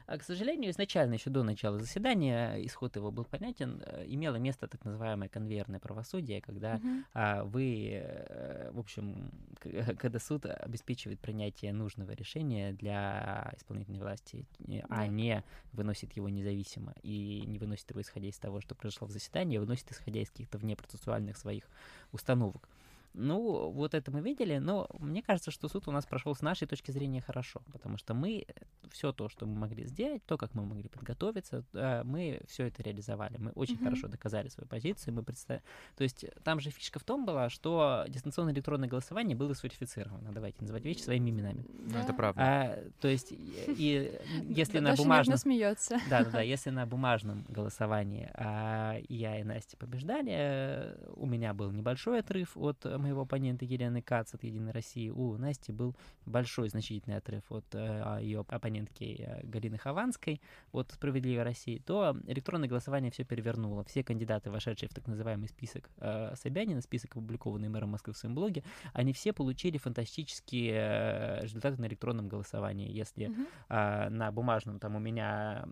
А, 0.07 0.19
к 0.19 0.23
сожалению, 0.23 0.71
изначально, 0.71 1.15
еще 1.15 1.31
до 1.31 1.43
начала 1.43 1.79
заседания, 1.79 2.55
исход 2.65 2.97
его 2.97 3.11
был 3.11 3.25
понятен, 3.25 3.83
э, 3.85 4.05
имело 4.07 4.37
место 4.37 4.69
так 4.69 4.85
называемое 4.85 5.29
конвейерное 5.29 5.81
правосудие, 5.81 6.41
когда 6.41 6.81
а, 7.13 7.45
вы, 7.45 7.91
э, 7.93 8.71
в 8.73 8.79
общем, 8.79 9.31
когда 9.99 10.21
суд 10.21 10.47
обеспечивает 10.47 11.19
принятие 11.21 11.73
нужного 11.73 12.13
решения 12.13 12.73
для 12.73 13.53
исполнительной 13.57 13.99
власти, 14.01 14.47
а 14.89 15.07
не 15.09 15.43
выносит 15.73 16.13
его 16.13 16.29
независимо 16.29 16.95
и 17.03 17.26
не 17.27 17.59
выносит 17.59 17.91
его 17.91 18.01
исходя 18.01 18.29
из 18.29 18.39
того, 18.39 18.61
что 18.61 18.75
произошло 18.75 19.07
в 19.07 19.11
заседании, 19.11 19.59
а 19.59 19.61
выносит 19.61 19.91
исходя 19.91 20.21
из 20.21 20.31
каких-то 20.31 20.59
внепроцессуальных 20.59 21.37
своих 21.37 21.65
установок. 22.13 22.69
Ну, 23.17 23.71
вот 23.71 23.95
это 23.95 24.11
мы 24.11 24.21
видели, 24.21 24.59
но 24.59 24.89
мне 24.99 25.23
кажется, 25.23 25.51
что 25.51 25.69
суд 25.69 25.89
у 25.89 25.91
нас 25.91 26.05
прошел 26.05 26.35
с 26.35 26.43
нашей 26.43 26.69
точки 26.69 26.91
зрения 26.91 27.23
хорошо, 27.23 27.63
потому 27.73 27.97
что 27.97 28.13
мы 28.13 28.47
все 28.91 29.13
то, 29.13 29.29
что 29.29 29.47
мы 29.47 29.59
могли 29.59 29.85
сделать, 29.87 30.25
то, 30.27 30.37
как 30.37 30.55
мы 30.55 30.65
могли 30.65 30.89
подготовиться, 30.89 31.65
мы 32.05 32.41
все 32.47 32.67
это 32.67 32.83
реализовали. 32.83 33.39
Мы 33.39 33.53
очень 33.53 33.77
mm-hmm. 33.77 33.85
хорошо 33.85 34.09
доказали 34.09 34.49
свою 34.49 34.69
позицию. 34.69 35.15
Мы 35.15 35.23
представ... 35.23 35.63
То 35.97 36.05
есть 36.05 36.27
там 36.45 36.61
же 36.61 36.71
фишка 36.71 36.99
в 36.99 37.05
том 37.05 37.25
была, 37.25 37.49
что 37.49 38.05
дистанционное 38.09 38.53
электронное 38.53 38.89
голосование 38.89 39.37
было 39.37 39.55
сертифицировано. 39.55 40.33
Давайте 40.33 40.59
называть 40.61 40.85
вещи 40.85 41.01
своими 41.01 41.31
именами. 41.31 41.65
Да. 41.69 41.99
Ну, 41.99 42.05
это 42.05 42.13
правда. 42.13 42.43
А, 42.43 42.85
то 43.01 43.09
есть, 43.09 43.29
и 43.33 44.13
если 44.49 44.79
на 44.79 44.95
бумажном... 44.95 45.39
смеется. 45.39 45.99
Да, 46.11 46.25
да, 46.25 46.31
да. 46.31 46.41
Если 46.43 46.71
на 46.71 46.87
бумажном 46.87 47.45
голосовании 47.49 48.31
а, 48.35 48.99
я 49.09 49.41
и 49.41 49.43
Настя 49.43 49.77
побеждали, 49.77 50.97
у 51.15 51.27
меня 51.27 51.55
был 51.55 51.71
небольшой 51.71 52.21
отрыв 52.21 52.57
от 52.57 52.85
моего 53.07 53.23
оппонента 53.23 53.65
Елены 53.65 54.03
Кац 54.03 54.35
от 54.35 54.45
«Единой 54.45 54.73
России», 54.73 55.11
у 55.11 55.37
Насти 55.39 55.73
был 55.73 55.95
большой 56.27 56.69
значительный 56.69 57.17
отрыв 57.17 57.45
от 57.51 57.65
э, 57.73 58.19
ее 58.21 58.45
оппонентки 58.49 59.17
э, 59.19 59.47
Галины 59.47 59.79
Хованской 59.79 60.41
от 60.73 60.91
«Справедливой 60.93 61.45
России», 61.45 61.79
то 61.79 62.17
электронное 62.27 62.69
голосование 62.69 63.11
все 63.11 63.25
перевернуло. 63.25 63.85
Все 63.85 64.03
кандидаты, 64.03 64.51
вошедшие 64.51 64.89
в 64.89 64.95
так 64.95 65.07
называемый 65.07 65.49
список 65.49 65.89
э, 65.99 66.35
Собянина, 66.37 66.81
список, 66.81 67.13
опубликованный 67.13 67.69
мэром 67.69 67.91
Москвы 67.91 68.13
в 68.13 68.17
своем 68.17 68.35
блоге, 68.35 68.65
они 68.93 69.13
все 69.13 69.33
получили 69.33 69.79
фантастические 69.79 70.73
э, 70.75 71.41
результаты 71.43 71.81
на 71.81 71.87
электронном 71.87 72.29
голосовании. 72.29 72.91
Если 72.91 73.29
mm-hmm. 73.29 73.47
э, 73.69 74.09
на 74.11 74.33
бумажном 74.33 74.79
там 74.79 74.97
у 74.97 74.99
меня 74.99 75.65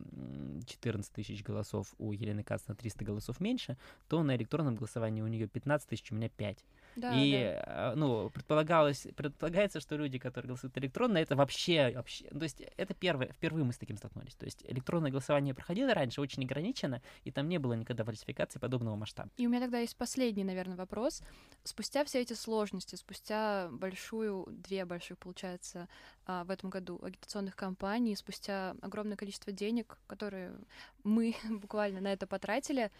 14 0.64 1.12
тысяч 1.12 1.42
голосов, 1.42 1.94
у 1.98 2.12
Елены 2.12 2.42
Кац 2.42 2.66
на 2.66 2.74
300 2.74 3.04
голосов 3.04 3.40
меньше, 3.40 3.76
то 4.08 4.22
на 4.22 4.36
электронном 4.36 4.76
голосовании 4.76 5.22
у 5.22 5.26
нее 5.26 5.46
15 5.46 5.88
тысяч, 5.88 6.10
у 6.12 6.14
меня 6.14 6.28
5. 6.28 6.64
Да, 6.96 7.12
и, 7.14 7.32
да. 7.32 7.64
А, 7.66 7.94
ну, 7.96 8.30
предполагалось, 8.30 9.08
предполагается, 9.16 9.80
что 9.80 9.96
люди, 9.96 10.18
которые 10.18 10.48
голосуют 10.48 10.78
электронно, 10.78 11.18
это 11.18 11.34
вообще, 11.34 11.92
вообще, 11.94 12.28
то 12.28 12.42
есть 12.42 12.62
это 12.76 12.94
первое, 12.94 13.32
впервые 13.32 13.64
мы 13.64 13.72
с 13.72 13.78
таким 13.78 13.96
столкнулись. 13.96 14.34
То 14.34 14.44
есть 14.44 14.64
электронное 14.68 15.10
голосование 15.10 15.54
проходило 15.54 15.92
раньше 15.92 16.20
очень 16.20 16.44
ограничено, 16.44 17.02
и 17.24 17.30
там 17.30 17.48
не 17.48 17.58
было 17.58 17.72
никогда 17.72 18.04
фальсификации 18.04 18.58
подобного 18.58 18.94
масштаба. 18.96 19.30
И 19.36 19.46
у 19.46 19.50
меня 19.50 19.60
тогда 19.60 19.80
есть 19.80 19.96
последний, 19.96 20.44
наверное, 20.44 20.76
вопрос. 20.76 21.22
Спустя 21.64 22.04
все 22.04 22.20
эти 22.20 22.34
сложности, 22.34 22.94
спустя 22.94 23.68
большую, 23.72 24.46
две 24.50 24.84
больших, 24.84 25.18
получается, 25.18 25.88
в 26.26 26.50
этом 26.50 26.70
году 26.70 26.98
агитационных 27.02 27.56
кампаний, 27.56 28.16
спустя 28.16 28.76
огромное 28.80 29.16
количество 29.16 29.52
денег, 29.52 29.98
которые 30.06 30.54
мы 31.02 31.36
буквально 31.50 32.00
на 32.00 32.12
это 32.12 32.26
потратили, 32.26 32.90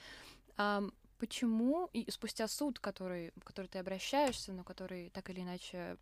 почему 1.18 1.88
и 1.92 2.10
спустя 2.10 2.46
суд, 2.48 2.78
который, 2.78 3.32
в 3.36 3.44
который 3.44 3.66
ты 3.66 3.78
обращаешься, 3.78 4.52
но 4.52 4.64
который 4.64 5.10
так 5.10 5.30
или 5.30 5.40
иначе 5.40 5.96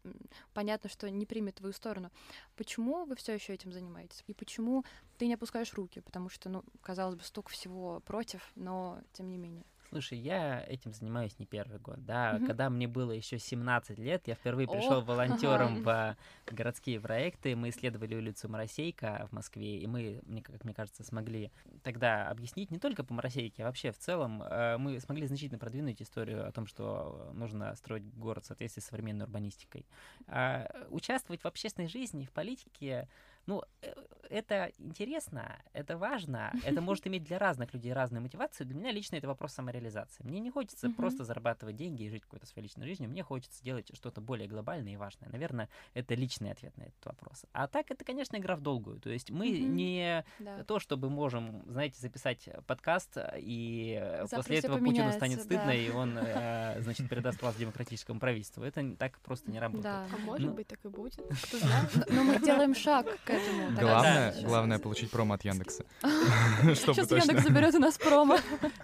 понятно, 0.53 0.91
что 0.91 1.09
не 1.11 1.27
примет 1.27 1.57
твою 1.57 1.73
сторону, 1.73 2.11
почему 2.57 3.05
вы 3.05 3.15
все 3.17 3.35
еще 3.35 3.55
этим 3.55 3.73
занимаетесь? 3.73 4.25
И 4.27 4.35
почему 4.35 4.85
ты 5.19 5.27
не 5.27 5.35
опускаешь 5.35 5.73
руки? 5.75 6.01
Потому 6.01 6.29
что, 6.29 6.49
ну, 6.49 6.65
казалось 6.81 7.17
бы, 7.17 7.23
столько 7.23 7.51
всего 7.51 8.01
против, 8.01 8.51
но 8.57 9.01
тем 9.13 9.29
не 9.31 9.39
менее. 9.39 9.65
Слушай, 9.93 10.21
я 10.21 10.65
этим 10.69 10.95
занимаюсь 10.95 11.39
не 11.39 11.45
первый 11.45 11.79
год, 11.79 12.03
да. 12.07 12.37
Мгм. 12.39 12.47
Когда 12.47 12.71
мне 12.71 12.89
было 12.89 13.13
еще 13.13 13.39
17 13.39 13.99
лет, 13.99 14.27
я 14.27 14.35
впервые 14.35 14.67
О, 14.67 14.73
пришел 14.73 15.03
волонтером 15.03 15.83
в 15.85 16.17
городские 16.47 16.99
проекты. 16.99 17.55
Мы 17.55 17.69
исследовали 17.69 18.15
улицу 18.15 18.49
Моросейка 18.49 19.29
в 19.31 19.35
Москве, 19.35 19.81
и 19.81 19.87
мы, 19.87 20.23
мне, 20.25 20.41
как 20.41 20.65
мне 20.65 20.73
кажется, 20.73 21.05
смогли 21.05 21.53
тогда 21.83 22.29
объяснить 22.29 22.71
не 22.71 22.79
только 22.79 23.05
по 23.05 23.13
Моросейке, 23.13 23.65
а 23.65 23.67
вообще 23.67 23.93
в 23.93 23.99
целом 23.99 24.43
э, 24.43 24.79
мы 24.79 24.99
смогли 24.99 25.27
значительно 25.27 25.59
продвинуть 25.59 26.01
историю 26.01 26.49
о 26.49 26.53
том, 26.53 26.67
что 26.67 27.31
нужно 27.35 27.75
строить 27.77 28.05
город 28.15 28.45
в 28.45 28.47
соответствии 28.47 28.81
с 28.81 28.87
современной 28.87 29.27
урбанистикой. 29.27 29.85
А, 30.27 30.71
участвовать 30.89 31.43
в 31.43 31.47
общественной 31.47 31.89
жизни, 31.89 32.25
в 32.25 32.33
политике, 32.33 33.11
ну, 33.47 33.63
э, 33.83 33.93
это 34.31 34.73
интересно, 34.79 35.59
это 35.75 35.99
важно, 35.99 36.53
это 36.65 36.81
может 36.81 37.07
иметь 37.07 37.25
для 37.25 37.39
разных 37.39 37.75
людей 37.75 37.93
разную 37.93 38.23
мотивацию. 38.23 38.67
Для 38.67 38.75
меня 38.77 38.91
лично 38.93 39.17
это 39.17 39.27
вопрос 39.27 39.53
самореализации. 39.53 40.25
Мне 40.25 40.41
не 40.41 40.51
хочется 40.51 40.87
Мгм. 40.89 40.97
просто 40.97 41.25
зарабатывать 41.25 41.77
деньги 41.77 42.05
и 42.05 42.09
жить 42.09 42.23
какой-то 42.23 42.47
своей 42.47 42.65
личной 42.69 42.87
жизнью, 42.87 43.11
мне 43.11 43.23
хочется 43.23 43.63
делать 43.63 43.91
что-то 43.95 44.21
более 44.21 44.49
глобальное 44.49 44.93
и 44.93 44.97
важное. 44.97 45.29
Наверное, 45.29 45.69
это 45.95 46.15
личный 46.15 46.53
ответ 46.53 46.77
на 46.79 46.85
этот 46.85 47.05
вопрос. 47.05 47.45
А 47.53 47.67
так, 47.67 47.91
это, 47.91 48.05
конечно, 48.05 48.37
игра 48.37 48.57
в 48.57 48.61
долгую. 48.63 49.01
То 49.01 49.11
есть 49.11 49.31
мы 49.31 49.49
Мгм. 49.51 49.77
не 49.77 50.25
Да. 50.39 50.65
то, 50.65 50.79
чтобы 50.79 51.11
можем, 51.11 51.63
знаете, 51.67 52.01
записать 52.01 52.49
подкаст, 52.67 53.19
и 53.37 53.99
Завтра 54.21 54.37
после 54.37 54.59
этого 54.59 54.79
Путину 54.79 55.13
станет 55.13 55.41
стыдно, 55.43 55.67
да. 55.67 55.75
и 55.75 55.91
он, 55.91 56.17
э, 56.17 56.81
значит, 56.83 57.09
передаст 57.09 57.43
власть 57.43 57.59
демократическому 57.59 58.19
правительству. 58.21 58.63
Это 58.63 58.97
так 58.97 59.19
просто 59.21 59.51
не 59.51 59.59
работает. 59.61 59.83
Да. 59.85 60.07
А 60.15 60.19
может 60.19 60.47
Ну. 60.49 60.55
быть, 60.55 60.69
так 60.69 60.83
и 60.85 60.89
будет. 60.89 61.21
Кто 61.45 61.59
знает. 61.59 62.09
Но 62.11 62.25
мы 62.25 62.39
делаем 62.41 62.75
шаг 62.75 63.07
к 63.25 63.32
этому. 63.33 63.81
Главное, 63.81 64.35
главное 64.43 64.79
получить 64.79 65.11
промо 65.11 65.35
от 65.35 65.45
Яндекса. 65.45 65.85
Сейчас. 66.03 67.11
Яндекс 67.11 67.43
заберет 67.43 67.75
у 67.75 67.79
нас 67.79 67.99
промо. 67.99 68.39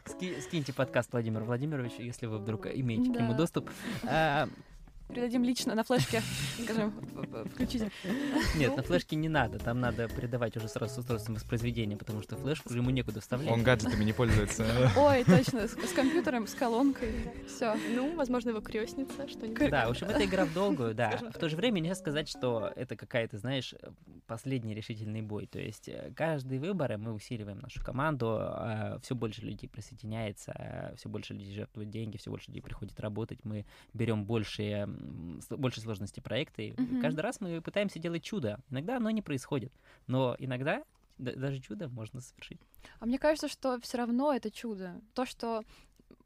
Ски- 0.06 0.40
скиньте 0.40 0.72
подкаст 0.72 1.12
Владимиру 1.12 1.44
Владимировичу, 1.44 2.02
если 2.02 2.26
вы 2.26 2.38
вдруг 2.38 2.66
имеете 2.66 3.12
к 3.12 3.16
нему 3.16 3.34
доступ. 3.34 3.70
А, 5.08 5.12
Передадим 5.12 5.44
лично 5.44 5.74
на 5.74 5.84
флешке. 5.84 6.22
Скажем, 6.62 6.92
включите. 7.52 7.90
нет, 8.56 8.76
на 8.76 8.82
флешке 8.82 9.16
не 9.16 9.28
надо, 9.28 9.58
там 9.58 9.80
надо 9.80 10.08
передавать 10.08 10.56
уже 10.56 10.68
сразу 10.68 10.94
с 10.94 10.98
устройством 10.98 11.34
воспроизведения, 11.34 11.96
потому 11.96 12.22
что 12.22 12.36
флешку 12.36 12.72
ему 12.72 12.90
некуда 12.90 13.20
вставлять. 13.20 13.50
Он 13.50 13.62
гаджетами 13.62 14.04
не 14.04 14.12
пользуется. 14.12 14.64
Ой, 14.96 15.24
точно, 15.24 15.66
с, 15.66 15.92
компьютером, 15.94 16.46
с 16.46 16.54
колонкой. 16.54 17.12
Все. 17.46 17.74
Ну, 17.94 18.16
возможно, 18.16 18.50
его 18.50 18.60
крестница, 18.60 19.28
что-нибудь. 19.28 19.70
Да, 19.70 19.86
в 19.86 19.90
общем, 19.90 20.08
это 20.08 20.24
игра 20.24 20.44
в 20.44 20.52
долгую, 20.52 20.94
да. 20.94 21.18
В 21.34 21.38
то 21.38 21.48
же 21.48 21.56
время 21.56 21.80
нельзя 21.80 21.94
сказать, 21.94 22.28
что 22.28 22.72
это 22.76 22.96
какая-то, 22.96 23.38
знаешь, 23.38 23.74
последний 24.26 24.74
решительный 24.74 25.22
бой. 25.22 25.46
То 25.46 25.58
есть 25.58 25.88
э, 25.88 26.12
каждые 26.14 26.60
выборы 26.60 26.98
мы 26.98 27.12
усиливаем 27.12 27.58
нашу 27.60 27.82
команду, 27.82 28.40
все 29.02 29.14
больше 29.14 29.42
людей 29.42 29.68
присоединяется, 29.68 30.92
все 30.96 31.08
больше 31.08 31.34
людей 31.34 31.54
жертвуют 31.54 31.90
деньги, 31.90 32.16
все 32.16 32.30
больше 32.30 32.48
людей 32.48 32.62
приходит 32.62 33.00
работать, 33.00 33.44
мы 33.44 33.64
берем 33.94 34.24
больше, 34.24 34.88
больше 35.50 35.80
сложности 35.80 36.20
проекта. 36.20 36.62
и 36.62 36.72
Мгм. 36.80 37.00
Каждый 37.00 37.20
раз 37.20 37.40
мы 37.40 37.60
пытаемся 37.60 37.98
делать 37.98 38.22
чудо. 38.22 38.58
Иногда 38.70 38.96
оно 38.96 39.10
не 39.10 39.22
происходит, 39.22 39.72
но 40.06 40.36
иногда 40.38 40.82
да- 41.18 41.32
даже 41.34 41.58
чудо 41.60 41.88
можно 41.88 42.20
совершить. 42.20 42.60
А 43.00 43.06
мне 43.06 43.18
кажется, 43.18 43.48
что 43.48 43.80
все 43.80 43.98
равно 43.98 44.32
это 44.32 44.50
чудо. 44.50 45.00
То, 45.14 45.24
что 45.26 45.62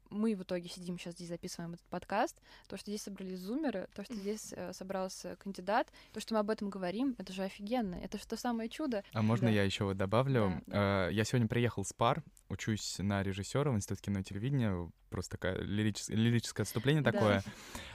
мы 0.09 0.35
в 0.35 0.43
итоге 0.43 0.69
сидим 0.69 0.99
сейчас 0.99 1.15
здесь, 1.15 1.29
записываем 1.29 1.73
этот 1.73 1.85
подкаст, 1.87 2.39
то, 2.67 2.77
что 2.77 2.91
здесь 2.91 3.01
собрались 3.01 3.39
зумеры, 3.39 3.87
то, 3.95 4.03
что 4.03 4.13
здесь 4.13 4.53
э, 4.55 4.71
собрался 4.71 5.35
кандидат, 5.37 5.91
то, 6.11 6.19
что 6.19 6.35
мы 6.35 6.41
об 6.41 6.51
этом 6.51 6.69
говорим, 6.69 7.15
это 7.17 7.33
же 7.33 7.41
офигенно. 7.41 7.95
Это 7.95 8.19
же 8.19 8.27
то 8.27 8.37
самое 8.37 8.69
чудо. 8.69 9.03
А 9.13 9.23
можно 9.23 9.47
Да. 9.47 9.53
я 9.53 9.63
еще 9.63 9.85
вот 9.85 9.97
добавлю? 9.97 10.61
Да, 10.67 11.07
Э, 11.07 11.11
Я 11.11 11.23
сегодня 11.23 11.47
приехал 11.47 11.83
с 11.83 11.93
пар, 11.93 12.23
учусь 12.53 12.95
на 12.99 13.21
режиссера 13.23 13.71
в 13.71 13.75
Институте 13.75 14.03
кино 14.05 14.19
и 14.19 14.23
телевидения, 14.23 14.89
просто 15.09 15.37
такое 15.37 15.61
лиричес- 15.63 16.13
лирическое 16.13 16.63
отступление 16.63 17.01
Да. 17.03 17.11
такое. 17.11 17.43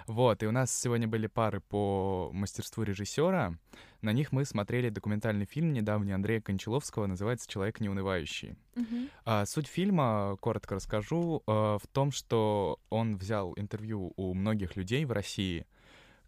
Вот, 0.06 0.42
и 0.42 0.46
у 0.46 0.50
нас 0.52 0.74
сегодня 0.74 1.08
были 1.08 1.26
пары 1.26 1.60
по 1.60 2.30
мастерству 2.32 2.82
режиссера. 2.84 3.54
На 4.02 4.12
них 4.12 4.30
мы 4.32 4.44
смотрели 4.44 4.88
документальный 4.90 5.46
фильм 5.46 5.72
недавний 5.72 6.12
Андрея 6.12 6.40
Кончаловского, 6.40 7.06
называется 7.06 7.48
«Человек 7.50 7.80
неунывающий». 7.80 8.56
Мгм. 8.76 9.08
А, 9.24 9.44
суть 9.46 9.66
фильма, 9.66 10.36
коротко 10.40 10.76
расскажу, 10.76 11.42
э, 11.46 11.50
в 11.50 11.82
том, 11.92 12.12
что 12.12 12.78
он 12.90 13.16
взял 13.16 13.52
интервью 13.56 14.12
у 14.16 14.34
многих 14.34 14.76
людей 14.76 15.04
в 15.04 15.12
России, 15.12 15.66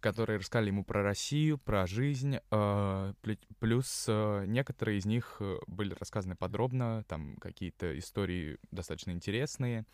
которые 0.01 0.39
рассказали 0.39 0.67
ему 0.67 0.83
про 0.83 1.03
Россию, 1.03 1.57
про 1.57 1.87
жизнь, 1.87 2.37
плю- 2.49 3.39
плюс 3.59 4.05
э, 4.07 4.45
некоторые 4.47 4.97
из 4.97 5.05
них 5.05 5.37
э, 5.39 5.59
были 5.67 5.93
рассказаны 5.93 6.35
подробно, 6.35 7.05
там 7.07 7.37
какие-то 7.37 7.97
истории 7.97 8.57
достаточно 8.71 9.11
интересные. 9.11 9.85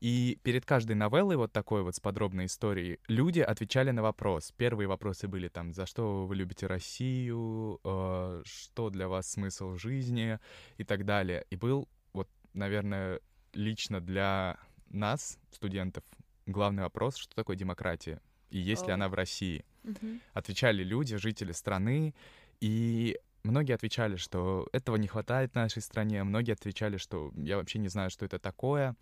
И 0.00 0.38
перед 0.42 0.66
каждой 0.66 0.96
новеллой 0.96 1.36
вот 1.36 1.52
такой 1.52 1.82
вот 1.82 1.94
с 1.94 2.00
подробной 2.00 2.46
историей 2.46 2.98
люди 3.06 3.40
отвечали 3.40 3.92
на 3.92 4.02
вопрос. 4.02 4.52
Первые 4.56 4.88
вопросы 4.88 5.28
были 5.28 5.48
там, 5.48 5.72
за 5.72 5.86
что 5.86 6.26
вы 6.26 6.34
любите 6.34 6.66
Россию, 6.66 7.80
э, 7.84 8.42
что 8.44 8.90
для 8.90 9.08
вас 9.08 9.30
смысл 9.30 9.76
жизни 9.76 10.38
и 10.76 10.84
так 10.84 11.04
далее. 11.04 11.46
И 11.50 11.56
был 11.56 11.88
вот, 12.12 12.28
наверное, 12.52 13.20
лично 13.52 14.00
для 14.00 14.58
нас, 14.88 15.38
студентов, 15.52 16.02
главный 16.44 16.82
вопрос, 16.82 17.16
что 17.16 17.34
такое 17.36 17.56
демократия 17.56 18.20
и 18.50 18.58
есть 18.58 18.86
ли 18.86 18.92
О. 18.92 18.94
она 18.94 19.08
в 19.08 19.14
России. 19.14 19.64
Мгм. 19.82 20.20
Отвечали 20.32 20.82
люди, 20.82 21.16
жители 21.16 21.52
страны, 21.52 22.14
и 22.60 23.18
многие 23.42 23.74
отвечали, 23.74 24.16
что 24.16 24.68
этого 24.72 24.96
не 24.96 25.06
хватает 25.06 25.52
в 25.52 25.54
нашей 25.54 25.82
стране, 25.82 26.24
многие 26.24 26.52
отвечали, 26.52 26.96
что 26.96 27.32
я 27.36 27.56
вообще 27.56 27.78
не 27.78 27.88
знаю, 27.88 28.10
что 28.10 28.24
это 28.24 28.38
такое. 28.38 28.96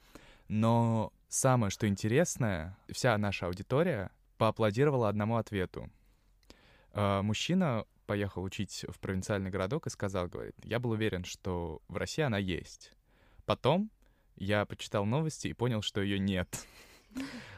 Но 0.49 1.12
самое, 1.28 1.70
что 1.70 1.86
интересное, 1.86 2.76
вся 2.90 3.16
наша 3.18 3.47
аудитория 3.47 4.11
поаплодировала 4.38 5.09
одному 5.09 5.36
ответу. 5.36 5.88
А, 6.93 7.22
Мужчина 7.22 7.84
поехал 8.07 8.43
учить 8.43 8.84
в 8.88 8.99
провинциальный 8.99 9.51
городок 9.51 9.86
и 9.86 9.90
сказал, 9.90 10.28
говорит, 10.28 10.57
я 10.64 10.78
был 10.78 10.90
уверен, 10.90 11.24
что 11.24 11.80
в 11.88 11.97
России 11.97 12.22
она 12.22 12.38
есть. 12.38 12.93
Потом 13.47 13.90
я 14.36 14.64
почитал 14.66 15.05
новости 15.05 15.49
и 15.49 15.53
понял, 15.53 15.82
что 15.82 16.01
ее 16.01 16.18
нет. 16.18 16.66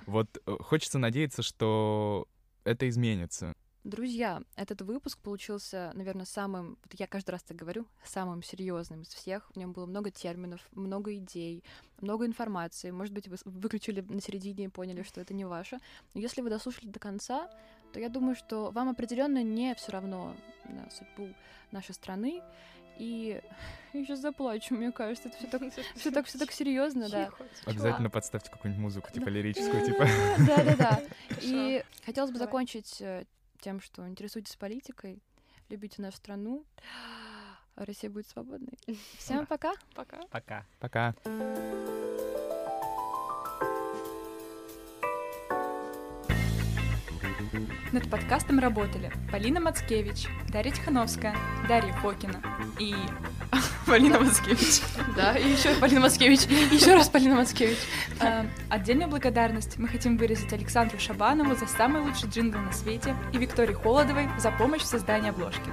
Вот 0.06 0.38
э, 0.46 0.56
хочется 0.60 0.98
надеяться, 0.98 1.42
что 1.42 2.28
это 2.64 2.88
изменится. 2.88 3.54
Друзья, 3.84 4.42
этот 4.56 4.80
выпуск 4.80 5.18
получился, 5.18 5.92
наверное, 5.94 6.24
самым, 6.24 6.78
вот 6.82 6.98
я 6.98 7.06
каждый 7.06 7.32
раз 7.32 7.42
так 7.42 7.54
говорю, 7.54 7.86
самым 8.02 8.42
серьезным 8.42 9.02
из 9.02 9.08
всех. 9.08 9.50
В 9.50 9.56
нем 9.58 9.72
было 9.72 9.84
много 9.84 10.10
терминов, 10.10 10.60
много 10.72 11.14
идей, 11.16 11.62
много 12.00 12.24
информации. 12.24 12.90
Может 12.90 13.12
быть, 13.12 13.28
вы 13.28 13.36
выключили 13.44 14.00
на 14.00 14.22
середине 14.22 14.64
и 14.64 14.68
поняли, 14.68 15.02
что 15.02 15.20
это 15.20 15.34
не 15.34 15.44
ваше. 15.44 15.80
Но 16.14 16.20
если 16.22 16.40
вы 16.40 16.48
дослушали 16.48 16.88
до 16.88 16.98
конца, 16.98 17.50
то 17.92 18.00
я 18.00 18.08
думаю, 18.08 18.36
что 18.36 18.70
вам 18.70 18.88
определенно 18.88 19.42
не 19.42 19.74
все 19.74 19.92
равно 19.92 20.34
на 20.64 20.88
судьбу 20.90 21.34
нашей 21.70 21.94
страны. 21.94 22.40
И 22.98 23.40
я 23.92 24.04
сейчас 24.04 24.20
заплачу, 24.20 24.74
мне 24.74 24.92
кажется, 24.92 25.28
это 25.28 25.38
все 25.38 25.46
так, 25.46 25.62
все 25.96 26.10
так, 26.10 26.26
все 26.26 26.38
так 26.38 26.52
серьезно, 26.52 27.08
да. 27.08 27.30
Обязательно 27.66 28.10
подставьте 28.10 28.50
какую-нибудь 28.50 28.82
музыку, 28.82 29.10
типа 29.12 29.28
лирическую, 29.28 29.84
типа. 29.86 30.06
Да, 30.46 30.64
да, 30.64 30.76
да. 30.76 31.02
И 31.40 31.82
хотелось 32.04 32.30
бы 32.30 32.38
закончить 32.38 33.00
э, 33.00 33.24
тем, 33.60 33.80
что 33.80 34.06
интересуйтесь 34.08 34.56
политикой, 34.56 35.22
любите 35.68 36.02
нашу 36.02 36.16
страну, 36.16 36.64
Россия 37.76 38.10
будет 38.10 38.28
свободной. 38.28 38.78
Всем 39.18 39.46
пока! 39.46 39.72
Пока. 39.94 40.20
Пока. 40.30 40.64
Пока. 40.78 41.14
Над 47.92 48.10
подкастом 48.10 48.58
работали 48.58 49.10
Полина 49.30 49.60
Мацкевич, 49.60 50.26
Дарья 50.48 50.72
Тихановская, 50.72 51.34
Дарья 51.68 51.92
Фокина 51.94 52.40
и 52.78 52.94
Полина 53.86 54.20
Мацкевич. 54.20 54.82
Да, 55.16 55.36
и 55.36 55.50
еще 55.50 55.74
Полина 55.76 56.00
Мацкевич, 56.00 56.40
еще 56.72 56.94
раз 56.94 57.08
Полина 57.08 57.36
Мацкевич. 57.36 57.78
А, 58.20 58.46
Отдельную 58.68 59.08
благодарность 59.08 59.78
мы 59.78 59.88
хотим 59.88 60.16
выразить 60.16 60.52
Александру 60.52 60.98
Шабанову 60.98 61.54
за 61.54 61.66
самый 61.66 62.02
лучший 62.02 62.28
джингл 62.28 62.58
на 62.58 62.72
свете 62.72 63.14
и 63.32 63.38
Виктории 63.38 63.74
Холодовой 63.74 64.28
за 64.38 64.50
помощь 64.50 64.82
в 64.82 64.86
создании 64.86 65.30
обложки. 65.30 65.70